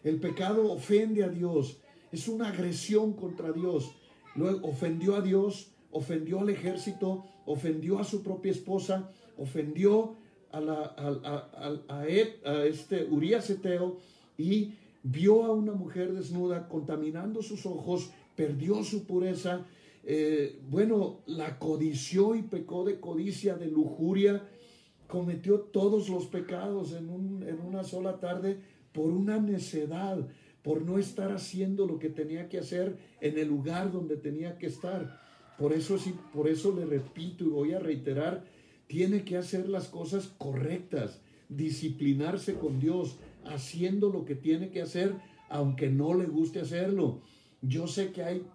El 0.03 0.19
pecado 0.19 0.71
ofende 0.71 1.23
a 1.23 1.29
Dios. 1.29 1.79
Es 2.11 2.27
una 2.27 2.49
agresión 2.49 3.13
contra 3.13 3.51
Dios. 3.51 3.91
Luego 4.35 4.69
ofendió 4.69 5.15
a 5.15 5.21
Dios, 5.21 5.71
ofendió 5.91 6.39
al 6.39 6.49
ejército, 6.49 7.25
ofendió 7.47 7.97
a 7.97 8.03
su 8.03 8.21
propia 8.21 8.51
esposa, 8.51 9.11
ofendió 9.37 10.15
a, 10.51 10.61
la, 10.61 10.95
a, 10.95 11.81
a, 11.89 12.07
este 12.07 13.05
Urias 13.05 13.49
Eteo 13.49 13.97
y 14.37 14.75
vio 15.01 15.45
a 15.45 15.51
una 15.51 15.73
mujer 15.73 16.13
desnuda 16.13 16.69
contaminando 16.69 17.41
sus 17.41 17.65
ojos, 17.65 18.11
perdió 18.35 18.83
su 18.83 19.05
pureza, 19.05 19.65
eh, 20.09 20.61
bueno, 20.69 21.19
la 21.25 21.59
codició 21.59 22.33
y 22.33 22.41
pecó 22.41 22.85
de 22.85 23.01
codicia, 23.01 23.55
de 23.55 23.67
lujuria, 23.67 24.41
cometió 25.05 25.59
todos 25.59 26.07
los 26.07 26.27
pecados 26.27 26.93
en, 26.93 27.09
un, 27.09 27.43
en 27.43 27.59
una 27.59 27.83
sola 27.83 28.17
tarde 28.17 28.57
por 28.93 29.11
una 29.11 29.37
necedad, 29.37 30.25
por 30.61 30.81
no 30.81 30.97
estar 30.97 31.33
haciendo 31.33 31.85
lo 31.85 31.99
que 31.99 32.07
tenía 32.07 32.47
que 32.47 32.59
hacer 32.59 32.97
en 33.19 33.37
el 33.37 33.49
lugar 33.49 33.91
donde 33.91 34.15
tenía 34.15 34.57
que 34.57 34.67
estar. 34.67 35.19
Por 35.59 35.73
eso, 35.73 35.97
sí, 35.97 36.15
por 36.33 36.47
eso 36.47 36.73
le 36.73 36.85
repito 36.85 37.43
y 37.43 37.49
voy 37.49 37.73
a 37.73 37.79
reiterar, 37.79 38.45
tiene 38.87 39.25
que 39.25 39.35
hacer 39.35 39.67
las 39.67 39.89
cosas 39.89 40.27
correctas, 40.37 41.19
disciplinarse 41.49 42.53
con 42.53 42.79
Dios, 42.79 43.17
haciendo 43.43 44.09
lo 44.09 44.23
que 44.23 44.35
tiene 44.35 44.69
que 44.69 44.81
hacer, 44.81 45.15
aunque 45.49 45.89
no 45.89 46.13
le 46.13 46.27
guste 46.27 46.61
hacerlo. 46.61 47.19
Yo 47.61 47.87
sé 47.87 48.13
que 48.13 48.23
hay 48.23 48.47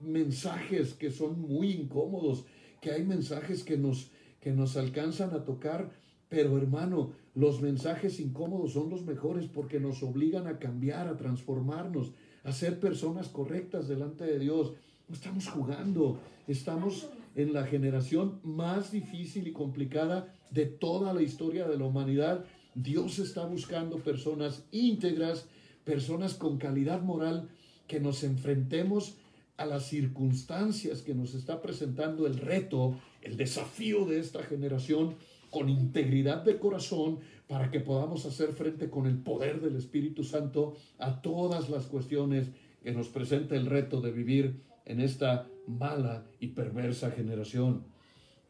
mensajes 0.00 0.94
que 0.94 1.10
son 1.10 1.40
muy 1.40 1.70
incómodos, 1.72 2.44
que 2.80 2.90
hay 2.90 3.04
mensajes 3.04 3.64
que 3.64 3.76
nos, 3.76 4.10
que 4.40 4.52
nos 4.52 4.76
alcanzan 4.76 5.30
a 5.30 5.44
tocar, 5.44 5.90
pero 6.28 6.56
hermano, 6.56 7.12
los 7.34 7.60
mensajes 7.60 8.20
incómodos 8.20 8.72
son 8.72 8.90
los 8.90 9.04
mejores 9.04 9.46
porque 9.46 9.80
nos 9.80 10.02
obligan 10.02 10.46
a 10.46 10.58
cambiar, 10.58 11.08
a 11.08 11.16
transformarnos, 11.16 12.12
a 12.44 12.52
ser 12.52 12.80
personas 12.80 13.28
correctas 13.28 13.88
delante 13.88 14.24
de 14.24 14.38
Dios. 14.38 14.72
Estamos 15.12 15.48
jugando, 15.48 16.18
estamos 16.48 17.08
en 17.34 17.52
la 17.52 17.64
generación 17.64 18.40
más 18.42 18.90
difícil 18.90 19.46
y 19.46 19.52
complicada 19.52 20.34
de 20.50 20.66
toda 20.66 21.12
la 21.12 21.22
historia 21.22 21.68
de 21.68 21.78
la 21.78 21.84
humanidad. 21.84 22.44
Dios 22.74 23.18
está 23.18 23.46
buscando 23.46 23.98
personas 23.98 24.64
íntegras, 24.72 25.46
personas 25.84 26.34
con 26.34 26.58
calidad 26.58 27.02
moral, 27.02 27.48
que 27.86 28.00
nos 28.00 28.24
enfrentemos 28.24 29.16
a 29.56 29.66
las 29.66 29.86
circunstancias 29.86 31.02
que 31.02 31.14
nos 31.14 31.34
está 31.34 31.62
presentando 31.62 32.26
el 32.26 32.38
reto, 32.38 32.98
el 33.22 33.36
desafío 33.36 34.04
de 34.04 34.20
esta 34.20 34.42
generación 34.42 35.16
con 35.50 35.68
integridad 35.68 36.42
de 36.42 36.58
corazón 36.58 37.20
para 37.48 37.70
que 37.70 37.80
podamos 37.80 38.26
hacer 38.26 38.52
frente 38.52 38.90
con 38.90 39.06
el 39.06 39.18
poder 39.18 39.60
del 39.60 39.76
Espíritu 39.76 40.24
Santo 40.24 40.76
a 40.98 41.22
todas 41.22 41.70
las 41.70 41.86
cuestiones 41.86 42.48
que 42.82 42.92
nos 42.92 43.08
presenta 43.08 43.56
el 43.56 43.66
reto 43.66 44.00
de 44.00 44.12
vivir 44.12 44.60
en 44.84 45.00
esta 45.00 45.48
mala 45.66 46.26
y 46.40 46.48
perversa 46.48 47.10
generación. 47.10 47.84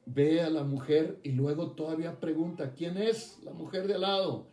Ve 0.07 0.40
a 0.40 0.51
la 0.51 0.64
mujer 0.64 1.19
y 1.23 1.33
luego 1.33 1.73
todavía 1.73 2.21
pregunta, 2.21 2.73
¿quién 2.73 2.97
es 2.97 3.38
la 3.45 3.53
mujer 3.53 3.87
de 3.87 3.95
al 3.95 4.03
lado? 4.03 4.49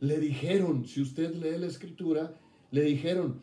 Le 0.00 0.18
dijeron, 0.18 0.86
si 0.86 1.00
usted 1.00 1.34
lee 1.34 1.58
la 1.58 1.66
escritura, 1.66 2.34
le 2.70 2.82
dijeron, 2.82 3.40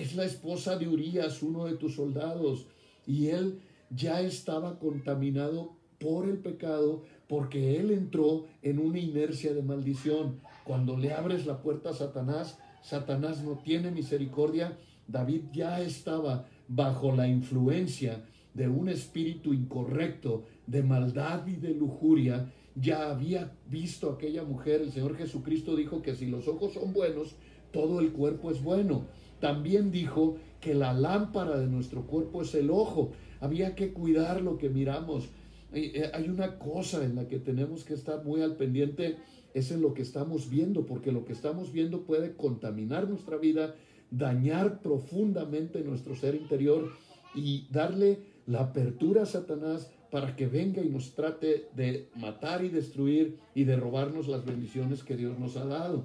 es 0.00 0.14
la 0.14 0.24
esposa 0.24 0.76
de 0.76 0.88
Urias, 0.88 1.42
uno 1.42 1.64
de 1.64 1.74
tus 1.74 1.94
soldados, 1.94 2.66
y 3.06 3.28
él 3.28 3.60
ya 3.90 4.20
estaba 4.20 4.78
contaminado 4.78 5.76
por 5.98 6.28
el 6.28 6.38
pecado 6.38 7.04
porque 7.28 7.80
él 7.80 7.90
entró 7.90 8.46
en 8.62 8.78
una 8.78 8.98
inercia 8.98 9.54
de 9.54 9.62
maldición. 9.62 10.40
Cuando 10.64 10.96
le 10.96 11.12
abres 11.12 11.46
la 11.46 11.62
puerta 11.62 11.90
a 11.90 11.94
Satanás, 11.94 12.58
Satanás 12.82 13.42
no 13.42 13.58
tiene 13.58 13.90
misericordia. 13.90 14.78
David 15.08 15.42
ya 15.52 15.80
estaba 15.80 16.46
bajo 16.68 17.14
la 17.14 17.26
influencia 17.26 18.24
de 18.54 18.68
un 18.68 18.88
espíritu 18.88 19.52
incorrecto, 19.52 20.44
de 20.66 20.82
maldad 20.82 21.46
y 21.46 21.56
de 21.56 21.74
lujuria. 21.74 22.52
Ya 22.74 23.10
había 23.10 23.52
visto 23.68 24.10
aquella 24.10 24.44
mujer. 24.44 24.82
El 24.82 24.92
Señor 24.92 25.16
Jesucristo 25.16 25.74
dijo 25.74 26.02
que 26.02 26.14
si 26.14 26.26
los 26.26 26.46
ojos 26.48 26.74
son 26.74 26.92
buenos, 26.92 27.36
todo 27.72 28.00
el 28.00 28.12
cuerpo 28.12 28.50
es 28.50 28.62
bueno. 28.62 29.06
También 29.46 29.92
dijo 29.92 30.38
que 30.60 30.74
la 30.74 30.92
lámpara 30.92 31.56
de 31.56 31.68
nuestro 31.68 32.04
cuerpo 32.08 32.42
es 32.42 32.52
el 32.56 32.68
ojo. 32.68 33.12
Había 33.38 33.76
que 33.76 33.92
cuidar 33.92 34.42
lo 34.42 34.58
que 34.58 34.68
miramos. 34.68 35.28
Eh, 35.72 36.10
hay 36.12 36.28
una 36.28 36.58
cosa 36.58 37.04
en 37.04 37.14
la 37.14 37.28
que 37.28 37.38
tenemos 37.38 37.84
que 37.84 37.94
estar 37.94 38.24
muy 38.24 38.42
al 38.42 38.56
pendiente, 38.56 39.18
es 39.54 39.70
en 39.70 39.82
lo 39.82 39.94
que 39.94 40.02
estamos 40.02 40.50
viendo, 40.50 40.84
porque 40.84 41.12
lo 41.12 41.24
que 41.24 41.32
estamos 41.32 41.70
viendo 41.70 42.02
puede 42.02 42.34
contaminar 42.34 43.08
nuestra 43.08 43.36
vida, 43.36 43.76
dañar 44.10 44.80
profundamente 44.80 45.80
nuestro 45.84 46.16
ser 46.16 46.34
interior 46.34 46.90
y 47.32 47.68
darle 47.70 48.18
la 48.46 48.62
apertura 48.62 49.22
a 49.22 49.26
Satanás 49.26 49.92
para 50.10 50.34
que 50.34 50.48
venga 50.48 50.82
y 50.82 50.88
nos 50.88 51.14
trate 51.14 51.68
de 51.76 52.08
matar 52.16 52.64
y 52.64 52.68
destruir 52.68 53.38
y 53.54 53.62
de 53.62 53.76
robarnos 53.76 54.26
las 54.26 54.44
bendiciones 54.44 55.04
que 55.04 55.16
Dios 55.16 55.38
nos 55.38 55.56
ha 55.56 55.66
dado. 55.66 56.02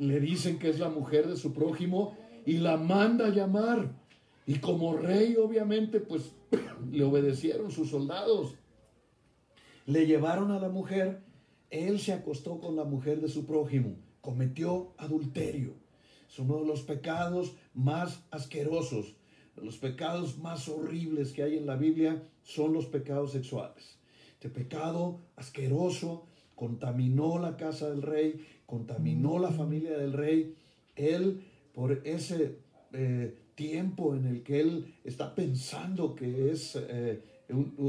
Le 0.00 0.18
dicen 0.18 0.58
que 0.58 0.68
es 0.68 0.80
la 0.80 0.88
mujer 0.88 1.28
de 1.28 1.36
su 1.36 1.52
prójimo 1.52 2.16
y 2.48 2.56
la 2.56 2.78
manda 2.78 3.26
a 3.26 3.28
llamar. 3.28 3.92
Y 4.46 4.58
como 4.60 4.96
rey, 4.96 5.36
obviamente, 5.36 6.00
pues 6.00 6.32
le 6.90 7.04
obedecieron 7.04 7.70
sus 7.70 7.90
soldados. 7.90 8.54
Le 9.84 10.06
llevaron 10.06 10.50
a 10.52 10.58
la 10.58 10.70
mujer, 10.70 11.20
él 11.68 12.00
se 12.00 12.14
acostó 12.14 12.58
con 12.58 12.74
la 12.74 12.84
mujer 12.84 13.20
de 13.20 13.28
su 13.28 13.44
prójimo, 13.44 13.96
cometió 14.22 14.94
adulterio. 14.96 15.74
Es 16.26 16.38
uno 16.38 16.60
de 16.60 16.66
los 16.66 16.80
pecados 16.80 17.52
más 17.74 18.24
asquerosos, 18.30 19.16
los 19.56 19.76
pecados 19.76 20.38
más 20.38 20.70
horribles 20.70 21.32
que 21.32 21.42
hay 21.42 21.58
en 21.58 21.66
la 21.66 21.76
Biblia 21.76 22.22
son 22.44 22.72
los 22.72 22.86
pecados 22.86 23.32
sexuales. 23.32 23.98
Este 24.32 24.48
pecado 24.48 25.20
asqueroso 25.36 26.24
contaminó 26.54 27.38
la 27.38 27.58
casa 27.58 27.90
del 27.90 28.00
rey, 28.00 28.46
contaminó 28.64 29.38
la 29.38 29.50
familia 29.50 29.98
del 29.98 30.14
rey. 30.14 30.54
Él, 30.96 31.42
por 31.78 32.02
ese 32.04 32.58
eh, 32.92 33.38
tiempo 33.54 34.16
en 34.16 34.26
el 34.26 34.42
que 34.42 34.58
él 34.58 34.96
está 35.04 35.36
pensando 35.36 36.16
que 36.16 36.50
es 36.50 36.74
eh, 36.74 37.22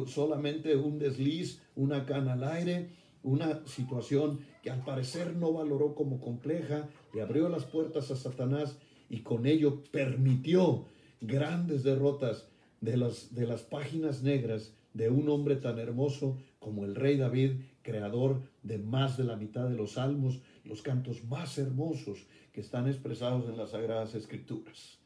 solamente 0.06 0.75
un 0.75 0.99
desliz, 0.99 1.63
una 1.75 2.06
cana 2.06 2.34
al 2.34 2.43
aire, 2.43 2.89
una 3.23 3.65
situación 3.65 4.41
que 4.62 4.69
al 4.69 4.86
parecer 4.86 5.36
no 5.36 5.54
valoró 5.54 5.95
como 5.95 6.21
compleja, 6.21 6.88
le 7.15 7.23
abrió 7.23 7.49
las 7.49 7.65
puertas 7.65 8.12
a 8.12 8.15
Satanás 8.15 8.78
y 9.10 9.21
con 9.21 9.47
ello 9.47 9.82
permitió 9.91 10.86
grandes 11.19 11.82
derrotas 11.82 12.47
de 12.82 12.95
las, 12.95 13.34
de 13.34 13.47
las 13.47 13.63
páginas 13.63 14.21
negras 14.21 14.71
de 14.93 15.10
un 15.10 15.30
hombre 15.30 15.56
tan 15.56 15.80
hermoso 15.80 16.38
como 16.60 16.86
el 16.86 16.93
rey 16.93 17.17
David, 17.17 17.54
creador 17.82 18.43
de 18.62 18.78
más 18.78 19.17
de 19.17 19.23
la 19.23 19.36
mitad 19.36 19.67
de 19.67 19.75
los 19.75 19.93
salmos, 19.93 20.41
los 20.63 20.84
cantos 20.84 21.23
más 21.23 21.58
hermosos 21.58 22.28
están 22.59 22.87
expresados 22.87 23.49
en 23.49 23.57
las 23.57 23.71
Sagradas 23.71 24.15
Escrituras. 24.15 24.99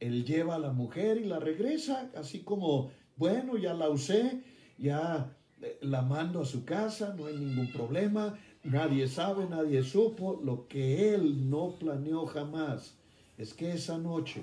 Él 0.00 0.24
lleva 0.24 0.56
a 0.56 0.58
la 0.58 0.72
mujer 0.72 1.18
y 1.18 1.24
la 1.24 1.38
regresa, 1.38 2.10
así 2.16 2.40
como 2.40 2.90
bueno, 3.16 3.56
ya 3.56 3.74
la 3.74 3.88
usé, 3.88 4.42
ya 4.78 5.36
eh, 5.60 5.78
la 5.82 6.02
mando 6.02 6.42
a 6.42 6.46
su 6.46 6.64
casa, 6.64 7.14
no 7.16 7.26
hay 7.26 7.36
ningún 7.36 7.70
problema, 7.70 8.38
nadie 8.64 9.06
sabe, 9.06 9.46
nadie 9.48 9.82
supo. 9.82 10.40
Lo 10.42 10.66
que 10.66 11.14
él 11.14 11.48
no 11.48 11.76
planeó 11.78 12.26
jamás 12.26 12.96
es 13.38 13.54
que 13.54 13.72
esa 13.72 13.98
noche, 13.98 14.42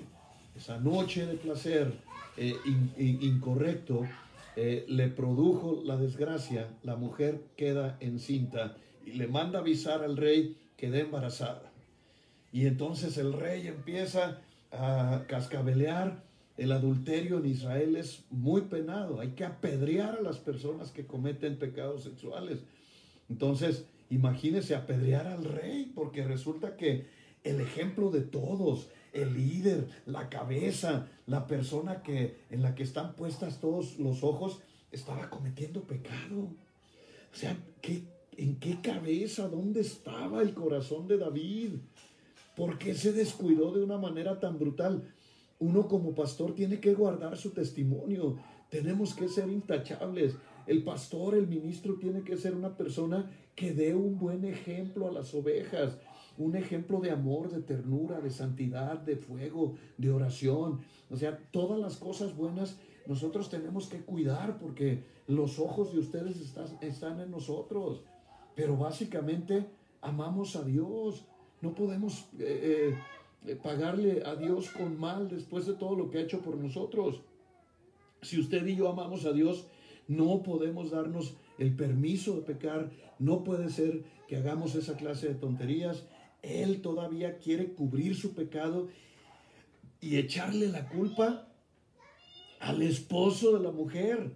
esa 0.56 0.78
noche 0.78 1.26
de 1.26 1.34
placer 1.34 1.92
eh, 2.36 2.54
incorrecto, 2.96 4.06
eh, 4.56 4.84
le 4.88 5.08
produjo 5.08 5.82
la 5.84 5.96
desgracia, 5.96 6.68
la 6.82 6.96
mujer 6.96 7.40
queda 7.56 7.96
encinta 8.00 8.76
y 9.06 9.12
le 9.12 9.26
manda 9.26 9.60
avisar 9.60 10.02
al 10.02 10.16
rey 10.16 10.56
que 10.76 10.88
queda 10.88 11.00
embarazada. 11.00 11.69
Y 12.52 12.66
entonces 12.66 13.16
el 13.16 13.32
rey 13.32 13.68
empieza 13.68 14.40
a 14.72 15.24
cascabelear 15.28 16.22
el 16.60 16.72
adulterio 16.72 17.38
en 17.38 17.46
Israel 17.46 17.96
es 17.96 18.24
muy 18.28 18.60
penado. 18.60 19.18
Hay 19.18 19.30
que 19.30 19.46
apedrear 19.46 20.16
a 20.16 20.20
las 20.20 20.36
personas 20.36 20.90
que 20.90 21.06
cometen 21.06 21.58
pecados 21.58 22.02
sexuales. 22.02 22.58
Entonces, 23.30 23.86
imagínese 24.10 24.74
apedrear 24.74 25.26
al 25.26 25.44
rey, 25.44 25.90
porque 25.94 26.22
resulta 26.22 26.76
que 26.76 27.06
el 27.44 27.62
ejemplo 27.62 28.10
de 28.10 28.20
todos, 28.20 28.88
el 29.14 29.32
líder, 29.32 29.88
la 30.04 30.28
cabeza, 30.28 31.08
la 31.26 31.46
persona 31.46 32.02
que, 32.02 32.36
en 32.50 32.60
la 32.60 32.74
que 32.74 32.82
están 32.82 33.14
puestas 33.14 33.58
todos 33.58 33.98
los 33.98 34.22
ojos, 34.22 34.60
estaba 34.92 35.30
cometiendo 35.30 35.84
pecado. 35.84 36.50
O 37.32 37.36
sea, 37.36 37.56
¿qué, 37.80 38.02
¿en 38.36 38.56
qué 38.56 38.82
cabeza? 38.82 39.48
¿Dónde 39.48 39.80
estaba 39.80 40.42
el 40.42 40.52
corazón 40.52 41.08
de 41.08 41.16
David? 41.16 41.76
¿Por 42.60 42.76
qué 42.76 42.94
se 42.94 43.14
descuidó 43.14 43.72
de 43.72 43.82
una 43.82 43.96
manera 43.96 44.38
tan 44.38 44.58
brutal? 44.58 45.14
Uno 45.60 45.88
como 45.88 46.14
pastor 46.14 46.54
tiene 46.54 46.78
que 46.78 46.92
guardar 46.92 47.38
su 47.38 47.52
testimonio. 47.52 48.36
Tenemos 48.68 49.14
que 49.14 49.30
ser 49.30 49.48
intachables. 49.48 50.36
El 50.66 50.84
pastor, 50.84 51.36
el 51.36 51.46
ministro 51.46 51.94
tiene 51.94 52.20
que 52.20 52.36
ser 52.36 52.54
una 52.54 52.76
persona 52.76 53.30
que 53.54 53.72
dé 53.72 53.94
un 53.94 54.18
buen 54.18 54.44
ejemplo 54.44 55.08
a 55.08 55.10
las 55.10 55.32
ovejas, 55.32 55.96
un 56.36 56.54
ejemplo 56.54 57.00
de 57.00 57.10
amor, 57.10 57.50
de 57.50 57.62
ternura, 57.62 58.20
de 58.20 58.30
santidad, 58.30 58.98
de 58.98 59.16
fuego, 59.16 59.76
de 59.96 60.10
oración. 60.10 60.80
O 61.08 61.16
sea, 61.16 61.38
todas 61.52 61.80
las 61.80 61.96
cosas 61.96 62.36
buenas 62.36 62.76
nosotros 63.06 63.48
tenemos 63.48 63.88
que 63.88 64.02
cuidar 64.02 64.58
porque 64.58 65.02
los 65.28 65.58
ojos 65.58 65.94
de 65.94 66.00
ustedes 66.00 66.38
están, 66.82 67.20
en 67.20 67.30
nosotros. 67.30 68.02
Pero 68.54 68.76
básicamente 68.76 69.64
amamos 70.02 70.56
a 70.56 70.62
Dios. 70.62 71.24
No 71.60 71.74
podemos 71.74 72.26
eh, 72.38 72.94
eh, 73.46 73.56
pagarle 73.56 74.22
a 74.24 74.34
Dios 74.36 74.70
con 74.70 74.98
mal 74.98 75.28
después 75.28 75.66
de 75.66 75.74
todo 75.74 75.94
lo 75.94 76.10
que 76.10 76.18
ha 76.18 76.22
hecho 76.22 76.40
por 76.40 76.56
nosotros. 76.56 77.20
Si 78.22 78.38
usted 78.38 78.66
y 78.66 78.76
yo 78.76 78.88
amamos 78.88 79.24
a 79.24 79.32
Dios, 79.32 79.66
no 80.08 80.42
podemos 80.42 80.90
darnos 80.90 81.34
el 81.58 81.74
permiso 81.74 82.34
de 82.34 82.42
pecar. 82.42 82.90
No 83.18 83.44
puede 83.44 83.70
ser 83.70 84.04
que 84.28 84.36
hagamos 84.36 84.74
esa 84.74 84.96
clase 84.96 85.28
de 85.28 85.34
tonterías. 85.34 86.04
Él 86.42 86.80
todavía 86.80 87.38
quiere 87.38 87.72
cubrir 87.72 88.16
su 88.16 88.34
pecado 88.34 88.88
y 90.00 90.16
echarle 90.16 90.68
la 90.68 90.88
culpa 90.88 91.48
al 92.58 92.82
esposo 92.82 93.56
de 93.56 93.62
la 93.62 93.70
mujer. 93.70 94.32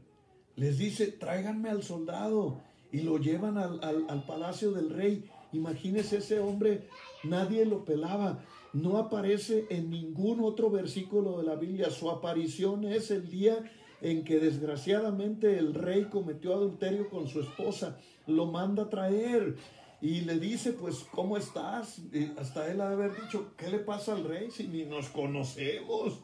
Les 0.56 0.78
dice, 0.78 1.08
tráiganme 1.08 1.70
al 1.70 1.82
soldado 1.82 2.60
y 2.92 3.00
lo 3.00 3.18
llevan 3.18 3.58
al 3.58 4.24
palacio 4.26 4.72
del 4.72 4.90
rey 4.90 5.24
Imagínese 5.55 6.19
ese 6.19 6.40
hombre, 6.40 6.88
nadie 7.23 7.64
lo 7.64 7.85
pelaba. 7.85 8.45
No 8.73 8.99
aparece 8.99 9.67
en 9.71 9.90
ningún 9.90 10.40
otro 10.40 10.71
versículo 10.71 11.38
de 11.38 11.45
la 11.45 11.55
Biblia. 11.55 11.90
Su 11.90 12.11
aparición 12.11 12.85
es 12.85 13.11
el 13.11 13.29
día 13.29 13.71
en 14.01 14.25
que 14.25 14.40
desgraciadamente 14.40 15.59
el 15.59 15.75
rey 15.75 16.05
cometió 16.05 16.55
adulterio 16.55 17.09
con 17.09 17.29
su 17.29 17.40
esposa. 17.40 17.99
Lo 18.27 18.47
manda 18.47 18.85
a 18.85 18.90
traer 18.90 19.57
y 20.01 20.21
le 20.23 20.38
dice, 20.38 20.73
pues, 20.73 21.07
¿cómo 21.12 21.37
estás? 21.37 22.03
Hasta 22.37 22.71
él 22.71 22.81
ha 22.81 22.88
de 22.88 22.95
haber 22.95 23.21
dicho, 23.23 23.53
¿qué 23.57 23.71
le 23.71 23.79
pasa 23.79 24.12
al 24.12 24.25
rey 24.25 24.51
si 24.51 24.67
ni 24.67 24.85
nos 24.85 25.09
conocemos? 25.09 26.21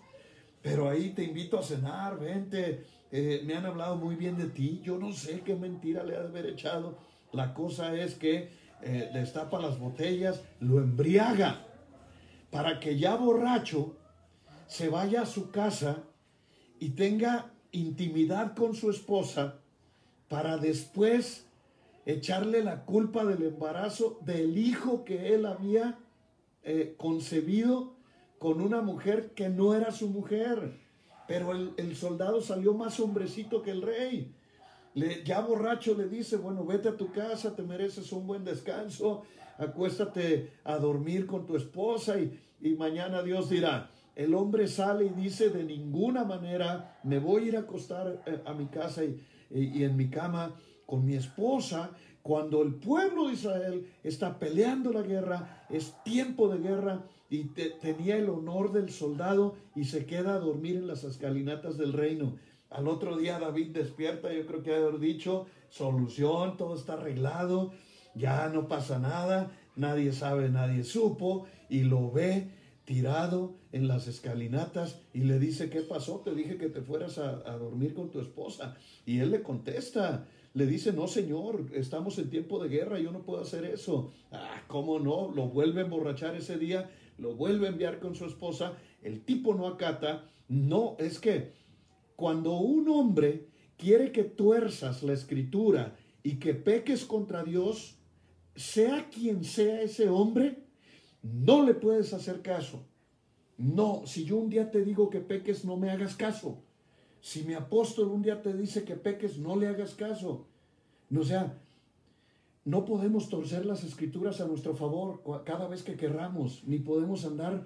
Pero 0.61 0.91
ahí 0.91 1.11
te 1.11 1.25
invito 1.25 1.59
a 1.59 1.63
cenar, 1.63 2.19
vente. 2.19 2.85
Eh, 3.11 3.43
me 3.45 3.55
han 3.55 3.65
hablado 3.65 3.97
muy 3.97 4.17
bien 4.17 4.37
de 4.37 4.47
ti. 4.47 4.81
Yo 4.85 4.99
no 4.99 5.13
sé 5.13 5.41
qué 5.41 5.55
mentira 5.55 6.05
le 6.05 6.17
ha 6.17 6.21
de 6.21 6.29
haber 6.29 6.47
echado. 6.47 6.99
La 7.33 7.55
cosa 7.55 7.95
es 7.95 8.15
que 8.15 8.51
eh, 8.83 9.11
destapa 9.13 9.61
las 9.61 9.79
botellas, 9.79 10.43
lo 10.61 10.79
embriaga, 10.79 11.67
para 12.51 12.81
que 12.81 12.99
ya 12.99 13.17
borracho 13.17 13.97
se 14.67 14.89
vaya 14.89 15.23
a 15.23 15.27
su 15.27 15.51
casa 15.51 16.05
y 16.79 16.91
tenga 16.91 17.53
intimidad 17.73 18.55
con 18.57 18.75
su 18.75 18.91
esposa 18.91 19.59
para 20.29 20.59
después 20.59 21.47
echarle 22.07 22.63
la 22.63 22.85
culpa 22.85 23.25
del 23.25 23.43
embarazo 23.43 24.19
del 24.23 24.57
hijo 24.57 25.05
que 25.05 25.35
él 25.35 25.47
había 25.47 25.99
eh, 26.63 26.95
concebido 26.97 27.95
con 28.39 28.61
una 28.61 28.81
mujer 28.81 29.33
que 29.35 29.49
no 29.49 29.75
era 29.75 29.93
su 29.93 30.09
mujer. 30.09 30.79
Pero 31.29 31.53
el, 31.53 31.75
el 31.77 31.97
soldado 31.97 32.41
salió 32.41 32.75
más 32.75 32.99
hombrecito 32.99 33.63
que 33.63 33.71
el 33.71 33.83
rey. 33.83 34.35
Le, 34.95 35.23
ya 35.25 35.41
borracho 35.41 35.95
le 35.95 36.09
dice, 36.09 36.37
bueno, 36.37 36.65
vete 36.65 36.89
a 36.89 36.97
tu 36.97 37.13
casa, 37.13 37.55
te 37.55 37.63
mereces 37.63 38.13
un 38.13 38.27
buen 38.27 38.45
descanso, 38.45 39.23
acuéstate 39.59 40.53
a 40.65 40.79
dormir 40.79 41.27
con 41.27 41.47
tu 41.47 41.57
esposa 41.57 42.19
y, 42.19 42.39
y 42.61 42.75
mañana 42.75 43.23
Dios 43.23 43.49
dirá. 43.49 43.91
El 44.17 44.35
hombre 44.35 44.67
sale 44.67 45.07
y 45.07 45.11
dice, 45.11 45.51
de 45.51 45.65
ninguna 45.65 46.25
manera 46.25 46.99
me 47.05 47.19
voy 47.19 47.45
a 47.45 47.47
ir 47.47 47.57
a 47.57 47.61
acostar 47.61 48.23
eh, 48.27 48.43
a 48.45 48.53
mi 48.55 48.67
casa 48.67 49.05
y, 49.05 49.21
y, 49.51 49.79
y 49.79 49.85
en 49.85 49.97
mi 49.97 50.11
cama 50.11 50.55
con 50.87 51.05
mi 51.05 51.15
esposa 51.15 51.91
cuando 52.23 52.63
el 52.63 52.75
pueblo 52.75 53.29
de 53.29 53.35
Israel 53.35 53.87
está 54.03 54.39
peleando 54.39 54.93
la 54.93 55.03
guerra, 55.03 55.65
es 55.71 55.95
tiempo 56.05 56.49
de 56.49 56.59
guerra 56.59 57.05
y 57.31 57.45
tenía 57.81 58.17
el 58.17 58.29
honor 58.29 58.73
del 58.73 58.91
soldado 58.91 59.57
y 59.75 59.85
se 59.85 60.05
queda 60.05 60.35
a 60.35 60.39
dormir 60.39 60.77
en 60.77 60.87
las 60.87 61.05
escalinatas 61.05 61.79
del 61.79 61.93
reino. 61.93 62.37
Al 62.71 62.87
otro 62.87 63.17
día 63.17 63.39
David 63.39 63.71
despierta, 63.73 64.33
yo 64.33 64.47
creo 64.47 64.63
que 64.63 64.75
haber 64.75 64.99
dicho, 65.01 65.47
solución, 65.69 66.57
todo 66.57 66.77
está 66.77 66.95
arreglado, 66.95 67.73
ya 68.15 68.49
no 68.49 68.69
pasa 68.69 68.99
nada, 68.99 69.51
nadie 69.77 70.13
sabe, 70.13 70.49
nadie 70.49 70.85
supo, 70.85 71.47
y 71.69 71.83
lo 71.83 72.11
ve 72.11 72.49
tirado 72.85 73.55
en 73.73 73.87
las 73.87 74.09
escalinatas 74.09 75.01
y 75.13 75.21
le 75.21 75.39
dice, 75.39 75.71
¿qué 75.71 75.81
pasó? 75.83 76.21
Te 76.25 76.35
dije 76.35 76.57
que 76.57 76.69
te 76.69 76.81
fueras 76.81 77.19
a, 77.19 77.43
a 77.49 77.57
dormir 77.57 77.95
con 77.95 78.11
tu 78.11 78.21
esposa. 78.21 78.77
Y 79.07 79.19
él 79.19 79.31
le 79.31 79.43
contesta, 79.43 80.27
le 80.55 80.67
dice, 80.67 80.93
no 80.93 81.07
señor, 81.07 81.67
estamos 81.73 82.19
en 82.19 82.31
tiempo 82.31 82.63
de 82.63 82.69
guerra, 82.69 82.99
yo 82.99 83.13
no 83.13 83.23
puedo 83.23 83.43
hacer 83.43 83.65
eso. 83.65 84.13
Ah, 84.33 84.63
¿cómo 84.67 84.99
no? 84.99 85.31
Lo 85.33 85.49
vuelve 85.49 85.81
a 85.81 85.85
emborrachar 85.85 86.35
ese 86.35 86.59
día, 86.59 86.91
lo 87.19 87.35
vuelve 87.35 87.67
a 87.67 87.71
enviar 87.71 88.01
con 88.01 88.15
su 88.15 88.25
esposa, 88.27 88.75
el 89.03 89.25
tipo 89.25 89.55
no 89.55 89.67
acata. 89.67 90.25
No, 90.49 90.97
es 90.99 91.21
que 91.21 91.53
cuando 92.21 92.53
un 92.59 92.87
hombre 92.91 93.49
quiere 93.79 94.13
que 94.13 94.25
tuerzas 94.25 95.03
la 95.03 95.15
escritura 95.15 95.97
y 96.23 96.39
que 96.39 96.53
peques 96.53 97.07
contra 97.07 97.43
Dios, 97.43 97.97
sea 98.55 99.09
quien 99.09 99.43
sea 99.43 99.81
ese 99.81 100.11
hombre, 100.11 100.63
no 101.23 101.65
le 101.65 101.73
puedes 101.73 102.13
hacer 102.13 102.43
caso. 102.43 102.85
No, 103.57 104.03
si 104.05 104.27
yo 104.27 104.37
un 104.37 104.51
día 104.51 104.71
te 104.71 104.85
digo 104.85 105.09
que 105.09 105.21
peques, 105.21 105.65
no 105.65 105.79
me 105.79 105.91
hagas 105.91 106.15
caso. 106.15 106.63
Si 107.23 107.43
mi 107.43 107.55
apóstol 107.55 108.09
un 108.09 108.21
día 108.21 108.43
te 108.43 108.53
dice 108.53 108.85
que 108.85 108.97
peques, 108.97 109.39
no 109.39 109.57
le 109.57 109.69
hagas 109.69 109.95
caso. 109.95 110.47
O 111.19 111.25
sea, 111.25 111.59
no 112.67 112.85
podemos 112.85 113.31
torcer 113.31 113.65
las 113.65 113.83
escrituras 113.83 114.43
a 114.43 114.47
nuestro 114.47 114.75
favor 114.75 115.23
cada 115.47 115.69
vez 115.69 115.83
que 115.83 115.97
querramos, 115.97 116.65
ni 116.67 116.81
podemos 116.81 117.25
andar 117.25 117.65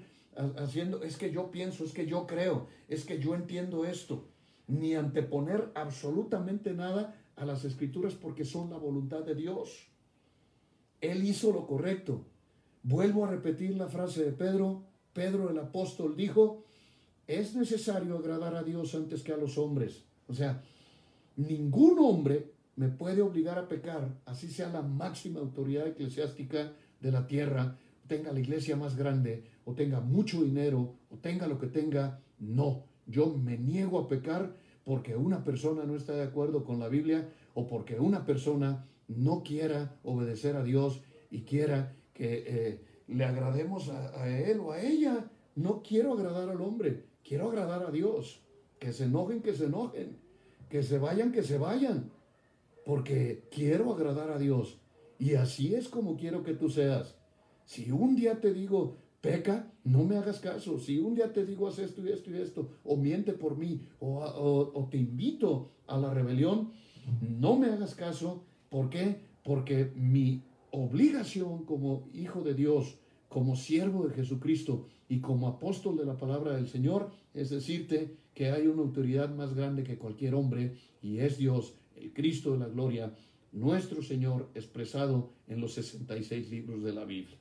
haciendo, 0.57 1.03
es 1.03 1.17
que 1.17 1.33
yo 1.33 1.51
pienso, 1.51 1.85
es 1.85 1.93
que 1.93 2.07
yo 2.07 2.29
creo, 2.29 2.69
es 2.89 3.05
que 3.05 3.19
yo 3.19 3.35
entiendo 3.35 3.85
esto, 3.85 4.29
ni 4.67 4.95
anteponer 4.95 5.71
absolutamente 5.75 6.73
nada 6.73 7.15
a 7.37 7.45
las 7.45 7.65
escrituras 7.65 8.15
porque 8.15 8.45
son 8.45 8.71
la 8.71 8.79
voluntad 8.79 9.21
de 9.21 9.35
Dios. 9.35 9.89
Él 11.01 11.25
hizo 11.25 11.53
lo 11.53 11.67
correcto. 11.67 12.25
Vuelvo 12.83 13.25
a 13.25 13.31
repetir 13.31 13.77
la 13.77 13.89
frase 13.89 14.25
de 14.25 14.33
Pedro. 14.33 14.85
Pedro 15.13 15.51
el 15.51 15.59
apóstol 15.59 16.17
dijo, 16.17 16.65
es 17.27 17.55
necesario 17.55 18.17
agradar 18.17 18.55
a 18.55 18.63
Dios 18.63 18.95
antes 18.95 19.23
que 19.23 19.33
a 19.33 19.37
los 19.37 19.59
hombres. 19.59 20.05
O 20.29 20.35
sea, 20.35 20.63
ningún 21.37 21.99
hombre 21.99 22.53
me 22.77 22.89
puede 22.89 23.23
obligar 23.23 23.59
a 23.59 23.69
pecar, 23.69 24.21
así 24.27 24.49
sea 24.49 24.69
la 24.69 24.83
máxima 24.83 25.41
autoridad 25.41 25.87
eclesiástica 25.87 26.73
de 27.01 27.13
la 27.13 27.27
tierra, 27.27 27.79
tenga 28.09 28.33
la 28.33 28.41
iglesia 28.41 28.77
más 28.77 28.97
grande, 28.97 29.45
o 29.65 29.75
tenga 29.75 30.01
mucho 30.01 30.43
dinero, 30.43 30.95
o 31.11 31.17
tenga 31.17 31.47
lo 31.47 31.59
que 31.59 31.69
tenga. 31.69 32.21
No, 32.39 32.85
yo 33.07 33.37
me 33.37 33.59
niego 33.59 33.99
a 33.99 34.09
pecar 34.09 34.55
porque 34.85 35.17
una 35.17 35.45
persona 35.45 35.85
no 35.85 35.97
está 35.97 36.15
de 36.15 36.23
acuerdo 36.23 36.65
con 36.65 36.79
la 36.79 36.89
Biblia 36.89 37.29
o 37.55 37.67
porque 37.67 37.99
una 37.99 38.25
persona 38.27 38.87
no 39.09 39.43
quiera 39.43 39.97
obedecer 40.03 40.57
a 40.57 40.65
Dios 40.65 41.03
y 41.31 41.43
quiera 41.43 41.97
que 42.13 42.45
eh, 42.47 42.81
le 43.07 43.25
agrademos 43.25 43.89
a, 43.89 44.23
a 44.23 44.39
él 44.39 44.61
o 44.61 44.73
a 44.73 44.81
ella. 44.81 45.31
No 45.55 45.83
quiero 45.83 46.13
agradar 46.13 46.49
al 46.49 46.61
hombre, 46.61 47.05
quiero 47.23 47.49
agradar 47.49 47.85
a 47.85 47.91
Dios. 47.91 48.41
Que 48.79 48.93
se 48.93 49.05
enojen, 49.05 49.41
que 49.41 49.55
se 49.55 49.67
enojen. 49.67 50.19
Que 50.69 50.83
se 50.83 50.99
vayan, 50.99 51.33
que 51.33 51.43
se 51.43 51.59
vayan. 51.59 52.11
Porque 52.85 53.49
quiero 53.51 53.93
agradar 53.93 54.31
a 54.31 54.39
Dios. 54.39 54.81
Y 55.19 55.35
así 55.35 55.75
es 55.75 55.89
como 55.89 56.17
quiero 56.17 56.43
que 56.43 56.55
tú 56.55 56.69
seas. 56.69 57.17
Si 57.65 57.91
un 57.91 58.15
día 58.17 58.41
te 58.41 58.53
digo, 58.53 58.99
peca, 59.25 59.73
no 59.85 60.05
me 60.05 60.19
hagas 60.19 60.39
caso. 60.39 60.79
Si 60.79 60.99
un 60.99 61.15
día 61.15 61.33
te 61.33 61.47
digo, 61.47 61.67
haz 61.67 61.79
esto 61.79 62.07
y 62.07 62.11
esto 62.11 62.31
y 62.31 62.37
esto, 62.37 62.69
o 62.85 62.95
miente 62.99 63.33
por 63.33 63.57
mí, 63.57 63.81
o, 63.99 64.19
o, 64.75 64.87
te 64.91 64.99
invito 64.99 65.71
a 65.87 65.97
la 65.97 66.13
rebelión, 66.13 66.73
no 67.23 67.57
me 67.57 67.69
hagas 67.69 67.95
caso. 67.95 68.45
¿Por 68.69 68.91
qué? 68.91 69.17
Porque 69.43 69.91
mi 69.97 70.43
obligación 70.73 71.65
como 71.65 72.07
hijo 72.13 72.43
de 72.43 72.53
Dios, 72.53 72.99
como 73.31 73.57
siervo 73.57 74.07
de 74.07 74.15
Jesucristo 74.15 74.89
y 75.09 75.21
como 75.21 75.49
apóstol 75.49 75.97
de 75.97 76.05
la 76.05 76.19
palabra 76.19 76.55
del 76.57 76.69
Señor, 76.69 77.11
es 77.33 77.49
decirte 77.49 78.17
que 78.35 78.51
hay 78.51 78.67
una 78.67 78.83
autoridad 78.83 79.35
más 79.35 79.55
grande 79.55 79.85
que 79.85 79.97
cualquier 79.97 80.35
hombre 80.35 80.75
y 81.01 81.21
es 81.21 81.39
Dios, 81.39 81.73
el 81.97 82.13
Cristo 82.13 82.53
de 82.53 82.59
la 82.59 82.69
gloria, 82.69 83.15
nuestro 83.53 84.03
Señor 84.03 84.51
expresado 84.55 85.31
en 85.49 85.63
los 85.63 85.73
66 85.73 86.51
libros 86.51 86.83
de 86.83 86.93
la 86.93 87.07
Biblia. 87.07 87.39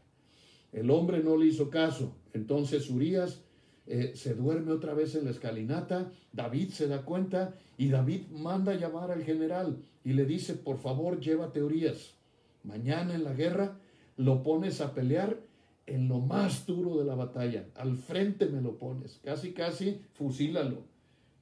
El 0.73 0.89
hombre 0.89 1.23
no 1.23 1.37
le 1.37 1.45
hizo 1.45 1.69
caso, 1.69 2.15
entonces 2.33 2.89
Urias 2.89 3.41
eh, 3.85 4.13
se 4.15 4.33
duerme 4.33 4.71
otra 4.71 4.93
vez 4.93 5.15
en 5.15 5.25
la 5.25 5.31
escalinata, 5.31 6.11
David 6.31 6.69
se 6.69 6.87
da 6.87 7.03
cuenta 7.03 7.55
y 7.77 7.89
David 7.89 8.27
manda 8.29 8.73
llamar 8.73 9.11
al 9.11 9.23
general 9.23 9.77
y 10.03 10.13
le 10.13 10.25
dice, 10.25 10.55
por 10.55 10.77
favor, 10.77 11.19
llévate 11.19 11.63
Urias. 11.63 12.15
Mañana 12.63 13.13
en 13.13 13.23
la 13.23 13.33
guerra 13.33 13.77
lo 14.17 14.43
pones 14.43 14.81
a 14.81 14.93
pelear 14.93 15.39
en 15.85 16.07
lo 16.07 16.19
más 16.19 16.65
duro 16.65 16.97
de 16.97 17.05
la 17.05 17.15
batalla. 17.15 17.67
Al 17.75 17.97
frente 17.97 18.47
me 18.47 18.61
lo 18.61 18.77
pones. 18.77 19.19
Casi, 19.23 19.53
casi 19.53 20.01
fusílalo. 20.13 20.83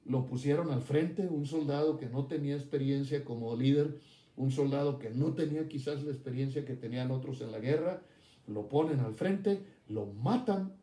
Lo 0.04 0.26
pusieron 0.26 0.70
al 0.70 0.82
frente, 0.82 1.28
un 1.28 1.46
soldado 1.46 1.96
que 1.96 2.06
no 2.06 2.26
tenía 2.26 2.56
experiencia 2.56 3.24
como 3.24 3.54
líder, 3.54 3.98
un 4.36 4.50
soldado 4.50 4.98
que 4.98 5.10
no 5.10 5.34
tenía 5.34 5.68
quizás 5.68 6.02
la 6.02 6.10
experiencia 6.10 6.64
que 6.64 6.74
tenían 6.74 7.12
otros 7.12 7.40
en 7.40 7.52
la 7.52 7.60
guerra. 7.60 8.02
Lo 8.52 8.68
ponen 8.68 9.00
al 9.00 9.14
frente, 9.14 9.62
lo 9.88 10.06
matan. 10.06 10.74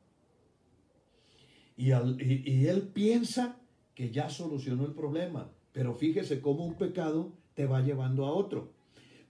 Y, 1.78 1.92
y 1.92 2.68
él 2.68 2.90
piensa 2.94 3.58
que 3.96 4.12
ya 4.12 4.30
solucionó 4.30 4.86
el 4.86 4.94
problema. 4.94 5.52
Pero 5.72 5.94
fíjese 5.96 6.42
cómo 6.42 6.66
un 6.66 6.76
pecado 6.76 7.34
te 7.54 7.66
va 7.66 7.82
llevando 7.82 8.26
a 8.26 8.34
otro. 8.34 8.72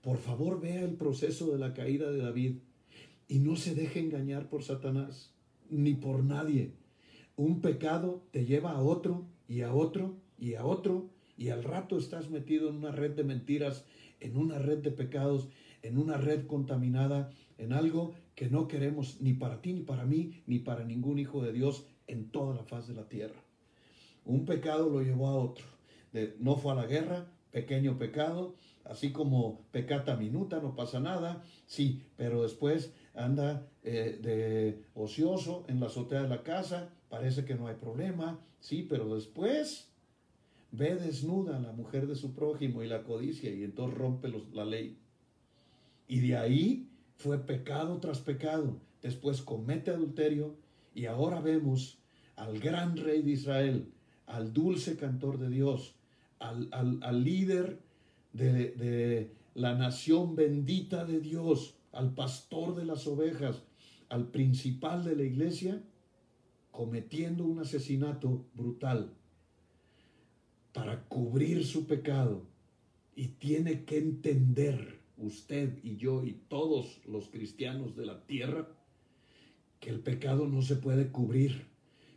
Por 0.02 0.18
favor, 0.18 0.62
vea 0.62 0.82
el 0.82 0.96
proceso 0.96 1.52
de 1.52 1.60
la 1.60 1.74
caída 1.74 2.12
de 2.12 2.20
David 2.20 2.56
y 3.28 3.40
no 3.40 3.56
se 3.56 3.76
deje 3.76 4.00
engañar 4.00 4.50
por 4.50 4.64
Satanás 4.64 5.34
ni 5.70 5.94
por 5.94 6.24
nadie. 6.24 6.74
Un 7.36 7.62
pecado 7.62 8.24
te 8.32 8.46
lleva 8.46 8.72
a 8.72 8.82
otro 8.82 9.26
y 9.48 9.62
a 9.62 9.74
otro 9.74 10.16
y 10.38 10.56
a 10.56 10.66
otro 10.66 11.10
y 11.38 11.50
al 11.50 11.64
rato 11.64 11.98
estás 11.98 12.30
metido 12.30 12.70
en 12.70 12.76
una 12.76 12.92
red 12.92 13.12
de 13.12 13.24
mentiras, 13.24 13.86
en 14.20 14.36
una 14.36 14.60
red 14.60 14.80
de 14.80 14.92
pecados, 14.92 15.48
en 15.82 15.98
una 15.98 16.18
red 16.18 16.46
contaminada, 16.48 17.32
en 17.60 17.74
algo 17.74 18.16
que 18.36 18.50
no 18.50 18.68
queremos 18.68 19.22
ni 19.22 19.34
para 19.34 19.62
ti, 19.62 19.74
ni 19.74 19.82
para 19.82 20.06
mí, 20.06 20.42
ni 20.48 20.60
para 20.60 20.84
ningún 20.84 21.20
hijo 21.20 21.44
de 21.44 21.52
Dios 21.52 21.86
en 22.08 22.32
toda 22.32 22.56
la 22.56 22.64
faz 22.64 22.88
de 22.88 22.96
la 22.96 23.08
tierra. 23.08 23.40
Un 24.26 24.46
pecado 24.46 24.90
lo 24.90 25.02
llevó 25.02 25.28
a 25.28 25.36
otro. 25.36 25.66
De, 26.14 26.36
no 26.40 26.56
fue 26.56 26.72
a 26.72 26.76
la 26.76 26.88
guerra, 26.88 27.28
pequeño 27.52 27.98
pecado, 27.98 28.56
así 28.86 29.12
como 29.12 29.62
pecata 29.72 30.16
minuta, 30.16 30.60
no 30.62 30.76
pasa 30.76 31.00
nada, 31.00 31.44
sí, 31.68 32.02
pero 32.16 32.44
después 32.44 32.94
anda 33.14 33.68
eh, 33.84 34.20
de 34.22 34.86
ocioso 34.96 35.66
en 35.68 35.80
la 35.80 35.88
azotea 35.88 36.24
de 36.24 36.30
la 36.30 36.44
casa, 36.44 36.94
parece 37.10 37.46
que 37.46 37.56
no 37.56 37.68
hay 37.68 37.76
problema, 37.76 38.40
sí, 38.60 38.86
pero 38.90 39.14
después 39.14 39.92
ve 40.72 40.96
desnuda 40.96 41.58
a 41.58 41.60
la 41.60 41.74
mujer 41.74 42.08
de 42.08 42.16
su 42.16 42.34
prójimo 42.34 42.84
y 42.84 42.88
la 42.88 43.04
codicia 43.04 43.52
y 43.52 43.64
entonces 43.64 43.98
rompe 43.98 44.32
la 44.54 44.66
ley. 44.66 44.98
Y 46.08 46.20
de 46.22 46.38
ahí 46.38 46.89
fue 47.20 47.38
pecado 47.38 48.00
tras 48.00 48.20
pecado. 48.20 48.80
Después 49.02 49.42
comete 49.42 49.92
adulterio 49.92 50.56
y 50.96 51.06
ahora 51.06 51.42
vemos 51.42 52.00
al 52.38 52.60
gran 52.60 52.96
rey 52.96 53.22
de 53.22 53.32
Israel, 53.32 53.92
al 54.26 54.54
dulce 54.54 54.96
cantor 54.96 55.38
de 55.38 55.50
Dios, 55.50 55.96
al, 56.40 57.24
líder 57.24 57.80
de, 58.32 58.72
de 58.72 59.32
la 59.54 59.76
nación 59.76 60.38
bendita 60.38 61.04
de 61.04 61.20
Dios, 61.20 61.76
al 61.92 62.14
pastor 62.14 62.76
de 62.76 62.86
las 62.86 63.06
ovejas, 63.06 63.64
al 64.08 64.28
principal 64.28 65.04
de 65.04 65.18
la 65.18 65.24
iglesia, 65.24 65.84
cometiendo 66.72 67.44
un 67.44 67.60
asesinato 67.60 68.46
brutal 68.54 69.12
para 70.72 71.04
cubrir 71.10 71.66
su 71.66 71.86
pecado. 71.86 72.44
Y 73.14 73.28
tiene 73.28 73.84
que 73.84 73.98
entender 73.98 74.99
usted 75.20 75.78
y 75.84 75.98
yo 75.98 76.24
y 76.24 76.34
todos 76.48 77.00
los 77.06 77.28
cristianos 77.30 77.96
de 77.96 78.06
la 78.06 78.26
tierra 78.26 78.68
que 79.80 79.90
el 79.90 80.00
pecado 80.00 80.48
no 80.48 80.62
se 80.62 80.76
puede 80.76 81.12
cubrir, 81.12 81.68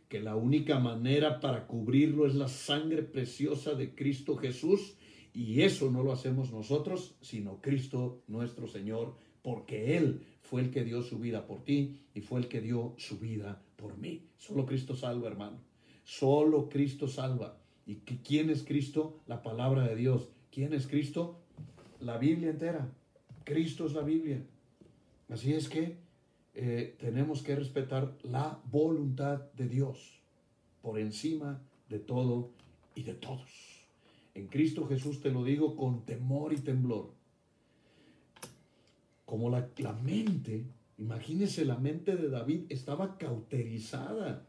que 0.09 0.19
la 0.19 0.35
única 0.35 0.79
manera 0.79 1.39
para 1.39 1.67
cubrirlo 1.67 2.27
es 2.27 2.35
la 2.35 2.47
sangre 2.47 3.03
preciosa 3.03 3.73
de 3.73 3.95
Cristo 3.95 4.35
Jesús 4.35 4.95
y 5.33 5.61
eso 5.61 5.89
no 5.89 6.03
lo 6.03 6.11
hacemos 6.11 6.51
nosotros, 6.51 7.15
sino 7.21 7.61
Cristo 7.61 8.21
nuestro 8.27 8.67
Señor, 8.67 9.15
porque 9.41 9.97
Él 9.97 10.21
fue 10.41 10.61
el 10.61 10.71
que 10.71 10.83
dio 10.83 11.01
su 11.01 11.17
vida 11.17 11.47
por 11.47 11.63
ti 11.63 12.01
y 12.13 12.21
fue 12.21 12.39
el 12.39 12.47
que 12.47 12.61
dio 12.61 12.93
su 12.97 13.17
vida 13.17 13.63
por 13.75 13.97
mí. 13.97 14.27
Solo 14.37 14.65
Cristo 14.65 14.95
salva, 14.95 15.27
hermano. 15.27 15.57
Solo 16.03 16.69
Cristo 16.69 17.07
salva. 17.07 17.57
¿Y 17.85 17.95
quién 17.95 18.49
es 18.49 18.63
Cristo? 18.63 19.21
La 19.25 19.41
palabra 19.41 19.87
de 19.87 19.95
Dios. 19.95 20.29
¿Quién 20.51 20.73
es 20.73 20.85
Cristo? 20.85 21.42
La 22.03 22.17
Biblia 22.17 22.49
entera. 22.49 22.89
Cristo 23.45 23.85
es 23.85 23.93
la 23.93 24.01
Biblia. 24.01 24.43
Así 25.29 25.53
es 25.53 25.69
que 25.69 25.95
eh, 26.53 26.95
tenemos 26.99 27.41
que 27.41 27.55
respetar 27.55 28.13
la 28.23 28.59
voluntad 28.69 29.39
de 29.53 29.69
Dios 29.69 30.19
por 30.81 30.99
encima 30.99 31.61
de 31.89 31.99
todo 31.99 32.51
y 32.93 33.03
de 33.03 33.13
todos. 33.13 33.85
En 34.35 34.47
Cristo 34.47 34.85
Jesús 34.85 35.21
te 35.21 35.31
lo 35.31 35.45
digo 35.45 35.77
con 35.77 36.05
temor 36.05 36.51
y 36.51 36.57
temblor. 36.57 37.11
Como 39.25 39.49
la, 39.49 39.69
la 39.77 39.93
mente, 39.93 40.65
imagínese 40.97 41.63
la 41.63 41.77
mente 41.77 42.17
de 42.17 42.29
David 42.29 42.65
estaba 42.67 43.17
cauterizada 43.17 44.45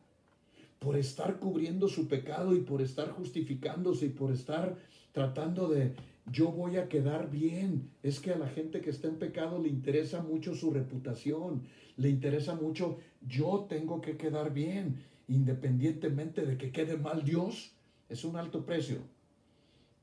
por 0.84 0.98
estar 0.98 1.38
cubriendo 1.38 1.88
su 1.88 2.06
pecado 2.08 2.54
y 2.54 2.60
por 2.60 2.82
estar 2.82 3.08
justificándose 3.08 4.06
y 4.06 4.08
por 4.10 4.30
estar 4.30 4.76
tratando 5.12 5.66
de, 5.66 5.94
yo 6.30 6.52
voy 6.52 6.76
a 6.76 6.90
quedar 6.90 7.30
bien. 7.30 7.90
Es 8.02 8.20
que 8.20 8.32
a 8.32 8.38
la 8.38 8.48
gente 8.48 8.82
que 8.82 8.90
está 8.90 9.08
en 9.08 9.18
pecado 9.18 9.58
le 9.58 9.70
interesa 9.70 10.22
mucho 10.22 10.54
su 10.54 10.70
reputación, 10.70 11.62
le 11.96 12.10
interesa 12.10 12.54
mucho, 12.54 12.98
yo 13.26 13.64
tengo 13.66 14.02
que 14.02 14.18
quedar 14.18 14.52
bien, 14.52 15.02
independientemente 15.26 16.44
de 16.44 16.58
que 16.58 16.70
quede 16.70 16.98
mal 16.98 17.24
Dios, 17.24 17.72
es 18.10 18.22
un 18.22 18.36
alto 18.36 18.66
precio. 18.66 18.98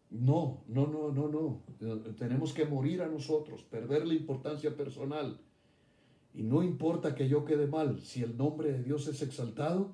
No, 0.09 0.63
no, 0.67 0.87
no, 0.87 1.11
no, 1.11 1.27
no. 1.29 1.61
Tenemos 2.17 2.53
que 2.53 2.65
morir 2.65 3.03
a 3.03 3.07
nosotros, 3.07 3.61
perder 3.61 4.07
la 4.07 4.15
importancia 4.15 4.75
personal. 4.75 5.39
Y 6.33 6.41
no 6.41 6.63
importa 6.63 7.13
que 7.13 7.29
yo 7.29 7.45
quede 7.45 7.67
mal, 7.67 7.99
si 8.01 8.23
el 8.23 8.35
nombre 8.35 8.73
de 8.73 8.83
Dios 8.83 9.07
es 9.07 9.21
exaltado, 9.21 9.93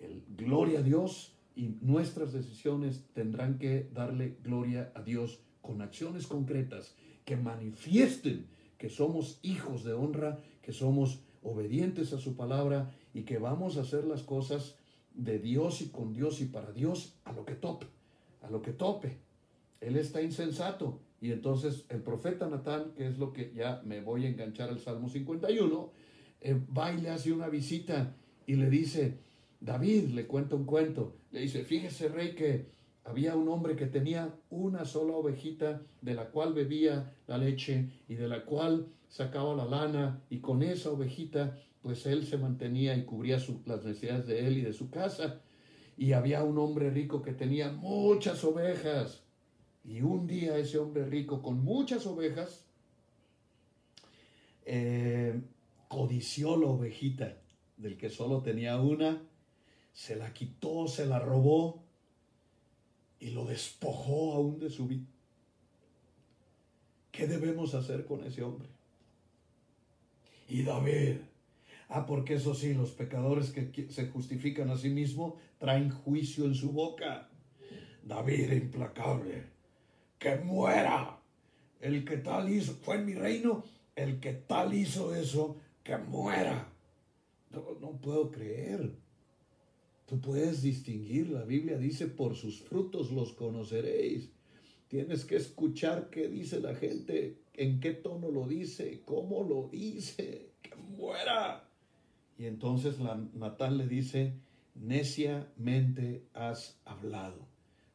el, 0.00 0.22
gloria 0.36 0.80
a 0.80 0.82
Dios 0.82 1.34
y 1.54 1.76
nuestras 1.80 2.32
decisiones 2.32 3.04
tendrán 3.14 3.58
que 3.58 3.88
darle 3.92 4.36
gloria 4.42 4.92
a 4.94 5.02
Dios 5.02 5.40
con 5.62 5.82
acciones 5.82 6.26
concretas 6.26 6.94
que 7.24 7.36
manifiesten 7.36 8.46
que 8.78 8.88
somos 8.90 9.38
hijos 9.42 9.84
de 9.84 9.94
honra, 9.94 10.38
que 10.62 10.72
somos 10.72 11.20
obedientes 11.42 12.12
a 12.12 12.18
su 12.18 12.36
palabra 12.36 12.92
y 13.14 13.22
que 13.22 13.38
vamos 13.38 13.76
a 13.76 13.82
hacer 13.82 14.04
las 14.04 14.22
cosas 14.22 14.76
de 15.14 15.38
Dios 15.38 15.80
y 15.80 15.88
con 15.88 16.12
Dios 16.12 16.40
y 16.40 16.46
para 16.46 16.72
Dios 16.72 17.14
a 17.24 17.32
lo 17.32 17.44
que 17.44 17.54
tope, 17.54 17.86
a 18.42 18.50
lo 18.50 18.62
que 18.62 18.72
tope. 18.72 19.16
Él 19.80 19.96
está 19.96 20.22
insensato. 20.22 21.00
Y 21.20 21.32
entonces 21.32 21.86
el 21.88 22.02
profeta 22.02 22.46
Natán, 22.46 22.92
que 22.94 23.06
es 23.08 23.18
lo 23.18 23.32
que 23.32 23.52
ya 23.54 23.80
me 23.84 24.02
voy 24.02 24.26
a 24.26 24.28
enganchar 24.28 24.68
al 24.68 24.80
Salmo 24.80 25.08
51, 25.08 25.90
eh, 26.42 26.60
va 26.76 26.92
y 26.92 27.00
le 27.00 27.08
hace 27.08 27.32
una 27.32 27.48
visita 27.48 28.14
y 28.46 28.56
le 28.56 28.68
dice, 28.68 29.18
David 29.60 30.10
le 30.10 30.26
cuenta 30.26 30.56
un 30.56 30.64
cuento, 30.64 31.16
le 31.32 31.40
dice, 31.40 31.64
fíjese 31.64 32.08
rey 32.08 32.34
que 32.34 32.66
había 33.04 33.36
un 33.36 33.48
hombre 33.48 33.76
que 33.76 33.86
tenía 33.86 34.34
una 34.50 34.84
sola 34.84 35.14
ovejita 35.14 35.82
de 36.00 36.14
la 36.14 36.30
cual 36.30 36.54
bebía 36.54 37.14
la 37.26 37.38
leche 37.38 37.88
y 38.08 38.14
de 38.16 38.28
la 38.28 38.44
cual 38.44 38.88
sacaba 39.08 39.54
la 39.54 39.64
lana 39.64 40.22
y 40.28 40.38
con 40.38 40.62
esa 40.62 40.90
ovejita 40.90 41.56
pues 41.86 42.04
él 42.06 42.26
se 42.26 42.36
mantenía 42.36 42.96
y 42.96 43.04
cubría 43.04 43.38
las 43.64 43.84
necesidades 43.84 44.26
de 44.26 44.44
él 44.48 44.58
y 44.58 44.62
de 44.62 44.72
su 44.72 44.90
casa. 44.90 45.40
Y 45.96 46.14
había 46.14 46.42
un 46.42 46.58
hombre 46.58 46.90
rico 46.90 47.22
que 47.22 47.32
tenía 47.32 47.70
muchas 47.70 48.42
ovejas. 48.42 49.22
Y 49.84 50.00
un 50.00 50.26
día 50.26 50.58
ese 50.58 50.78
hombre 50.78 51.06
rico 51.06 51.42
con 51.42 51.62
muchas 51.62 52.04
ovejas 52.08 52.64
eh, 54.64 55.40
codició 55.86 56.56
la 56.56 56.66
ovejita 56.66 57.36
del 57.76 57.96
que 57.96 58.10
solo 58.10 58.42
tenía 58.42 58.80
una, 58.80 59.22
se 59.96 60.14
la 60.14 60.34
quitó, 60.34 60.86
se 60.88 61.06
la 61.06 61.18
robó 61.18 61.82
y 63.18 63.30
lo 63.30 63.46
despojó 63.46 64.34
aún 64.34 64.58
de 64.58 64.68
su 64.68 64.86
vida. 64.86 65.06
¿Qué 67.10 67.26
debemos 67.26 67.74
hacer 67.74 68.04
con 68.04 68.22
ese 68.22 68.42
hombre? 68.42 68.68
Y 70.50 70.64
David, 70.64 71.16
ah, 71.88 72.04
porque 72.04 72.34
eso 72.34 72.54
sí, 72.54 72.74
los 72.74 72.90
pecadores 72.90 73.50
que 73.50 73.88
se 73.88 74.08
justifican 74.08 74.68
a 74.68 74.76
sí 74.76 74.90
mismos 74.90 75.32
traen 75.56 75.90
juicio 75.90 76.44
en 76.44 76.54
su 76.54 76.72
boca. 76.72 77.30
David 78.04 78.52
implacable, 78.52 79.44
que 80.18 80.36
muera. 80.36 81.18
El 81.80 82.04
que 82.04 82.18
tal 82.18 82.50
hizo, 82.50 82.74
fue 82.74 82.96
en 82.96 83.06
mi 83.06 83.14
reino, 83.14 83.64
el 83.94 84.20
que 84.20 84.34
tal 84.34 84.74
hizo 84.74 85.14
eso, 85.14 85.56
que 85.82 85.96
muera. 85.96 86.68
No, 87.50 87.78
no 87.80 87.92
puedo 87.92 88.30
creer. 88.30 89.05
Tú 90.06 90.20
puedes 90.20 90.62
distinguir, 90.62 91.30
la 91.30 91.42
Biblia 91.42 91.76
dice, 91.76 92.06
por 92.06 92.36
sus 92.36 92.60
frutos 92.60 93.10
los 93.10 93.32
conoceréis. 93.32 94.30
Tienes 94.86 95.24
que 95.24 95.34
escuchar 95.34 96.10
qué 96.10 96.28
dice 96.28 96.60
la 96.60 96.76
gente, 96.76 97.42
en 97.54 97.80
qué 97.80 97.92
tono 97.92 98.30
lo 98.30 98.46
dice, 98.46 99.02
cómo 99.04 99.42
lo 99.42 99.68
dice, 99.68 100.52
que 100.62 100.76
muera. 100.76 101.68
Y 102.38 102.44
entonces 102.44 103.00
la, 103.00 103.16
Natal 103.34 103.78
le 103.78 103.88
dice, 103.88 104.34
neciamente 104.76 106.28
has 106.34 106.78
hablado, 106.84 107.48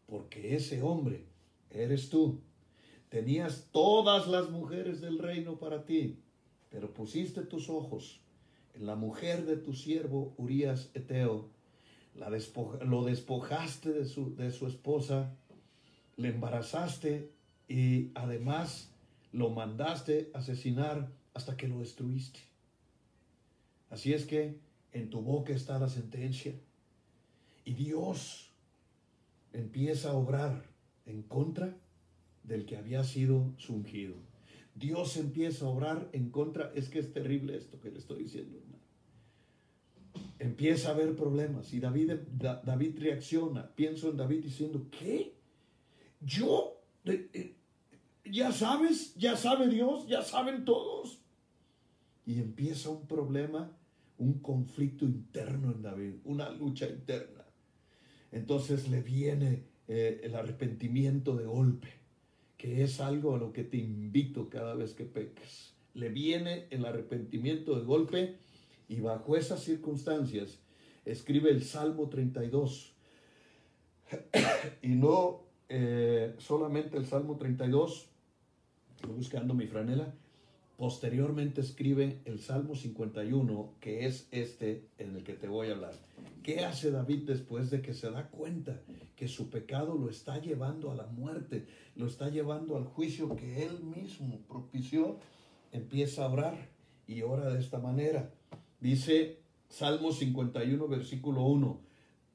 porque 0.06 0.56
ese 0.56 0.82
hombre 0.82 1.24
eres 1.70 2.10
tú. 2.10 2.42
Tenías 3.08 3.70
todas 3.72 4.28
las 4.28 4.50
mujeres 4.50 5.00
del 5.00 5.18
reino 5.18 5.60
para 5.60 5.86
ti, 5.86 6.20
pero 6.70 6.94
pusiste 6.94 7.44
tus 7.44 7.70
ojos 7.70 8.20
en 8.74 8.86
la 8.86 8.96
mujer 8.96 9.46
de 9.46 9.56
tu 9.56 9.74
siervo 9.74 10.34
Urias 10.38 10.92
Eteo 10.94 11.50
lo 12.16 13.04
despojaste 13.06 13.92
de 13.92 14.06
su, 14.06 14.36
de 14.36 14.52
su 14.52 14.68
esposa, 14.68 15.34
le 16.18 16.30
embarazaste 16.30 17.32
y 17.68 18.12
además 18.16 18.92
lo 19.32 19.50
mandaste 19.50 20.30
asesinar 20.34 21.10
hasta 21.34 21.56
que 21.56 21.68
lo 21.68 21.80
destruiste. 21.80 22.40
Así 23.90 24.14
es 24.14 24.26
que 24.26 24.58
en 24.92 25.10
tu 25.10 25.22
boca 25.22 25.54
está 25.54 25.80
la 25.80 25.90
sentencia 25.90 26.54
y 27.64 27.74
Dios 27.74 28.52
empieza 29.54 30.12
a 30.12 30.14
obrar 30.14 30.66
en 31.06 31.24
contra 31.24 31.78
del 32.44 32.66
que 32.66 32.78
había 32.78 33.04
sido 33.04 33.54
ungido. 33.70 34.16
Dios 34.76 35.18
empieza 35.18 35.66
a 35.66 35.70
obrar 35.70 36.10
en 36.14 36.30
contra, 36.30 36.72
es 36.76 36.90
que 36.90 37.00
es 37.00 37.12
terrible 37.14 37.58
esto 37.58 37.80
que 37.80 37.92
le 37.92 38.00
estoy 38.00 38.24
diciendo 38.24 38.58
empieza 40.42 40.90
a 40.90 40.94
haber 40.94 41.16
problemas 41.16 41.72
y 41.72 41.80
David, 41.80 42.14
David 42.34 42.98
reacciona. 43.00 43.70
Pienso 43.76 44.10
en 44.10 44.18
David 44.18 44.44
diciendo, 44.44 44.88
¿qué? 44.90 45.36
¿Yo? 46.20 46.82
Eh, 47.06 47.56
¿Ya 48.26 48.52
sabes? 48.52 49.14
¿Ya 49.16 49.38
sabe 49.38 49.68
Dios? 49.68 50.08
¿Ya 50.08 50.24
saben 50.24 50.66
todos? 50.66 51.20
Y 52.26 52.40
empieza 52.40 52.90
un 52.90 53.06
problema, 53.06 53.78
un 54.18 54.40
conflicto 54.40 55.06
interno 55.06 55.72
en 55.72 55.84
David, 55.84 56.14
una 56.24 56.50
lucha 56.50 56.88
interna. 56.88 57.46
Entonces 58.32 58.90
le 58.90 59.02
viene 59.02 59.66
eh, 59.88 60.22
el 60.24 60.34
arrepentimiento 60.36 61.36
de 61.36 61.46
golpe. 61.46 61.88
que 62.58 62.84
es 62.84 63.00
algo 63.00 63.34
a 63.34 63.40
lo 63.40 63.54
que 63.54 63.64
te 63.64 63.78
invito 63.78 64.48
cada 64.48 64.76
vez 64.76 64.94
que 64.94 65.06
pecas. 65.06 65.74
Le 65.96 66.10
viene 66.10 66.68
el 66.70 66.86
arrepentimiento 66.86 67.76
de 67.76 67.86
golpe 67.86 68.38
y 68.92 69.00
bajo 69.00 69.38
esas 69.38 69.64
circunstancias 69.64 70.60
escribe 71.06 71.50
el 71.50 71.64
Salmo 71.64 72.10
32. 72.10 72.94
y 74.82 74.90
no 74.90 75.46
eh, 75.70 76.36
solamente 76.40 76.98
el 76.98 77.06
Salmo 77.06 77.38
32, 77.38 78.10
estoy 78.98 79.12
buscando 79.12 79.54
mi 79.54 79.66
franela, 79.66 80.14
posteriormente 80.76 81.62
escribe 81.62 82.20
el 82.26 82.42
Salmo 82.42 82.76
51, 82.76 83.76
que 83.80 84.06
es 84.06 84.28
este 84.32 84.90
en 84.98 85.16
el 85.16 85.24
que 85.24 85.36
te 85.36 85.48
voy 85.48 85.70
a 85.70 85.72
hablar. 85.72 85.94
¿Qué 86.44 86.66
hace 86.66 86.92
David 86.92 87.24
después 87.28 87.72
de 87.72 87.82
que 87.82 87.94
se 87.94 88.12
da 88.12 88.28
cuenta 88.28 88.82
que 89.16 89.30
su 89.30 89.50
pecado 89.50 89.96
lo 89.96 90.10
está 90.10 90.42
llevando 90.42 90.92
a 90.92 90.96
la 90.96 91.06
muerte, 91.06 91.66
lo 91.96 92.08
está 92.08 92.28
llevando 92.28 92.76
al 92.76 92.84
juicio 92.84 93.38
que 93.38 93.64
él 93.64 93.82
mismo 93.84 94.42
propició? 94.50 95.18
Empieza 95.72 96.26
a 96.26 96.30
orar 96.30 96.70
y 97.08 97.22
ora 97.22 97.54
de 97.54 97.60
esta 97.62 97.80
manera. 97.80 98.34
Dice 98.82 99.40
Salmo 99.70 100.12
51, 100.12 100.88
versículo 100.88 101.44
1. 101.44 101.80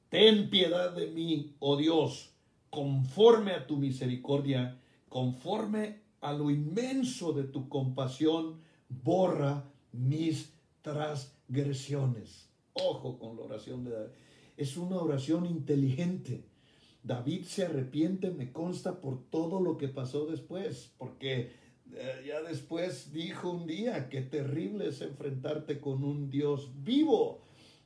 Ten 0.09 0.49
piedad 0.49 0.95
de 0.95 1.07
mí, 1.07 1.55
oh 1.59 1.75
Dios, 1.75 2.31
conforme 2.69 3.51
a 3.51 3.67
tu 3.67 3.75
misericordia, 3.75 4.79
conforme 5.09 5.99
a 6.21 6.31
lo 6.31 6.49
inmenso 6.49 7.33
de 7.33 7.43
tu 7.43 7.67
compasión, 7.67 8.61
borra 8.87 9.69
mis 9.91 10.53
transgresiones. 10.81 12.49
Ojo 12.73 13.19
con 13.19 13.35
la 13.35 13.43
oración 13.43 13.83
de 13.83 13.91
David. 13.91 14.11
Es 14.55 14.77
una 14.77 14.97
oración 14.97 15.45
inteligente. 15.45 16.45
David 17.03 17.43
se 17.43 17.65
arrepiente, 17.65 18.31
me 18.31 18.53
consta, 18.53 19.01
por 19.01 19.29
todo 19.29 19.59
lo 19.61 19.77
que 19.77 19.89
pasó 19.89 20.25
después, 20.25 20.93
porque 20.97 21.51
ya 22.25 22.41
después 22.41 23.11
dijo 23.11 23.51
un 23.51 23.65
día, 23.65 24.09
qué 24.09 24.21
terrible 24.21 24.89
es 24.89 25.01
enfrentarte 25.01 25.79
con 25.79 26.03
un 26.03 26.29
Dios 26.29 26.71
vivo. 26.83 27.41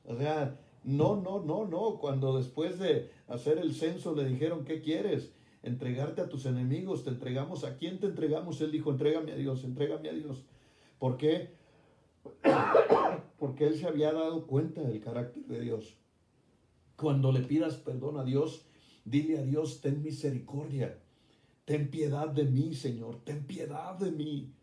O 0.05 0.15
sea, 0.15 0.59
no, 0.83 1.15
no, 1.15 1.41
no, 1.43 1.65
no. 1.65 1.97
Cuando 1.99 2.37
después 2.37 2.79
de 2.79 3.09
hacer 3.27 3.57
el 3.57 3.73
censo 3.73 4.15
le 4.15 4.25
dijeron, 4.25 4.65
¿qué 4.65 4.81
quieres? 4.81 5.31
Entregarte 5.63 6.21
a 6.21 6.29
tus 6.29 6.45
enemigos, 6.45 7.03
te 7.03 7.11
entregamos. 7.11 7.63
¿A 7.63 7.77
quién 7.77 7.99
te 7.99 8.07
entregamos? 8.07 8.59
Él 8.61 8.71
dijo, 8.71 8.91
entrégame 8.91 9.31
a 9.31 9.35
Dios, 9.35 9.63
entrégame 9.63 10.09
a 10.09 10.13
Dios. 10.13 10.43
¿Por 10.97 11.17
qué? 11.17 11.51
Porque 13.39 13.67
él 13.67 13.77
se 13.77 13.87
había 13.87 14.11
dado 14.11 14.47
cuenta 14.47 14.81
del 14.81 15.01
carácter 15.01 15.43
de 15.43 15.61
Dios. 15.61 15.97
Cuando 16.95 17.31
le 17.31 17.41
pidas 17.41 17.77
perdón 17.77 18.17
a 18.17 18.23
Dios, 18.23 18.65
dile 19.05 19.39
a 19.39 19.43
Dios, 19.43 19.81
ten 19.81 20.01
misericordia. 20.01 21.00
Ten 21.65 21.89
piedad 21.89 22.27
de 22.29 22.45
mí, 22.45 22.73
Señor, 22.73 23.23
ten 23.23 23.45
piedad 23.45 23.97
de 23.97 24.11
mí. 24.11 24.53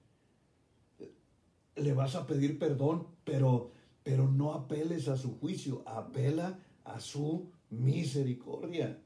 Le 1.77 1.93
vas 1.93 2.15
a 2.17 2.27
pedir 2.27 2.59
perdón, 2.59 3.07
pero 3.25 3.73
pero 4.09 4.27
no 4.27 4.55
apeles 4.55 5.07
a 5.09 5.19
su 5.19 5.39
juicio, 5.39 5.83
apela 5.85 6.59
a 6.85 6.99
su 6.99 7.53
misericordia. 7.69 8.99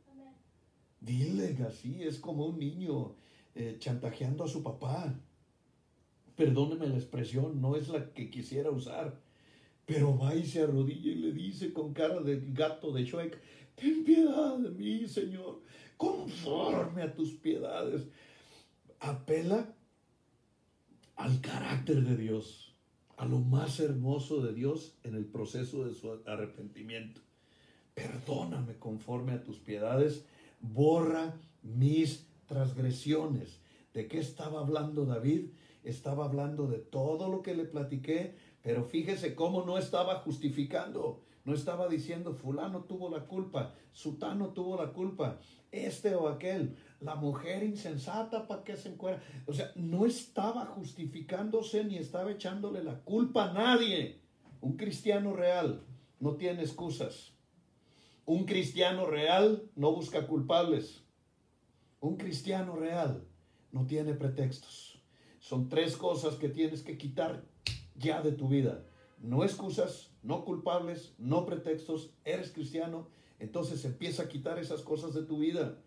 Dile 1.00 1.58
así, 1.68 2.04
es 2.04 2.20
como 2.20 2.46
un 2.46 2.60
niño 2.60 3.16
eh, 3.56 3.78
chantajeando 3.80 4.44
a 4.44 4.48
su 4.48 4.62
papá. 4.62 5.12
Perdóneme 6.36 6.86
la 6.86 6.94
expresión, 6.94 7.60
no 7.60 7.74
es 7.74 7.88
la 7.88 8.12
que 8.12 8.30
quisiera 8.30 8.70
usar, 8.70 9.20
pero 9.86 10.16
va 10.16 10.36
y 10.36 10.46
se 10.46 10.62
arrodilla 10.62 11.10
y 11.10 11.16
le 11.16 11.32
dice 11.32 11.72
con 11.72 11.92
cara 11.92 12.20
de 12.20 12.40
gato 12.52 12.92
de 12.92 13.04
Shrek, 13.04 13.40
ten 13.74 14.04
piedad 14.04 14.56
de 14.56 14.70
mí, 14.70 15.08
Señor, 15.08 15.62
conforme 15.96 17.02
a 17.02 17.14
tus 17.14 17.30
piedades. 17.30 18.02
Apela 19.00 19.74
al 21.16 21.40
carácter 21.40 22.02
de 22.02 22.16
Dios 22.16 22.72
a 23.22 23.24
lo 23.24 23.38
más 23.38 23.78
hermoso 23.78 24.42
de 24.42 24.52
Dios 24.52 24.96
en 25.04 25.14
el 25.14 25.24
proceso 25.24 25.84
de 25.84 25.94
su 25.94 26.10
arrepentimiento. 26.26 27.20
Perdóname 27.94 28.76
conforme 28.78 29.32
a 29.32 29.44
tus 29.44 29.58
piedades, 29.58 30.24
borra 30.60 31.34
mis 31.62 32.26
transgresiones. 32.46 33.60
¿De 33.94 34.08
qué 34.08 34.18
estaba 34.18 34.60
hablando 34.60 35.04
David? 35.04 35.50
Estaba 35.84 36.24
hablando 36.24 36.66
de 36.66 36.78
todo 36.78 37.28
lo 37.28 37.42
que 37.42 37.54
le 37.54 37.64
platiqué, 37.64 38.34
pero 38.62 38.84
fíjese 38.84 39.36
cómo 39.36 39.64
no 39.64 39.78
estaba 39.78 40.16
justificando, 40.16 41.22
no 41.44 41.54
estaba 41.54 41.88
diciendo 41.88 42.34
fulano 42.34 42.84
tuvo 42.84 43.10
la 43.10 43.26
culpa, 43.26 43.74
sutano 43.92 44.50
tuvo 44.50 44.76
la 44.76 44.92
culpa, 44.92 45.38
este 45.70 46.14
o 46.14 46.28
aquel 46.28 46.76
la 47.00 47.16
mujer 47.16 47.64
insensata, 47.64 48.46
¿para 48.46 48.62
qué 48.62 48.76
se 48.76 48.90
encuentra? 48.90 49.24
O 49.46 49.52
sea, 49.52 49.72
no 49.74 50.06
estaba 50.06 50.66
justificándose 50.66 51.84
ni 51.84 51.96
estaba 51.96 52.30
echándole 52.30 52.84
la 52.84 53.00
culpa 53.00 53.50
a 53.50 53.52
nadie. 53.52 54.20
Un 54.60 54.76
cristiano 54.76 55.34
real 55.34 55.84
no 56.20 56.36
tiene 56.36 56.62
excusas. 56.62 57.32
Un 58.24 58.44
cristiano 58.44 59.04
real 59.04 59.68
no 59.74 59.92
busca 59.92 60.28
culpables. 60.28 61.02
Un 62.00 62.16
cristiano 62.16 62.76
real 62.76 63.26
no 63.72 63.84
tiene 63.86 64.14
pretextos. 64.14 65.02
Son 65.40 65.68
tres 65.68 65.96
cosas 65.96 66.36
que 66.36 66.48
tienes 66.48 66.82
que 66.82 66.96
quitar 66.96 67.44
ya 67.96 68.22
de 68.22 68.30
tu 68.30 68.48
vida. 68.48 68.84
No 69.22 69.44
excusas, 69.44 70.10
no 70.22 70.44
culpables, 70.44 71.14
no 71.16 71.46
pretextos. 71.46 72.10
Eres 72.24 72.52
cristiano, 72.52 73.08
entonces 73.38 73.84
empieza 73.86 74.24
a 74.24 74.28
quitar 74.28 74.58
esas 74.58 74.82
cosas 74.82 75.14
de 75.14 75.22
tu 75.22 75.38
vida 75.38 75.78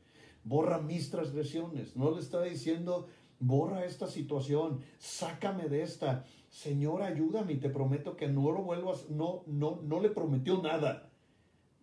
borra 0.45 0.79
mis 0.79 1.09
transgresiones. 1.09 1.97
No 1.97 2.11
le 2.11 2.21
está 2.21 2.41
diciendo, 2.43 3.07
borra 3.39 3.83
esta 3.83 4.07
situación, 4.07 4.79
sácame 4.97 5.67
de 5.67 5.81
esta. 5.81 6.23
Señor, 6.49 7.01
ayúdame 7.01 7.53
y 7.53 7.57
te 7.57 7.69
prometo 7.69 8.15
que 8.15 8.29
no 8.29 8.51
lo 8.51 8.63
vuelvas, 8.63 9.09
no, 9.09 9.43
no, 9.47 9.81
no 9.83 9.99
le 9.99 10.09
prometió 10.09 10.61
nada. 10.61 11.11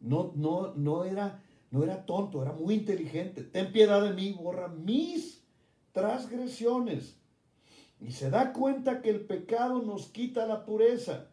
No, 0.00 0.32
no, 0.34 0.74
no 0.74 1.05
era, 1.05 1.42
no 1.70 1.84
era 1.84 2.07
tonto, 2.07 2.42
era 2.42 2.53
muy 2.53 2.74
inteligente. 2.74 3.42
Ten 3.42 3.72
piedad 3.72 4.03
de 4.03 4.14
mí, 4.14 4.32
borra 4.32 4.68
mis 4.68 5.44
transgresiones. 5.92 7.18
Y 8.00 8.12
se 8.12 8.30
da 8.30 8.53
cuenta 8.53 9.03
que 9.03 9.11
el 9.11 9.26
pecado 9.26 9.82
nos 9.82 10.09
quita 10.09 10.46
la 10.46 10.64
pureza 10.64 11.28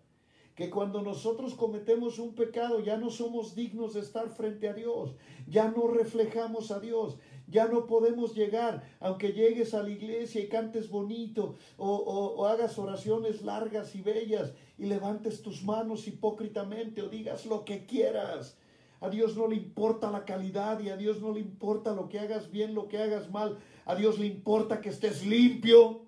que 0.59 0.69
cuando 0.69 1.01
nosotros 1.01 1.53
cometemos 1.53 2.19
un 2.19 2.35
pecado 2.35 2.81
ya 2.81 2.97
no 2.97 3.09
somos 3.11 3.55
dignos 3.55 3.93
de 3.93 4.01
estar 4.01 4.27
frente 4.27 4.67
a 4.67 4.73
Dios, 4.73 5.15
ya 5.47 5.71
no 5.71 5.87
reflejamos 5.87 6.69
a 6.71 6.81
Dios, 6.81 7.15
ya 7.47 7.69
no 7.69 7.87
podemos 7.87 8.35
llegar, 8.35 8.83
aunque 8.99 9.31
llegues 9.31 9.73
a 9.73 9.83
la 9.83 9.91
iglesia 9.91 10.41
y 10.41 10.49
cantes 10.49 10.89
bonito 10.89 11.55
o, 11.77 12.45
hagas 12.45 12.77
oraciones 12.77 13.41
largas 13.41 13.95
y 13.95 14.01
bellas 14.01 14.51
y 14.77 14.87
levantes 14.87 15.41
tus 15.43 15.63
manos 15.63 16.09
hipócritamente 16.09 17.03
o 17.03 17.07
digas 17.07 17.45
lo 17.45 17.63
que 17.63 17.85
quieras. 17.85 18.57
A 18.99 19.09
Dios 19.09 19.37
no 19.37 19.47
le 19.47 19.55
importa 19.55 20.11
la 20.11 20.25
calidad 20.25 20.81
y 20.81 20.89
a 20.89 20.97
Dios 20.97 21.21
no 21.21 21.31
le 21.31 21.39
importa 21.39 21.93
lo 21.93 22.09
que 22.09 22.19
hagas 22.19 22.51
bien, 22.51 22.75
lo 22.75 22.89
que 22.89 22.97
hagas 22.97 23.31
mal. 23.31 23.59
A 23.85 23.95
Dios 23.95 24.19
le 24.19 24.25
importa 24.25 24.81
que 24.81 24.89
estés 24.89 25.25
limpio, 25.25 26.01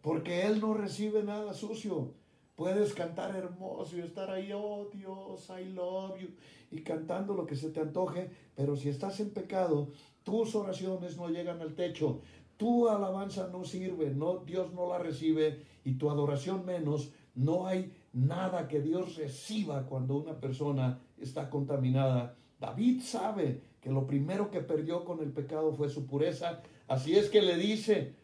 porque 0.00 0.46
Él 0.46 0.58
no 0.58 0.72
recibe 0.72 1.22
nada 1.22 1.52
sucio. 1.52 2.21
Puedes 2.62 2.94
cantar 2.94 3.34
hermoso 3.34 3.96
y 3.96 4.02
estar 4.02 4.30
ahí, 4.30 4.52
oh 4.54 4.88
Dios, 4.94 5.50
I 5.50 5.64
love 5.70 6.16
you, 6.20 6.28
y 6.70 6.82
cantando 6.82 7.34
lo 7.34 7.44
que 7.44 7.56
se 7.56 7.70
te 7.70 7.80
antoje, 7.80 8.30
pero 8.54 8.76
si 8.76 8.88
estás 8.88 9.18
en 9.18 9.30
pecado, 9.30 9.90
tus 10.22 10.54
oraciones 10.54 11.16
no 11.16 11.28
llegan 11.28 11.60
al 11.60 11.74
techo, 11.74 12.20
tu 12.56 12.88
alabanza 12.88 13.48
no 13.48 13.64
sirve, 13.64 14.10
no, 14.10 14.44
Dios 14.46 14.72
no 14.74 14.88
la 14.88 14.98
recibe 14.98 15.64
y 15.84 15.94
tu 15.94 16.08
adoración 16.08 16.64
menos. 16.64 17.10
No 17.34 17.66
hay 17.66 17.92
nada 18.12 18.68
que 18.68 18.80
Dios 18.80 19.16
reciba 19.16 19.84
cuando 19.86 20.14
una 20.14 20.38
persona 20.38 21.00
está 21.18 21.50
contaminada. 21.50 22.36
David 22.60 23.02
sabe 23.02 23.60
que 23.80 23.90
lo 23.90 24.06
primero 24.06 24.52
que 24.52 24.60
perdió 24.60 25.04
con 25.04 25.18
el 25.18 25.32
pecado 25.32 25.72
fue 25.72 25.88
su 25.88 26.06
pureza. 26.06 26.62
Así 26.86 27.16
es 27.16 27.28
que 27.28 27.42
le 27.42 27.56
dice, 27.56 28.14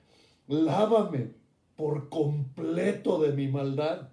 lávame 0.47 1.32
por 1.74 2.09
completo 2.09 3.20
de 3.20 3.32
mi 3.32 3.49
maldad 3.49 4.11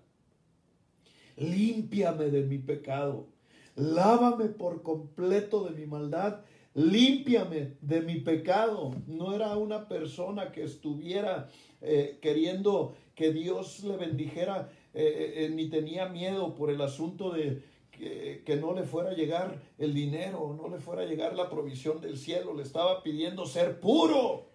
límpiame 1.37 2.25
de 2.25 2.43
mi 2.43 2.57
pecado, 2.57 3.27
lávame 3.75 4.45
por 4.45 4.81
completo 4.81 5.65
de 5.65 5.71
mi 5.71 5.85
maldad, 5.85 6.41
límpiame 6.73 7.73
de 7.81 8.01
mi 8.01 8.19
pecado. 8.19 8.95
No 9.07 9.33
era 9.33 9.55
una 9.57 9.87
persona 9.87 10.51
que 10.51 10.63
estuviera 10.63 11.49
eh, 11.81 12.19
queriendo 12.21 12.95
que 13.15 13.31
Dios 13.31 13.83
le 13.83 13.97
bendijera, 13.97 14.69
eh, 14.93 15.33
eh, 15.37 15.49
ni 15.49 15.69
tenía 15.69 16.07
miedo 16.07 16.55
por 16.55 16.69
el 16.69 16.81
asunto 16.81 17.31
de 17.31 17.63
que, 17.91 18.43
que, 18.45 18.57
no 18.57 18.73
le 18.73 18.83
fuera 18.83 19.11
a 19.11 19.13
llegar 19.13 19.61
el 19.77 19.93
dinero, 19.93 20.57
no 20.61 20.67
le 20.67 20.81
fuera 20.81 21.03
a 21.03 21.05
llegar 21.05 21.33
la 21.33 21.49
provisión 21.49 22.01
del 22.01 22.17
cielo, 22.17 22.53
le 22.53 22.63
estaba 22.63 23.03
pidiendo 23.03 23.45
ser 23.45 23.79
puro. 23.79 24.47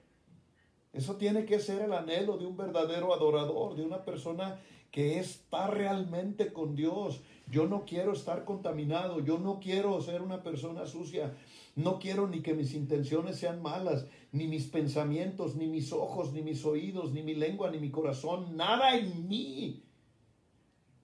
Eso 0.93 1.17
tiene 1.17 1.45
que 1.47 1.61
ser 1.61 1.83
el 1.83 1.93
anhelo 1.93 2.37
de 2.37 2.47
un 2.47 2.57
verdadero 2.57 3.15
adorador, 3.15 3.77
de 3.77 3.85
una 3.85 4.05
persona 4.05 4.61
que 4.91 5.19
está 5.19 5.69
realmente 5.69 6.53
con 6.53 6.75
Dios. 6.75 7.23
Yo 7.51 7.67
no 7.67 7.85
quiero 7.85 8.13
estar 8.13 8.45
contaminado, 8.45 9.21
yo 9.21 9.39
no 9.39 9.61
quiero 9.61 10.01
ser 10.01 10.23
una 10.23 10.43
persona 10.43 10.87
sucia. 10.87 11.35
No 11.77 11.99
quiero 11.99 12.29
ni 12.29 12.43
que 12.43 12.55
mis 12.55 12.75
intenciones 12.75 13.37
sean 13.37 13.63
malas, 13.63 14.07
ni 14.33 14.49
mis 14.49 14.67
pensamientos, 14.67 15.57
ni 15.57 15.67
mis 15.67 15.93
ojos, 15.93 16.33
ni 16.33 16.43
mis 16.43 16.65
oídos, 16.65 17.13
ni 17.13 17.23
mi 17.23 17.35
lengua, 17.35 17.71
ni 17.71 17.79
mi 17.79 17.91
corazón, 17.91 18.57
nada 18.57 18.97
en 18.97 19.29
mí. 19.29 19.85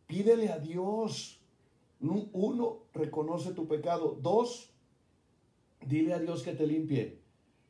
Pídele 0.07 0.51
a 0.51 0.59
Dios. 0.59 1.41
Uno, 2.01 2.83
reconoce 2.93 3.53
tu 3.53 3.67
pecado. 3.67 4.19
Dos, 4.21 4.71
dile 5.85 6.15
a 6.15 6.19
Dios 6.19 6.43
que 6.43 6.53
te 6.53 6.67
limpie. 6.67 7.21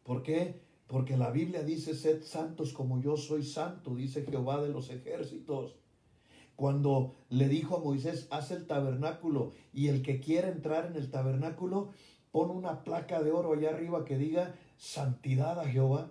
¿Por 0.03 0.23
qué? 0.23 0.61
Porque 0.87 1.17
la 1.17 1.31
Biblia 1.31 1.62
dice, 1.62 1.95
sed 1.95 2.23
santos 2.23 2.73
como 2.73 3.01
yo 3.01 3.17
soy 3.17 3.43
santo, 3.43 3.95
dice 3.95 4.25
Jehová 4.25 4.62
de 4.62 4.69
los 4.69 4.91
ejércitos. 4.91 5.77
Cuando 6.57 7.14
le 7.28 7.48
dijo 7.48 7.76
a 7.76 7.80
Moisés, 7.80 8.26
haz 8.30 8.50
el 8.50 8.66
tabernáculo 8.66 9.52
y 9.72 9.88
el 9.88 10.02
que 10.02 10.20
quiera 10.20 10.48
entrar 10.48 10.86
en 10.86 10.96
el 10.96 11.11
tabernáculo, 11.11 11.90
pon 12.32 12.50
una 12.50 12.82
placa 12.82 13.22
de 13.22 13.30
oro 13.30 13.52
allá 13.52 13.70
arriba 13.70 14.04
que 14.04 14.16
diga 14.16 14.54
santidad 14.78 15.61
a 15.61 15.68
Jehová, 15.68 16.11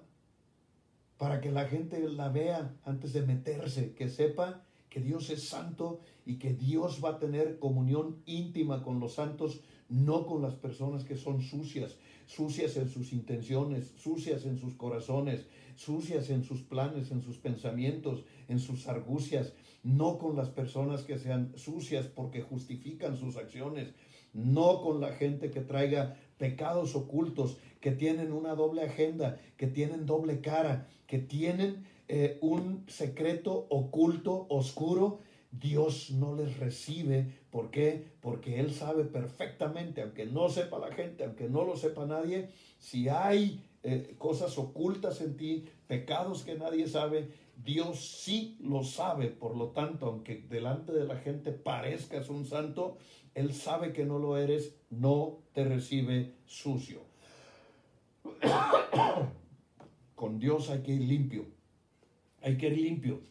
para 1.17 1.41
que 1.41 1.51
la 1.51 1.65
gente 1.65 1.99
la 2.09 2.29
vea 2.29 2.75
antes 2.83 3.13
de 3.13 3.23
meterse, 3.23 3.93
que 3.93 4.09
sepa 4.09 4.61
que 4.89 5.01
Dios 5.01 5.29
es 5.29 5.47
santo 5.49 5.99
y 6.25 6.37
que 6.37 6.53
Dios 6.53 7.01
va 7.03 7.11
a 7.11 7.19
tener 7.19 7.59
comunión 7.59 8.21
íntima 8.25 8.83
con 8.83 8.99
los 8.99 9.15
santos, 9.15 9.61
no 9.89 10.25
con 10.25 10.41
las 10.41 10.55
personas 10.55 11.03
que 11.03 11.15
son 11.15 11.41
sucias, 11.41 11.95
sucias 12.25 12.77
en 12.77 12.89
sus 12.89 13.13
intenciones, 13.13 13.93
sucias 13.97 14.45
en 14.45 14.57
sus 14.57 14.73
corazones, 14.73 15.45
sucias 15.75 16.29
en 16.29 16.43
sus 16.43 16.61
planes, 16.61 17.11
en 17.11 17.21
sus 17.21 17.37
pensamientos, 17.37 18.23
en 18.47 18.59
sus 18.59 18.87
argucias, 18.87 19.53
no 19.83 20.17
con 20.17 20.35
las 20.35 20.49
personas 20.49 21.03
que 21.03 21.19
sean 21.19 21.53
sucias 21.55 22.07
porque 22.07 22.41
justifican 22.41 23.17
sus 23.17 23.37
acciones, 23.37 23.93
no 24.33 24.81
con 24.81 24.99
la 24.99 25.13
gente 25.13 25.51
que 25.51 25.61
traiga 25.61 26.17
pecados 26.37 26.95
ocultos, 26.95 27.57
que 27.79 27.91
tienen 27.91 28.31
una 28.31 28.55
doble 28.55 28.81
agenda, 28.81 29.39
que 29.57 29.67
tienen 29.67 30.05
doble 30.05 30.41
cara, 30.41 30.87
que 31.07 31.19
tienen 31.19 31.85
eh, 32.07 32.37
un 32.41 32.83
secreto 32.87 33.67
oculto, 33.69 34.45
oscuro. 34.49 35.19
Dios 35.59 36.11
no 36.11 36.35
les 36.35 36.57
recibe. 36.57 37.31
¿Por 37.51 37.71
qué? 37.71 38.05
Porque 38.21 38.59
Él 38.59 38.73
sabe 38.73 39.05
perfectamente, 39.05 40.01
aunque 40.01 40.25
no 40.25 40.49
sepa 40.49 40.79
la 40.79 40.91
gente, 40.91 41.23
aunque 41.23 41.49
no 41.49 41.63
lo 41.63 41.75
sepa 41.75 42.05
nadie, 42.05 42.49
si 42.79 43.09
hay 43.09 43.63
eh, 43.83 44.15
cosas 44.17 44.57
ocultas 44.57 45.21
en 45.21 45.37
ti, 45.37 45.65
pecados 45.87 46.43
que 46.43 46.55
nadie 46.55 46.87
sabe, 46.87 47.29
Dios 47.63 47.99
sí 48.23 48.57
lo 48.59 48.83
sabe. 48.83 49.27
Por 49.27 49.55
lo 49.55 49.69
tanto, 49.69 50.07
aunque 50.07 50.43
delante 50.49 50.91
de 50.91 51.05
la 51.05 51.17
gente 51.17 51.51
parezcas 51.51 52.29
un 52.29 52.45
santo, 52.45 52.97
él 53.33 53.53
sabe 53.53 53.93
que 53.93 54.05
no 54.05 54.19
lo 54.19 54.37
eres, 54.37 54.75
no 54.89 55.39
te 55.53 55.63
recibe 55.63 56.33
sucio. 56.45 57.01
Con 60.15 60.39
Dios 60.39 60.69
hay 60.69 60.81
que 60.81 60.93
ir 60.93 61.01
limpio. 61.01 61.45
Hay 62.41 62.57
que 62.57 62.67
ir 62.67 62.77
limpio. 62.77 63.21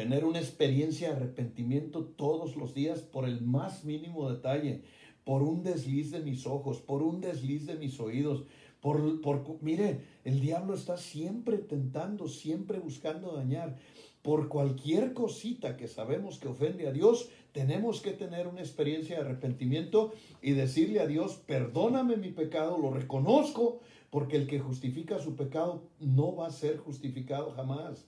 Tener 0.00 0.24
una 0.24 0.38
experiencia 0.38 1.10
de 1.10 1.16
arrepentimiento 1.16 2.04
todos 2.04 2.56
los 2.56 2.72
días 2.72 3.00
por 3.00 3.28
el 3.28 3.42
más 3.42 3.84
mínimo 3.84 4.30
detalle, 4.30 4.80
por 5.24 5.42
un 5.42 5.62
desliz 5.62 6.10
de 6.10 6.20
mis 6.20 6.46
ojos, 6.46 6.80
por 6.80 7.02
un 7.02 7.20
desliz 7.20 7.66
de 7.66 7.74
mis 7.74 8.00
oídos, 8.00 8.44
por, 8.80 9.20
por, 9.20 9.44
mire, 9.60 10.00
el 10.24 10.40
diablo 10.40 10.72
está 10.72 10.96
siempre 10.96 11.58
tentando, 11.58 12.28
siempre 12.28 12.78
buscando 12.78 13.36
dañar. 13.36 13.76
Por 14.22 14.48
cualquier 14.48 15.12
cosita 15.12 15.76
que 15.76 15.86
sabemos 15.86 16.38
que 16.38 16.48
ofende 16.48 16.88
a 16.88 16.92
Dios, 16.92 17.28
tenemos 17.52 18.00
que 18.00 18.12
tener 18.12 18.48
una 18.48 18.60
experiencia 18.60 19.16
de 19.16 19.26
arrepentimiento 19.26 20.14
y 20.40 20.52
decirle 20.52 21.00
a 21.00 21.06
Dios, 21.06 21.42
perdóname 21.46 22.16
mi 22.16 22.30
pecado, 22.30 22.78
lo 22.78 22.90
reconozco, 22.90 23.80
porque 24.08 24.38
el 24.38 24.46
que 24.46 24.60
justifica 24.60 25.18
su 25.18 25.36
pecado 25.36 25.82
no 25.98 26.36
va 26.36 26.46
a 26.46 26.52
ser 26.52 26.78
justificado 26.78 27.50
jamás. 27.50 28.06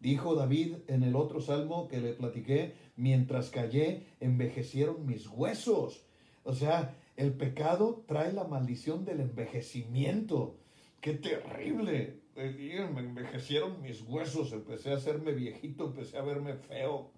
Dijo 0.00 0.34
David 0.34 0.76
en 0.88 1.02
el 1.02 1.16
otro 1.16 1.40
salmo 1.40 1.88
que 1.88 2.00
le 2.00 2.12
platiqué, 2.12 2.74
mientras 2.96 3.50
callé, 3.50 4.02
envejecieron 4.20 5.06
mis 5.06 5.26
huesos. 5.28 6.04
O 6.44 6.52
sea, 6.52 6.94
el 7.16 7.32
pecado 7.32 8.04
trae 8.06 8.32
la 8.32 8.44
maldición 8.44 9.04
del 9.04 9.20
envejecimiento. 9.20 10.56
¡Qué 11.00 11.14
terrible! 11.14 12.20
Me 12.36 13.00
envejecieron 13.00 13.80
mis 13.80 14.02
huesos, 14.02 14.52
empecé 14.52 14.92
a 14.92 14.96
hacerme 14.96 15.32
viejito, 15.32 15.86
empecé 15.86 16.18
a 16.18 16.22
verme 16.22 16.54
feo 16.54 17.10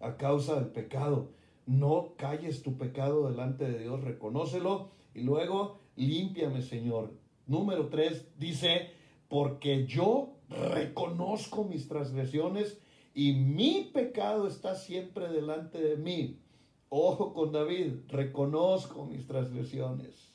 a 0.00 0.16
causa 0.16 0.54
del 0.54 0.68
pecado. 0.68 1.30
No 1.66 2.14
calles 2.16 2.62
tu 2.62 2.78
pecado 2.78 3.28
delante 3.28 3.66
de 3.70 3.78
Dios, 3.78 4.02
reconócelo 4.02 4.90
y 5.14 5.20
luego 5.20 5.78
límpiame, 5.96 6.62
Señor. 6.62 7.12
Número 7.46 7.88
tres 7.88 8.26
dice, 8.38 8.90
porque 9.28 9.86
yo 9.86 10.33
reconozco 10.54 11.64
mis 11.64 11.88
transgresiones 11.88 12.78
y 13.14 13.32
mi 13.32 13.90
pecado 13.92 14.46
está 14.46 14.74
siempre 14.74 15.28
delante 15.28 15.78
de 15.78 15.96
mí. 15.96 16.40
Ojo 16.88 17.32
con 17.32 17.52
David, 17.52 17.94
reconozco 18.08 19.04
mis 19.04 19.26
transgresiones. 19.26 20.32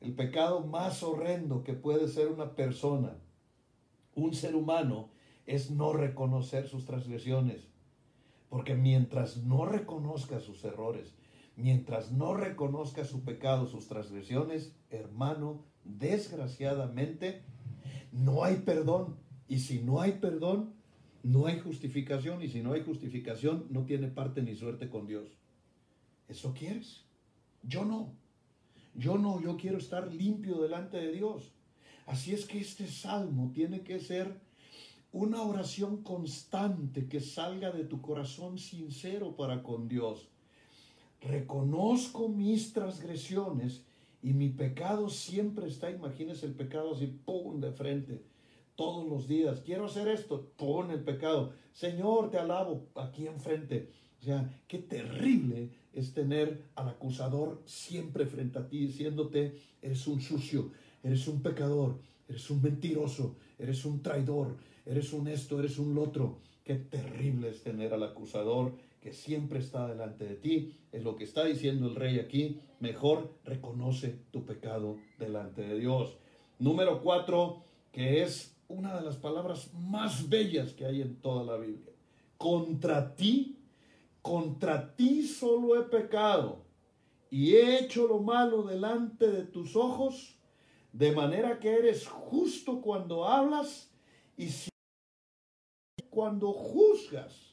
El 0.00 0.14
pecado 0.14 0.60
más 0.60 1.02
horrendo 1.02 1.62
que 1.62 1.74
puede 1.74 2.08
ser 2.08 2.28
una 2.28 2.54
persona, 2.54 3.18
un 4.14 4.34
ser 4.34 4.54
humano, 4.54 5.10
es 5.46 5.70
no 5.70 5.92
reconocer 5.92 6.66
sus 6.68 6.86
transgresiones. 6.86 7.68
Porque 8.48 8.74
mientras 8.74 9.38
no 9.38 9.66
reconozca 9.66 10.40
sus 10.40 10.64
errores, 10.64 11.14
mientras 11.56 12.10
no 12.10 12.34
reconozca 12.34 13.04
su 13.04 13.24
pecado, 13.24 13.66
sus 13.66 13.86
transgresiones, 13.86 14.74
hermano, 14.90 15.64
desgraciadamente, 15.84 17.44
no 18.12 18.44
hay 18.44 18.56
perdón. 18.56 19.16
Y 19.48 19.60
si 19.60 19.80
no 19.80 20.00
hay 20.00 20.12
perdón, 20.12 20.74
no 21.22 21.46
hay 21.46 21.58
justificación. 21.60 22.42
Y 22.42 22.48
si 22.48 22.62
no 22.62 22.72
hay 22.72 22.82
justificación, 22.82 23.66
no 23.70 23.84
tiene 23.84 24.08
parte 24.08 24.42
ni 24.42 24.54
suerte 24.54 24.88
con 24.88 25.06
Dios. 25.06 25.28
¿Eso 26.28 26.54
quieres? 26.54 27.04
Yo 27.62 27.84
no. 27.84 28.12
Yo 28.94 29.18
no, 29.18 29.40
yo 29.40 29.56
quiero 29.56 29.78
estar 29.78 30.12
limpio 30.12 30.60
delante 30.60 30.96
de 30.96 31.12
Dios. 31.12 31.52
Así 32.06 32.32
es 32.32 32.44
que 32.46 32.58
este 32.58 32.88
salmo 32.88 33.52
tiene 33.54 33.82
que 33.82 34.00
ser 34.00 34.40
una 35.12 35.42
oración 35.42 36.02
constante 36.02 37.08
que 37.08 37.20
salga 37.20 37.70
de 37.70 37.84
tu 37.84 38.00
corazón 38.00 38.58
sincero 38.58 39.36
para 39.36 39.62
con 39.62 39.88
Dios. 39.88 40.28
Reconozco 41.20 42.28
mis 42.28 42.72
transgresiones 42.72 43.84
y 44.22 44.32
mi 44.34 44.50
pecado 44.50 45.08
siempre 45.08 45.66
está, 45.66 45.90
imagínese 45.90 46.46
el 46.46 46.52
pecado 46.52 46.92
así, 46.94 47.06
pum, 47.06 47.60
de 47.60 47.72
frente, 47.72 48.22
todos 48.76 49.08
los 49.08 49.26
días. 49.26 49.60
Quiero 49.64 49.86
hacer 49.86 50.08
esto, 50.08 50.50
pum, 50.56 50.90
el 50.90 51.02
pecado. 51.02 51.52
Señor, 51.72 52.30
te 52.30 52.38
alabo 52.38 52.88
aquí 52.96 53.26
enfrente. 53.26 53.90
O 54.20 54.22
sea, 54.22 54.62
qué 54.68 54.78
terrible 54.78 55.70
es 55.94 56.12
tener 56.12 56.62
al 56.74 56.88
acusador 56.88 57.62
siempre 57.64 58.26
frente 58.26 58.58
a 58.58 58.68
ti 58.68 58.86
diciéndote, 58.86 59.54
eres 59.80 60.06
un 60.06 60.20
sucio, 60.20 60.70
eres 61.02 61.26
un 61.26 61.42
pecador, 61.42 61.98
eres 62.28 62.50
un 62.50 62.60
mentiroso, 62.60 63.36
eres 63.58 63.84
un 63.86 64.02
traidor, 64.02 64.56
eres 64.84 65.12
un 65.14 65.28
esto, 65.28 65.58
eres 65.58 65.78
un 65.78 65.96
otro. 65.96 66.38
Qué 66.62 66.74
terrible 66.74 67.48
es 67.48 67.62
tener 67.62 67.94
al 67.94 68.02
acusador 68.02 68.74
que 69.00 69.12
siempre 69.12 69.58
está 69.58 69.88
delante 69.88 70.24
de 70.26 70.36
ti. 70.36 70.76
Es 70.92 71.02
lo 71.02 71.16
que 71.16 71.24
está 71.24 71.44
diciendo 71.44 71.88
el 71.88 71.96
rey 71.96 72.18
aquí. 72.18 72.60
Mejor 72.80 73.34
reconoce 73.44 74.18
tu 74.30 74.44
pecado 74.44 74.98
delante 75.18 75.62
de 75.62 75.78
Dios. 75.78 76.16
Número 76.58 77.02
cuatro, 77.02 77.64
que 77.92 78.22
es 78.22 78.56
una 78.68 78.96
de 78.96 79.04
las 79.04 79.16
palabras 79.16 79.72
más 79.74 80.28
bellas 80.28 80.72
que 80.72 80.84
hay 80.84 81.02
en 81.02 81.16
toda 81.16 81.44
la 81.44 81.56
Biblia. 81.56 81.92
Contra 82.36 83.14
ti, 83.14 83.58
contra 84.22 84.94
ti 84.94 85.26
solo 85.26 85.80
he 85.80 85.84
pecado 85.84 86.64
y 87.30 87.54
he 87.54 87.78
hecho 87.78 88.06
lo 88.06 88.18
malo 88.18 88.62
delante 88.62 89.30
de 89.30 89.44
tus 89.44 89.76
ojos, 89.76 90.36
de 90.92 91.12
manera 91.12 91.58
que 91.58 91.72
eres 91.72 92.06
justo 92.06 92.80
cuando 92.80 93.24
hablas 93.24 93.90
y 94.36 94.48
cuando 96.10 96.52
juzgas. 96.52 97.49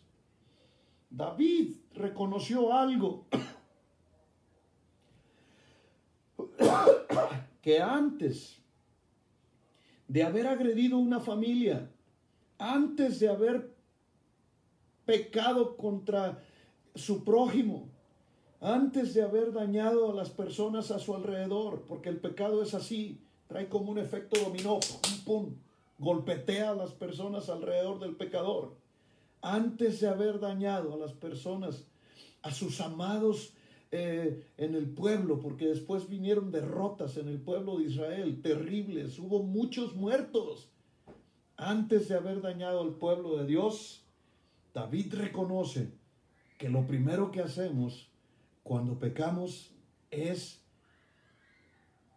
David 1.10 1.76
reconoció 1.94 2.74
algo 2.74 3.26
que 7.62 7.82
antes 7.82 8.62
de 10.08 10.24
haber 10.24 10.48
agredido 10.48 10.98
una 10.98 11.20
familia, 11.20 11.90
antes 12.58 13.20
de 13.20 13.30
haber 13.30 13.76
pecado 15.06 15.78
contra 15.78 16.42
su 16.96 17.24
prójimo, 17.24 17.90
antes 18.60 19.14
de 19.14 19.22
haber 19.22 19.54
dañado 19.54 20.12
a 20.12 20.16
las 20.16 20.30
personas 20.30 20.92
a 20.92 21.00
su 21.00 21.16
alrededor, 21.16 21.84
porque 21.88 22.10
el 22.10 22.20
pecado 22.20 22.64
es 22.64 22.74
así, 22.74 23.22
trae 23.48 23.70
como 23.70 23.92
un 23.92 24.00
efecto 24.00 24.40
dominó, 24.40 24.80
pum, 25.26 25.56
golpetea 26.00 26.72
a 26.72 26.76
las 26.76 26.92
personas 26.92 27.50
alrededor 27.50 28.00
del 28.00 28.16
pecador. 28.16 28.76
Antes 29.42 30.00
de 30.02 30.08
haber 30.08 30.40
dañado 30.40 30.94
a 30.94 30.98
las 30.98 31.14
personas, 31.14 31.86
a 32.42 32.52
sus 32.52 32.82
amados 32.82 33.54
eh, 33.92 34.46
en 34.58 34.76
el 34.76 34.90
pueblo, 34.90 35.40
porque 35.40 35.68
después 35.68 36.10
vinieron 36.10 36.52
derrotas 36.52 37.18
en 37.18 37.30
el 37.30 37.40
pueblo 37.40 37.78
de 37.78 37.86
Israel, 37.86 38.42
terribles, 38.42 39.18
hubo 39.20 39.44
muchos 39.44 39.96
muertos. 39.96 40.70
Antes 41.56 42.10
de 42.10 42.16
haber 42.16 42.42
dañado 42.42 42.82
al 42.82 42.96
pueblo 42.96 43.38
de 43.38 43.46
Dios, 43.46 44.04
David 44.74 45.14
reconoce 45.16 45.92
que 46.58 46.70
lo 46.70 46.86
primero 46.86 47.32
que 47.32 47.42
hacemos 47.42 48.10
cuando 48.64 49.00
pecamos 49.00 49.72
es 50.12 50.62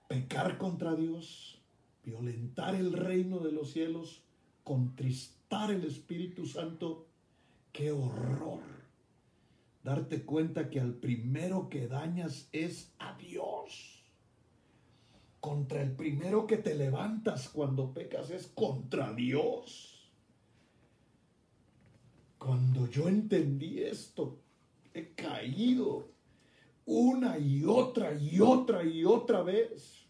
pecar 0.08 0.58
contra 0.58 0.96
Dios, 0.96 1.62
violentar 2.04 2.74
el 2.74 2.92
reino 2.92 3.38
de 3.38 3.52
los 3.52 3.70
cielos, 3.70 4.22
contristar 4.64 5.70
el 5.70 5.84
Espíritu 5.84 6.46
Santo. 6.46 7.06
¡Qué 7.72 7.92
horror! 7.92 8.62
Darte 9.82 10.24
cuenta 10.24 10.68
que 10.68 10.80
al 10.80 10.94
primero 10.94 11.68
que 11.68 11.88
dañas 11.88 12.48
es 12.52 12.92
a 12.98 13.16
Dios. 13.16 14.04
Contra 15.40 15.80
el 15.82 15.92
primero 15.92 16.46
que 16.46 16.58
te 16.58 16.74
levantas 16.74 17.48
cuando 17.48 17.94
pecas 17.94 18.30
es 18.30 18.46
contra 18.48 19.14
Dios. 19.14 20.12
Cuando 22.38 22.88
yo 22.88 23.08
entendí 23.08 23.82
esto, 23.82 24.38
he 24.92 25.14
caído 25.14 26.10
una 26.84 27.38
y 27.38 27.64
otra 27.64 28.12
y 28.14 28.40
otra 28.40 28.84
y 28.84 29.04
otra 29.04 29.42
vez 29.42 30.00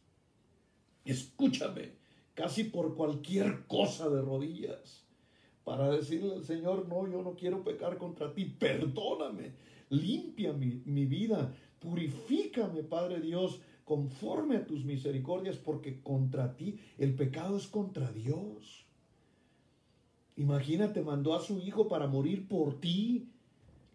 escúchame, 1.04 1.92
casi 2.34 2.64
por 2.64 2.94
cualquier 2.94 3.66
cosa 3.66 4.08
de 4.08 4.22
rodillas, 4.22 5.04
para 5.64 5.90
decirle 5.90 6.34
al 6.34 6.44
Señor, 6.44 6.88
no, 6.88 7.06
yo 7.06 7.22
no 7.22 7.34
quiero 7.34 7.62
pecar 7.62 7.98
contra 7.98 8.32
ti, 8.32 8.44
perdóname, 8.44 9.52
limpia 9.90 10.52
mi, 10.52 10.82
mi 10.84 11.06
vida, 11.06 11.54
purifícame, 11.78 12.82
Padre 12.82 13.20
Dios, 13.20 13.61
conforme 13.84 14.56
a 14.56 14.66
tus 14.66 14.84
misericordias, 14.84 15.56
porque 15.56 16.00
contra 16.00 16.56
ti 16.56 16.78
el 16.98 17.14
pecado 17.14 17.56
es 17.56 17.66
contra 17.66 18.12
Dios. 18.12 18.86
Imagínate, 20.36 21.02
mandó 21.02 21.34
a 21.34 21.40
su 21.40 21.58
hijo 21.58 21.88
para 21.88 22.06
morir 22.06 22.48
por 22.48 22.80
ti. 22.80 23.28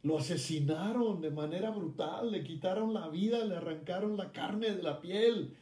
Lo 0.04 0.20
asesinaron 0.20 1.22
de 1.22 1.32
manera 1.32 1.72
brutal, 1.72 2.32
le 2.32 2.44
quitaron 2.44 2.94
la 2.94 3.08
vida, 3.10 3.44
le 3.44 3.56
arrancaron 3.56 4.18
la 4.18 4.32
carne 4.32 4.70
de 4.76 4.84
la 4.84 5.02
piel, 5.02 5.56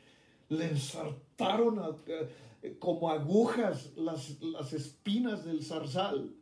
le 0.58 0.70
ensartaron 0.70 1.82
eh, 2.08 2.78
como 2.80 3.10
agujas 3.10 3.96
las, 3.98 4.42
las 4.42 4.74
espinas 4.74 5.46
del 5.46 5.64
zarzal, 5.64 6.34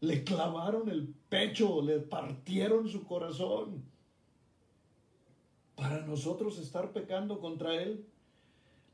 le 0.00 0.24
clavaron 0.24 0.88
el 0.88 1.14
pecho, 1.28 1.82
le 1.82 2.00
partieron 2.00 2.88
su 2.88 3.04
corazón. 3.04 3.84
Para 5.74 6.06
nosotros 6.06 6.58
estar 6.58 6.92
pecando 6.92 7.40
contra 7.40 7.74
Él, 7.74 8.06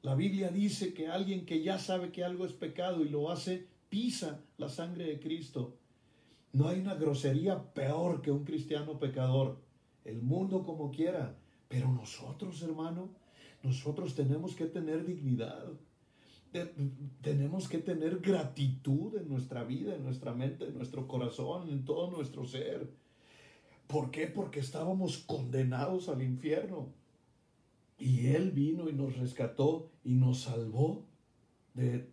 la 0.03 0.15
Biblia 0.15 0.49
dice 0.49 0.95
que 0.95 1.09
alguien 1.09 1.45
que 1.45 1.63
ya 1.63 1.79
sabe 1.79 2.11
que 2.11 2.25
algo 2.25 2.47
es 2.47 2.53
pecado 2.53 3.03
y 3.03 3.09
lo 3.09 3.31
hace, 3.31 3.69
pisa 3.89 4.41
la 4.57 4.69
sangre 4.69 5.05
de 5.05 5.21
Cristo. 5.21 5.77
No 6.53 6.69
hay 6.69 6.81
una 6.81 6.95
grosería 6.95 7.63
peor 7.75 8.23
que 8.23 8.31
un 8.31 8.45
cristiano 8.45 8.99
pecador. 8.99 9.59
El 10.05 10.23
mundo 10.23 10.65
como 10.65 10.91
quiera. 10.91 11.37
Pero 11.69 11.89
nosotros, 11.93 12.63
hermano, 12.63 13.11
nosotros 13.63 14.15
tenemos 14.15 14.55
que 14.55 14.67
tener 14.67 15.05
dignidad. 15.05 15.67
tenemos 17.23 17.69
que 17.69 17.79
tener 17.79 18.19
gratitud 18.19 19.17
en 19.17 19.29
nuestra 19.29 19.63
vida, 19.63 19.95
en 19.95 20.03
nuestra 20.03 20.35
mente, 20.35 20.67
en 20.67 20.75
nuestro 20.75 21.07
corazón, 21.07 21.69
en 21.69 21.85
todo 21.85 22.11
nuestro 22.11 22.45
ser. 22.45 22.91
¿Por 23.87 24.11
qué? 24.11 24.27
Porque 24.27 24.61
estábamos 24.61 25.19
condenados 25.19 26.09
al 26.09 26.23
infierno. 26.23 26.89
Y 27.99 28.29
Él 28.29 28.51
vino 28.51 28.89
y 28.89 28.93
nos 28.93 29.17
rescató 29.17 29.91
y 30.05 30.15
nos 30.15 30.41
salvó 30.41 31.05
de 31.75 32.09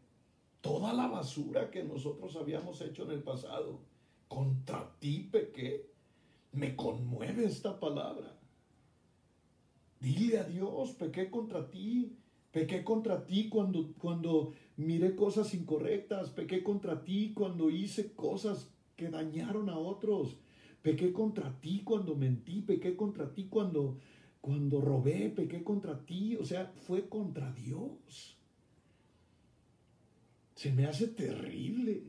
toda 0.62 0.94
la 0.94 1.08
basura 1.08 1.72
que 1.72 1.84
nosotros 1.84 2.36
habíamos 2.36 2.82
hecho 2.82 3.04
en 3.04 3.12
el 3.12 3.24
pasado. 3.24 3.80
Contra 4.28 4.92
ti. 5.00 5.32
Me 6.52 6.76
conmueve 6.76 7.46
esta 7.46 7.80
palabra. 7.80 8.37
Dile 10.00 10.40
a 10.40 10.44
Dios, 10.44 10.92
pequé 10.92 11.30
contra 11.30 11.70
ti, 11.70 12.16
pequé 12.52 12.84
contra 12.84 13.26
ti 13.26 13.50
cuando, 13.50 13.94
cuando 13.98 14.54
miré 14.78 15.16
cosas 15.16 15.54
incorrectas, 15.54 16.30
pequé 16.30 16.64
contra 16.64 17.04
ti 17.04 17.34
cuando 17.34 17.70
hice 17.70 18.14
cosas 18.14 18.70
que 18.96 19.10
dañaron 19.10 19.70
a 19.70 19.78
otros, 19.78 20.38
pequé 20.82 21.12
contra 21.12 21.60
ti 21.60 21.82
cuando 21.84 22.16
mentí, 22.16 22.62
pequé 22.62 22.96
contra 22.96 23.34
ti 23.34 23.48
cuando, 23.50 23.98
cuando 24.42 24.82
robé, 24.82 25.30
pequé 25.30 25.64
contra 25.64 26.06
ti, 26.06 26.36
o 26.36 26.46
sea, 26.46 26.72
fue 26.86 27.10
contra 27.10 27.52
Dios. 27.54 28.38
Se 30.56 30.72
me 30.72 30.86
hace 30.86 31.08
terrible. 31.08 32.04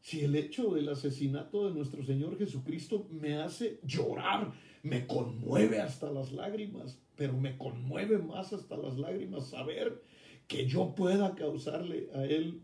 Si 0.00 0.20
el 0.20 0.34
hecho 0.34 0.72
del 0.74 0.88
asesinato 0.88 1.68
de 1.68 1.74
nuestro 1.74 2.04
Señor 2.04 2.38
Jesucristo 2.38 3.06
me 3.10 3.36
hace 3.36 3.80
llorar, 3.82 4.52
me 4.82 5.06
conmueve 5.06 5.80
hasta 5.80 6.10
las 6.10 6.32
lágrimas, 6.32 6.98
pero 7.16 7.34
me 7.34 7.58
conmueve 7.58 8.18
más 8.18 8.52
hasta 8.52 8.76
las 8.76 8.96
lágrimas 8.96 9.48
saber 9.48 10.02
que 10.46 10.66
yo 10.66 10.94
pueda 10.94 11.34
causarle 11.34 12.10
a 12.14 12.24
Él 12.24 12.62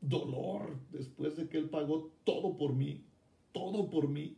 dolor 0.00 0.78
después 0.90 1.36
de 1.36 1.48
que 1.48 1.58
Él 1.58 1.70
pagó 1.70 2.12
todo 2.24 2.56
por 2.56 2.74
mí, 2.74 3.04
todo 3.52 3.88
por 3.88 4.08
mí. 4.08 4.36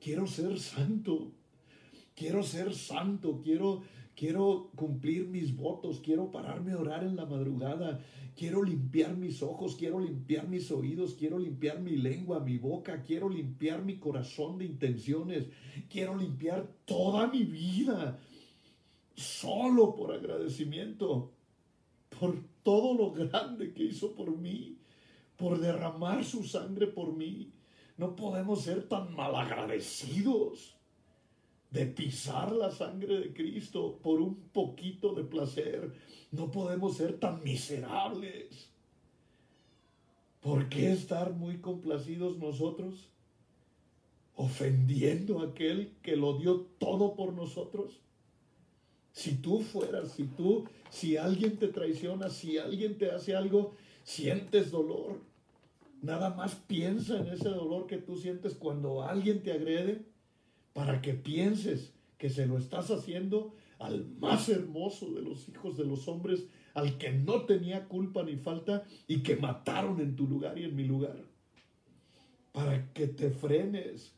Quiero 0.00 0.26
ser 0.26 0.58
santo, 0.58 1.32
quiero 2.14 2.42
ser 2.42 2.74
santo, 2.74 3.40
quiero 3.42 3.82
quiero 4.18 4.70
cumplir 4.74 5.28
mis 5.28 5.56
votos, 5.56 6.00
quiero 6.04 6.32
pararme 6.32 6.72
a 6.72 6.78
orar 6.78 7.04
en 7.04 7.14
la 7.14 7.24
madrugada, 7.24 8.00
quiero 8.34 8.64
limpiar 8.64 9.16
mis 9.16 9.42
ojos, 9.44 9.76
quiero 9.76 10.00
limpiar 10.00 10.48
mis 10.48 10.72
oídos, 10.72 11.14
quiero 11.14 11.38
limpiar 11.38 11.80
mi 11.80 11.96
lengua, 11.96 12.40
mi 12.40 12.58
boca, 12.58 13.04
quiero 13.04 13.28
limpiar 13.28 13.84
mi 13.84 13.98
corazón 13.98 14.58
de 14.58 14.64
intenciones, 14.64 15.46
quiero 15.88 16.16
limpiar 16.16 16.66
toda 16.84 17.28
mi 17.28 17.44
vida, 17.44 18.18
solo 19.14 19.94
por 19.94 20.12
agradecimiento, 20.12 21.30
por 22.18 22.42
todo 22.64 22.94
lo 22.94 23.12
grande 23.12 23.72
que 23.72 23.84
hizo 23.84 24.16
por 24.16 24.36
mí, 24.36 24.78
por 25.36 25.60
derramar 25.60 26.24
su 26.24 26.42
sangre 26.42 26.88
por 26.88 27.12
mí. 27.12 27.52
No 27.96 28.16
podemos 28.16 28.62
ser 28.62 28.88
tan 28.88 29.14
malagradecidos 29.14 30.77
de 31.70 31.86
pisar 31.86 32.52
la 32.52 32.70
sangre 32.70 33.20
de 33.20 33.32
Cristo 33.32 33.98
por 34.02 34.20
un 34.20 34.36
poquito 34.52 35.14
de 35.14 35.24
placer. 35.24 35.92
No 36.30 36.50
podemos 36.50 36.96
ser 36.96 37.18
tan 37.18 37.42
miserables. 37.42 38.70
¿Por 40.40 40.68
qué 40.68 40.92
estar 40.92 41.32
muy 41.32 41.58
complacidos 41.58 42.38
nosotros? 42.38 43.08
Ofendiendo 44.34 45.40
a 45.40 45.48
aquel 45.48 45.92
que 46.02 46.16
lo 46.16 46.38
dio 46.38 46.66
todo 46.78 47.14
por 47.14 47.34
nosotros. 47.34 48.00
Si 49.12 49.34
tú 49.34 49.60
fueras, 49.60 50.12
si 50.12 50.24
tú, 50.24 50.64
si 50.90 51.16
alguien 51.16 51.56
te 51.56 51.68
traiciona, 51.68 52.30
si 52.30 52.56
alguien 52.56 52.96
te 52.96 53.10
hace 53.10 53.34
algo, 53.34 53.72
sientes 54.04 54.70
dolor. 54.70 55.20
Nada 56.00 56.30
más 56.30 56.54
piensa 56.54 57.18
en 57.18 57.26
ese 57.26 57.48
dolor 57.48 57.88
que 57.88 57.98
tú 57.98 58.16
sientes 58.16 58.54
cuando 58.54 59.02
alguien 59.02 59.42
te 59.42 59.52
agrede 59.52 60.06
para 60.78 61.02
que 61.02 61.12
pienses 61.12 61.92
que 62.18 62.30
se 62.30 62.46
lo 62.46 62.56
estás 62.56 62.92
haciendo 62.92 63.52
al 63.80 64.06
más 64.20 64.48
hermoso 64.48 65.10
de 65.12 65.22
los 65.22 65.48
hijos 65.48 65.76
de 65.76 65.84
los 65.84 66.06
hombres, 66.06 66.46
al 66.72 66.98
que 66.98 67.10
no 67.10 67.46
tenía 67.46 67.88
culpa 67.88 68.22
ni 68.22 68.36
falta 68.36 68.84
y 69.08 69.24
que 69.24 69.34
mataron 69.34 70.00
en 70.00 70.14
tu 70.14 70.28
lugar 70.28 70.56
y 70.56 70.62
en 70.62 70.76
mi 70.76 70.84
lugar. 70.84 71.16
Para 72.52 72.92
que 72.92 73.08
te 73.08 73.30
frenes. 73.30 74.14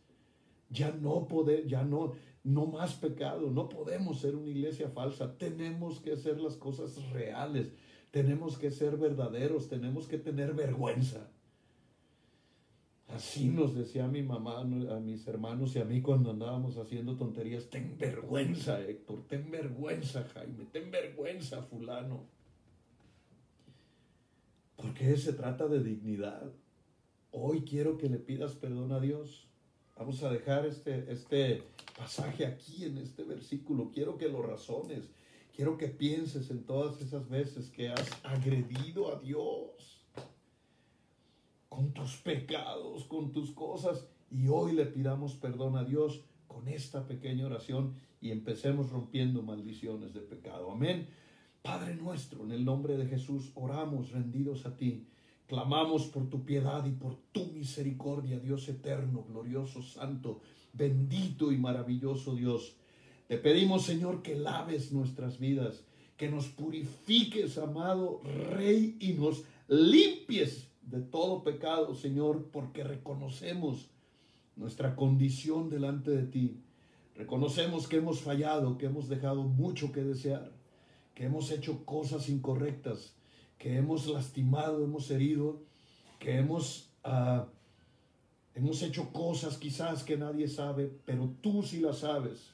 Ya 0.68 0.90
no 0.92 1.26
poder, 1.28 1.66
ya 1.66 1.82
no, 1.82 2.12
no 2.44 2.66
más 2.66 2.92
pecado. 2.92 3.50
No 3.50 3.70
podemos 3.70 4.20
ser 4.20 4.36
una 4.36 4.50
iglesia 4.50 4.90
falsa. 4.90 5.38
Tenemos 5.38 5.98
que 6.00 6.12
hacer 6.12 6.42
las 6.42 6.56
cosas 6.56 7.02
reales. 7.08 7.72
Tenemos 8.10 8.58
que 8.58 8.70
ser 8.70 8.98
verdaderos. 8.98 9.70
Tenemos 9.70 10.06
que 10.06 10.18
tener 10.18 10.52
vergüenza. 10.52 11.26
Así 13.14 13.48
nos 13.48 13.74
decía 13.74 14.06
mi 14.06 14.22
mamá, 14.22 14.60
a 14.60 14.64
mis 14.64 15.26
hermanos 15.26 15.74
y 15.74 15.80
a 15.80 15.84
mí 15.84 16.00
cuando 16.00 16.30
andábamos 16.30 16.76
haciendo 16.76 17.16
tonterías, 17.16 17.68
ten 17.68 17.96
vergüenza 17.98 18.80
Héctor, 18.80 19.26
ten 19.26 19.50
vergüenza 19.50 20.24
Jaime, 20.32 20.66
ten 20.66 20.90
vergüenza 20.90 21.62
fulano. 21.62 22.26
Porque 24.76 25.16
se 25.16 25.32
trata 25.32 25.66
de 25.66 25.82
dignidad. 25.82 26.52
Hoy 27.32 27.62
quiero 27.62 27.98
que 27.98 28.08
le 28.08 28.18
pidas 28.18 28.54
perdón 28.54 28.92
a 28.92 29.00
Dios. 29.00 29.48
Vamos 29.96 30.22
a 30.22 30.30
dejar 30.30 30.64
este, 30.64 31.12
este 31.12 31.62
pasaje 31.98 32.46
aquí 32.46 32.84
en 32.84 32.98
este 32.98 33.24
versículo. 33.24 33.90
Quiero 33.92 34.16
que 34.16 34.28
lo 34.28 34.40
razones. 34.40 35.10
Quiero 35.54 35.76
que 35.76 35.88
pienses 35.88 36.50
en 36.50 36.64
todas 36.64 37.02
esas 37.02 37.28
veces 37.28 37.68
que 37.70 37.90
has 37.90 38.08
agredido 38.24 39.14
a 39.14 39.20
Dios 39.20 39.99
con 41.70 41.92
tus 41.94 42.16
pecados, 42.16 43.04
con 43.04 43.32
tus 43.32 43.52
cosas, 43.52 44.04
y 44.30 44.48
hoy 44.48 44.72
le 44.72 44.84
pidamos 44.86 45.34
perdón 45.36 45.76
a 45.76 45.84
Dios 45.84 46.20
con 46.46 46.68
esta 46.68 47.06
pequeña 47.06 47.46
oración 47.46 47.94
y 48.20 48.32
empecemos 48.32 48.90
rompiendo 48.90 49.42
maldiciones 49.42 50.12
de 50.12 50.20
pecado. 50.20 50.70
Amén. 50.70 51.08
Padre 51.62 51.94
nuestro, 51.94 52.44
en 52.44 52.52
el 52.52 52.64
nombre 52.64 52.96
de 52.96 53.06
Jesús, 53.06 53.52
oramos 53.54 54.10
rendidos 54.10 54.66
a 54.66 54.76
ti. 54.76 55.06
Clamamos 55.46 56.06
por 56.06 56.28
tu 56.28 56.44
piedad 56.44 56.84
y 56.86 56.90
por 56.90 57.16
tu 57.32 57.46
misericordia, 57.46 58.38
Dios 58.38 58.68
eterno, 58.68 59.24
glorioso, 59.28 59.82
santo, 59.82 60.40
bendito 60.72 61.52
y 61.52 61.56
maravilloso 61.56 62.34
Dios. 62.34 62.76
Te 63.28 63.38
pedimos, 63.38 63.84
Señor, 63.84 64.22
que 64.22 64.34
laves 64.34 64.92
nuestras 64.92 65.38
vidas, 65.38 65.84
que 66.16 66.28
nos 66.28 66.48
purifiques, 66.48 67.58
amado 67.58 68.20
Rey, 68.50 68.96
y 69.00 69.12
nos 69.12 69.44
limpies 69.68 70.69
de 70.90 71.00
todo 71.00 71.42
pecado, 71.44 71.94
Señor, 71.94 72.48
porque 72.52 72.82
reconocemos 72.82 73.90
nuestra 74.56 74.96
condición 74.96 75.70
delante 75.70 76.10
de 76.10 76.24
ti. 76.24 76.60
Reconocemos 77.14 77.86
que 77.86 77.96
hemos 77.96 78.20
fallado, 78.20 78.76
que 78.76 78.86
hemos 78.86 79.08
dejado 79.08 79.42
mucho 79.42 79.92
que 79.92 80.02
desear, 80.02 80.52
que 81.14 81.24
hemos 81.24 81.50
hecho 81.50 81.84
cosas 81.84 82.28
incorrectas, 82.28 83.14
que 83.58 83.76
hemos 83.76 84.06
lastimado, 84.06 84.82
hemos 84.84 85.10
herido, 85.10 85.62
que 86.18 86.36
hemos, 86.38 86.90
ah, 87.04 87.46
hemos 88.54 88.82
hecho 88.82 89.12
cosas 89.12 89.58
quizás 89.58 90.02
que 90.02 90.16
nadie 90.16 90.48
sabe, 90.48 90.90
pero 91.04 91.32
tú 91.40 91.62
sí 91.62 91.80
las 91.80 91.98
sabes, 91.98 92.50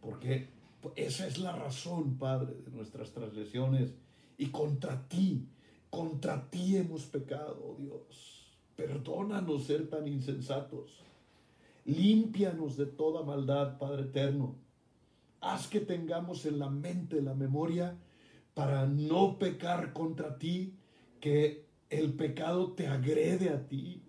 porque 0.00 0.48
esa 0.96 1.26
es 1.26 1.38
la 1.38 1.52
razón, 1.52 2.16
Padre, 2.16 2.54
de 2.64 2.70
nuestras 2.70 3.12
transgresiones. 3.12 3.92
Y 4.38 4.46
contra 4.46 5.06
ti, 5.08 5.46
contra 5.90 6.48
ti 6.50 6.76
hemos 6.76 7.04
pecado, 7.04 7.60
oh 7.62 7.76
Dios. 7.78 8.56
Perdónanos 8.76 9.64
ser 9.64 9.90
tan 9.90 10.06
insensatos. 10.08 11.02
Límpianos 11.84 12.76
de 12.76 12.86
toda 12.86 13.22
maldad, 13.22 13.78
Padre 13.78 14.02
eterno. 14.02 14.54
Haz 15.40 15.66
que 15.66 15.80
tengamos 15.80 16.46
en 16.46 16.58
la 16.58 16.70
mente, 16.70 17.20
la 17.20 17.34
memoria, 17.34 17.96
para 18.54 18.86
no 18.86 19.38
pecar 19.38 19.92
contra 19.92 20.38
ti, 20.38 20.74
que 21.20 21.66
el 21.90 22.14
pecado 22.14 22.72
te 22.72 22.86
agrede 22.86 23.50
a 23.50 23.66
ti, 23.66 24.02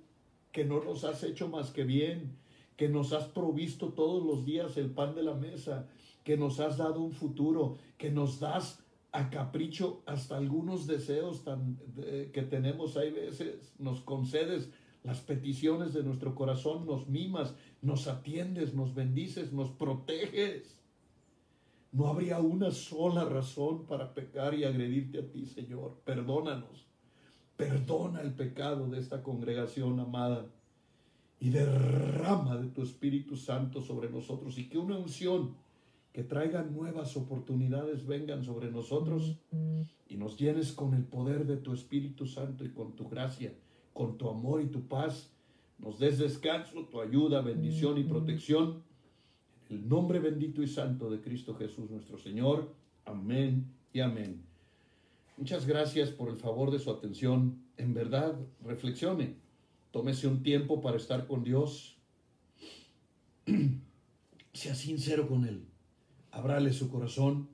que 0.51 0.65
no 0.65 0.83
nos 0.83 1.03
has 1.03 1.23
hecho 1.23 1.47
más 1.47 1.71
que 1.71 1.83
bien, 1.83 2.37
que 2.77 2.89
nos 2.89 3.13
has 3.13 3.25
provisto 3.25 3.93
todos 3.93 4.23
los 4.23 4.45
días 4.45 4.77
el 4.77 4.91
pan 4.91 5.15
de 5.15 5.23
la 5.23 5.33
mesa, 5.33 5.87
que 6.23 6.37
nos 6.37 6.59
has 6.59 6.77
dado 6.77 7.01
un 7.01 7.11
futuro, 7.11 7.77
que 7.97 8.11
nos 8.11 8.39
das 8.39 8.83
a 9.11 9.29
capricho 9.29 10.03
hasta 10.05 10.37
algunos 10.37 10.87
deseos 10.87 11.43
tan, 11.43 11.77
que 12.33 12.41
tenemos 12.49 12.95
hay 12.97 13.11
veces, 13.11 13.73
nos 13.77 14.01
concedes 14.01 14.69
las 15.03 15.19
peticiones 15.19 15.93
de 15.93 16.03
nuestro 16.03 16.35
corazón, 16.35 16.85
nos 16.85 17.07
mimas, 17.07 17.55
nos 17.81 18.07
atiendes, 18.07 18.73
nos 18.73 18.93
bendices, 18.93 19.51
nos 19.51 19.71
proteges. 19.71 20.77
No 21.91 22.07
habría 22.07 22.39
una 22.39 22.71
sola 22.71 23.25
razón 23.25 23.85
para 23.85 24.13
pecar 24.13 24.53
y 24.53 24.63
agredirte 24.63 25.19
a 25.19 25.27
ti, 25.29 25.45
Señor. 25.45 25.99
Perdónanos. 26.05 26.85
Perdona 27.57 28.21
el 28.21 28.33
pecado 28.33 28.87
de 28.87 28.99
esta 28.99 29.23
congregación 29.23 29.99
amada 29.99 30.47
y 31.39 31.49
derrama 31.49 32.57
de 32.57 32.69
tu 32.69 32.83
Espíritu 32.83 33.35
Santo 33.35 33.81
sobre 33.81 34.09
nosotros 34.09 34.57
y 34.57 34.69
que 34.69 34.77
una 34.77 34.97
unción 34.97 35.55
que 36.13 36.23
traiga 36.23 36.63
nuevas 36.63 37.15
oportunidades 37.15 38.05
vengan 38.05 38.43
sobre 38.43 38.69
nosotros 38.69 39.37
y 40.09 40.17
nos 40.17 40.37
llenes 40.37 40.73
con 40.73 40.93
el 40.93 41.05
poder 41.05 41.45
de 41.45 41.57
tu 41.57 41.73
Espíritu 41.73 42.25
Santo 42.25 42.65
y 42.65 42.71
con 42.71 42.95
tu 42.95 43.07
gracia, 43.07 43.53
con 43.93 44.17
tu 44.17 44.29
amor 44.29 44.61
y 44.61 44.67
tu 44.67 44.87
paz. 44.87 45.31
Nos 45.79 45.99
des 45.99 46.19
descanso, 46.19 46.85
tu 46.91 46.99
ayuda, 46.99 47.41
bendición 47.41 47.97
y 47.97 48.03
protección. 48.03 48.83
En 49.69 49.77
el 49.77 49.87
nombre 49.87 50.19
bendito 50.19 50.61
y 50.61 50.67
santo 50.67 51.09
de 51.09 51.21
Cristo 51.21 51.55
Jesús 51.55 51.89
nuestro 51.89 52.17
Señor. 52.17 52.73
Amén 53.05 53.71
y 53.93 54.01
amén. 54.01 54.43
Muchas 55.37 55.65
gracias 55.65 56.09
por 56.09 56.29
el 56.29 56.37
favor 56.37 56.71
de 56.71 56.79
su 56.79 56.91
atención. 56.91 57.63
En 57.77 57.93
verdad, 57.93 58.37
reflexione. 58.63 59.37
Tómese 59.91 60.27
un 60.27 60.43
tiempo 60.43 60.81
para 60.81 60.97
estar 60.97 61.25
con 61.25 61.43
Dios. 61.43 61.97
sea 64.53 64.75
sincero 64.75 65.27
con 65.27 65.45
Él 65.45 65.70
ábrale 66.31 66.73
su 66.73 66.89
corazón 66.89 67.49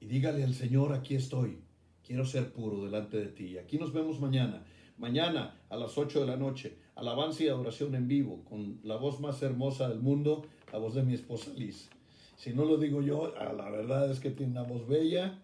y 0.00 0.06
dígale 0.06 0.42
al 0.42 0.54
Señor, 0.54 0.92
aquí 0.92 1.14
estoy, 1.14 1.58
quiero 2.02 2.24
ser 2.24 2.52
puro 2.52 2.84
delante 2.84 3.18
de 3.18 3.28
ti. 3.28 3.58
Aquí 3.58 3.78
nos 3.78 3.92
vemos 3.92 4.20
mañana. 4.20 4.64
Mañana 4.98 5.60
a 5.68 5.76
las 5.76 5.98
8 5.98 6.20
de 6.20 6.26
la 6.26 6.36
noche, 6.36 6.78
alabanza 6.94 7.44
y 7.44 7.48
adoración 7.48 7.94
en 7.94 8.08
vivo, 8.08 8.42
con 8.48 8.80
la 8.82 8.96
voz 8.96 9.20
más 9.20 9.42
hermosa 9.42 9.88
del 9.88 10.00
mundo, 10.00 10.46
la 10.72 10.78
voz 10.78 10.94
de 10.94 11.02
mi 11.02 11.14
esposa 11.14 11.52
Liz. 11.54 11.90
Si 12.36 12.54
no 12.54 12.64
lo 12.64 12.78
digo 12.78 13.02
yo, 13.02 13.34
la 13.34 13.70
verdad 13.70 14.10
es 14.10 14.20
que 14.20 14.30
tiene 14.30 14.52
una 14.52 14.62
voz 14.62 14.86
bella. 14.86 15.38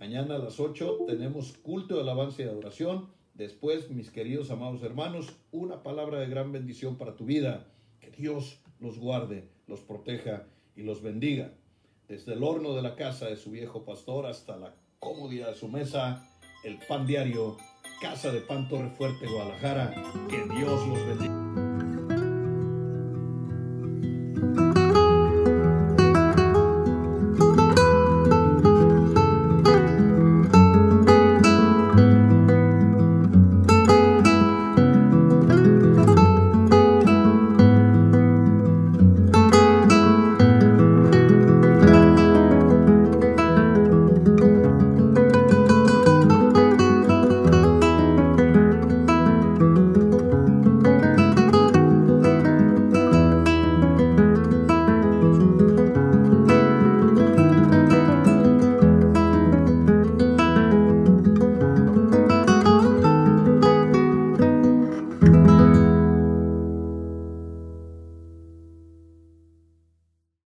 Mañana 0.00 0.36
a 0.36 0.38
las 0.38 0.58
8 0.58 1.04
tenemos 1.06 1.52
culto 1.58 1.96
de 1.96 2.02
alabanza 2.02 2.42
y 2.42 2.46
adoración. 2.46 3.08
Después, 3.34 3.90
mis 3.90 4.10
queridos 4.10 4.50
amados 4.50 4.82
hermanos, 4.82 5.32
una 5.52 5.82
palabra 5.82 6.20
de 6.20 6.28
gran 6.28 6.52
bendición 6.52 6.96
para 6.96 7.16
tu 7.16 7.26
vida. 7.26 7.66
Que 8.00 8.10
Dios 8.10 8.60
los 8.80 8.98
guarde, 8.98 9.48
los 9.66 9.80
proteja 9.80 10.46
y 10.76 10.82
los 10.82 11.02
bendiga 11.02 11.52
desde 12.08 12.32
el 12.32 12.42
horno 12.42 12.74
de 12.74 12.82
la 12.82 12.96
casa 12.96 13.26
de 13.26 13.36
su 13.36 13.50
viejo 13.50 13.84
pastor 13.84 14.26
hasta 14.26 14.56
la 14.56 14.74
comodidad 14.98 15.48
de 15.48 15.54
su 15.54 15.68
mesa, 15.68 16.26
el 16.64 16.78
pan 16.88 17.06
diario, 17.06 17.56
Casa 18.00 18.30
de 18.30 18.40
Pan 18.40 18.68
Torre 18.68 18.90
Fuerte, 18.90 19.26
Guadalajara. 19.26 19.92
Que 20.28 20.44
Dios 20.54 20.86
los 20.86 21.06
bendiga. 21.06 21.37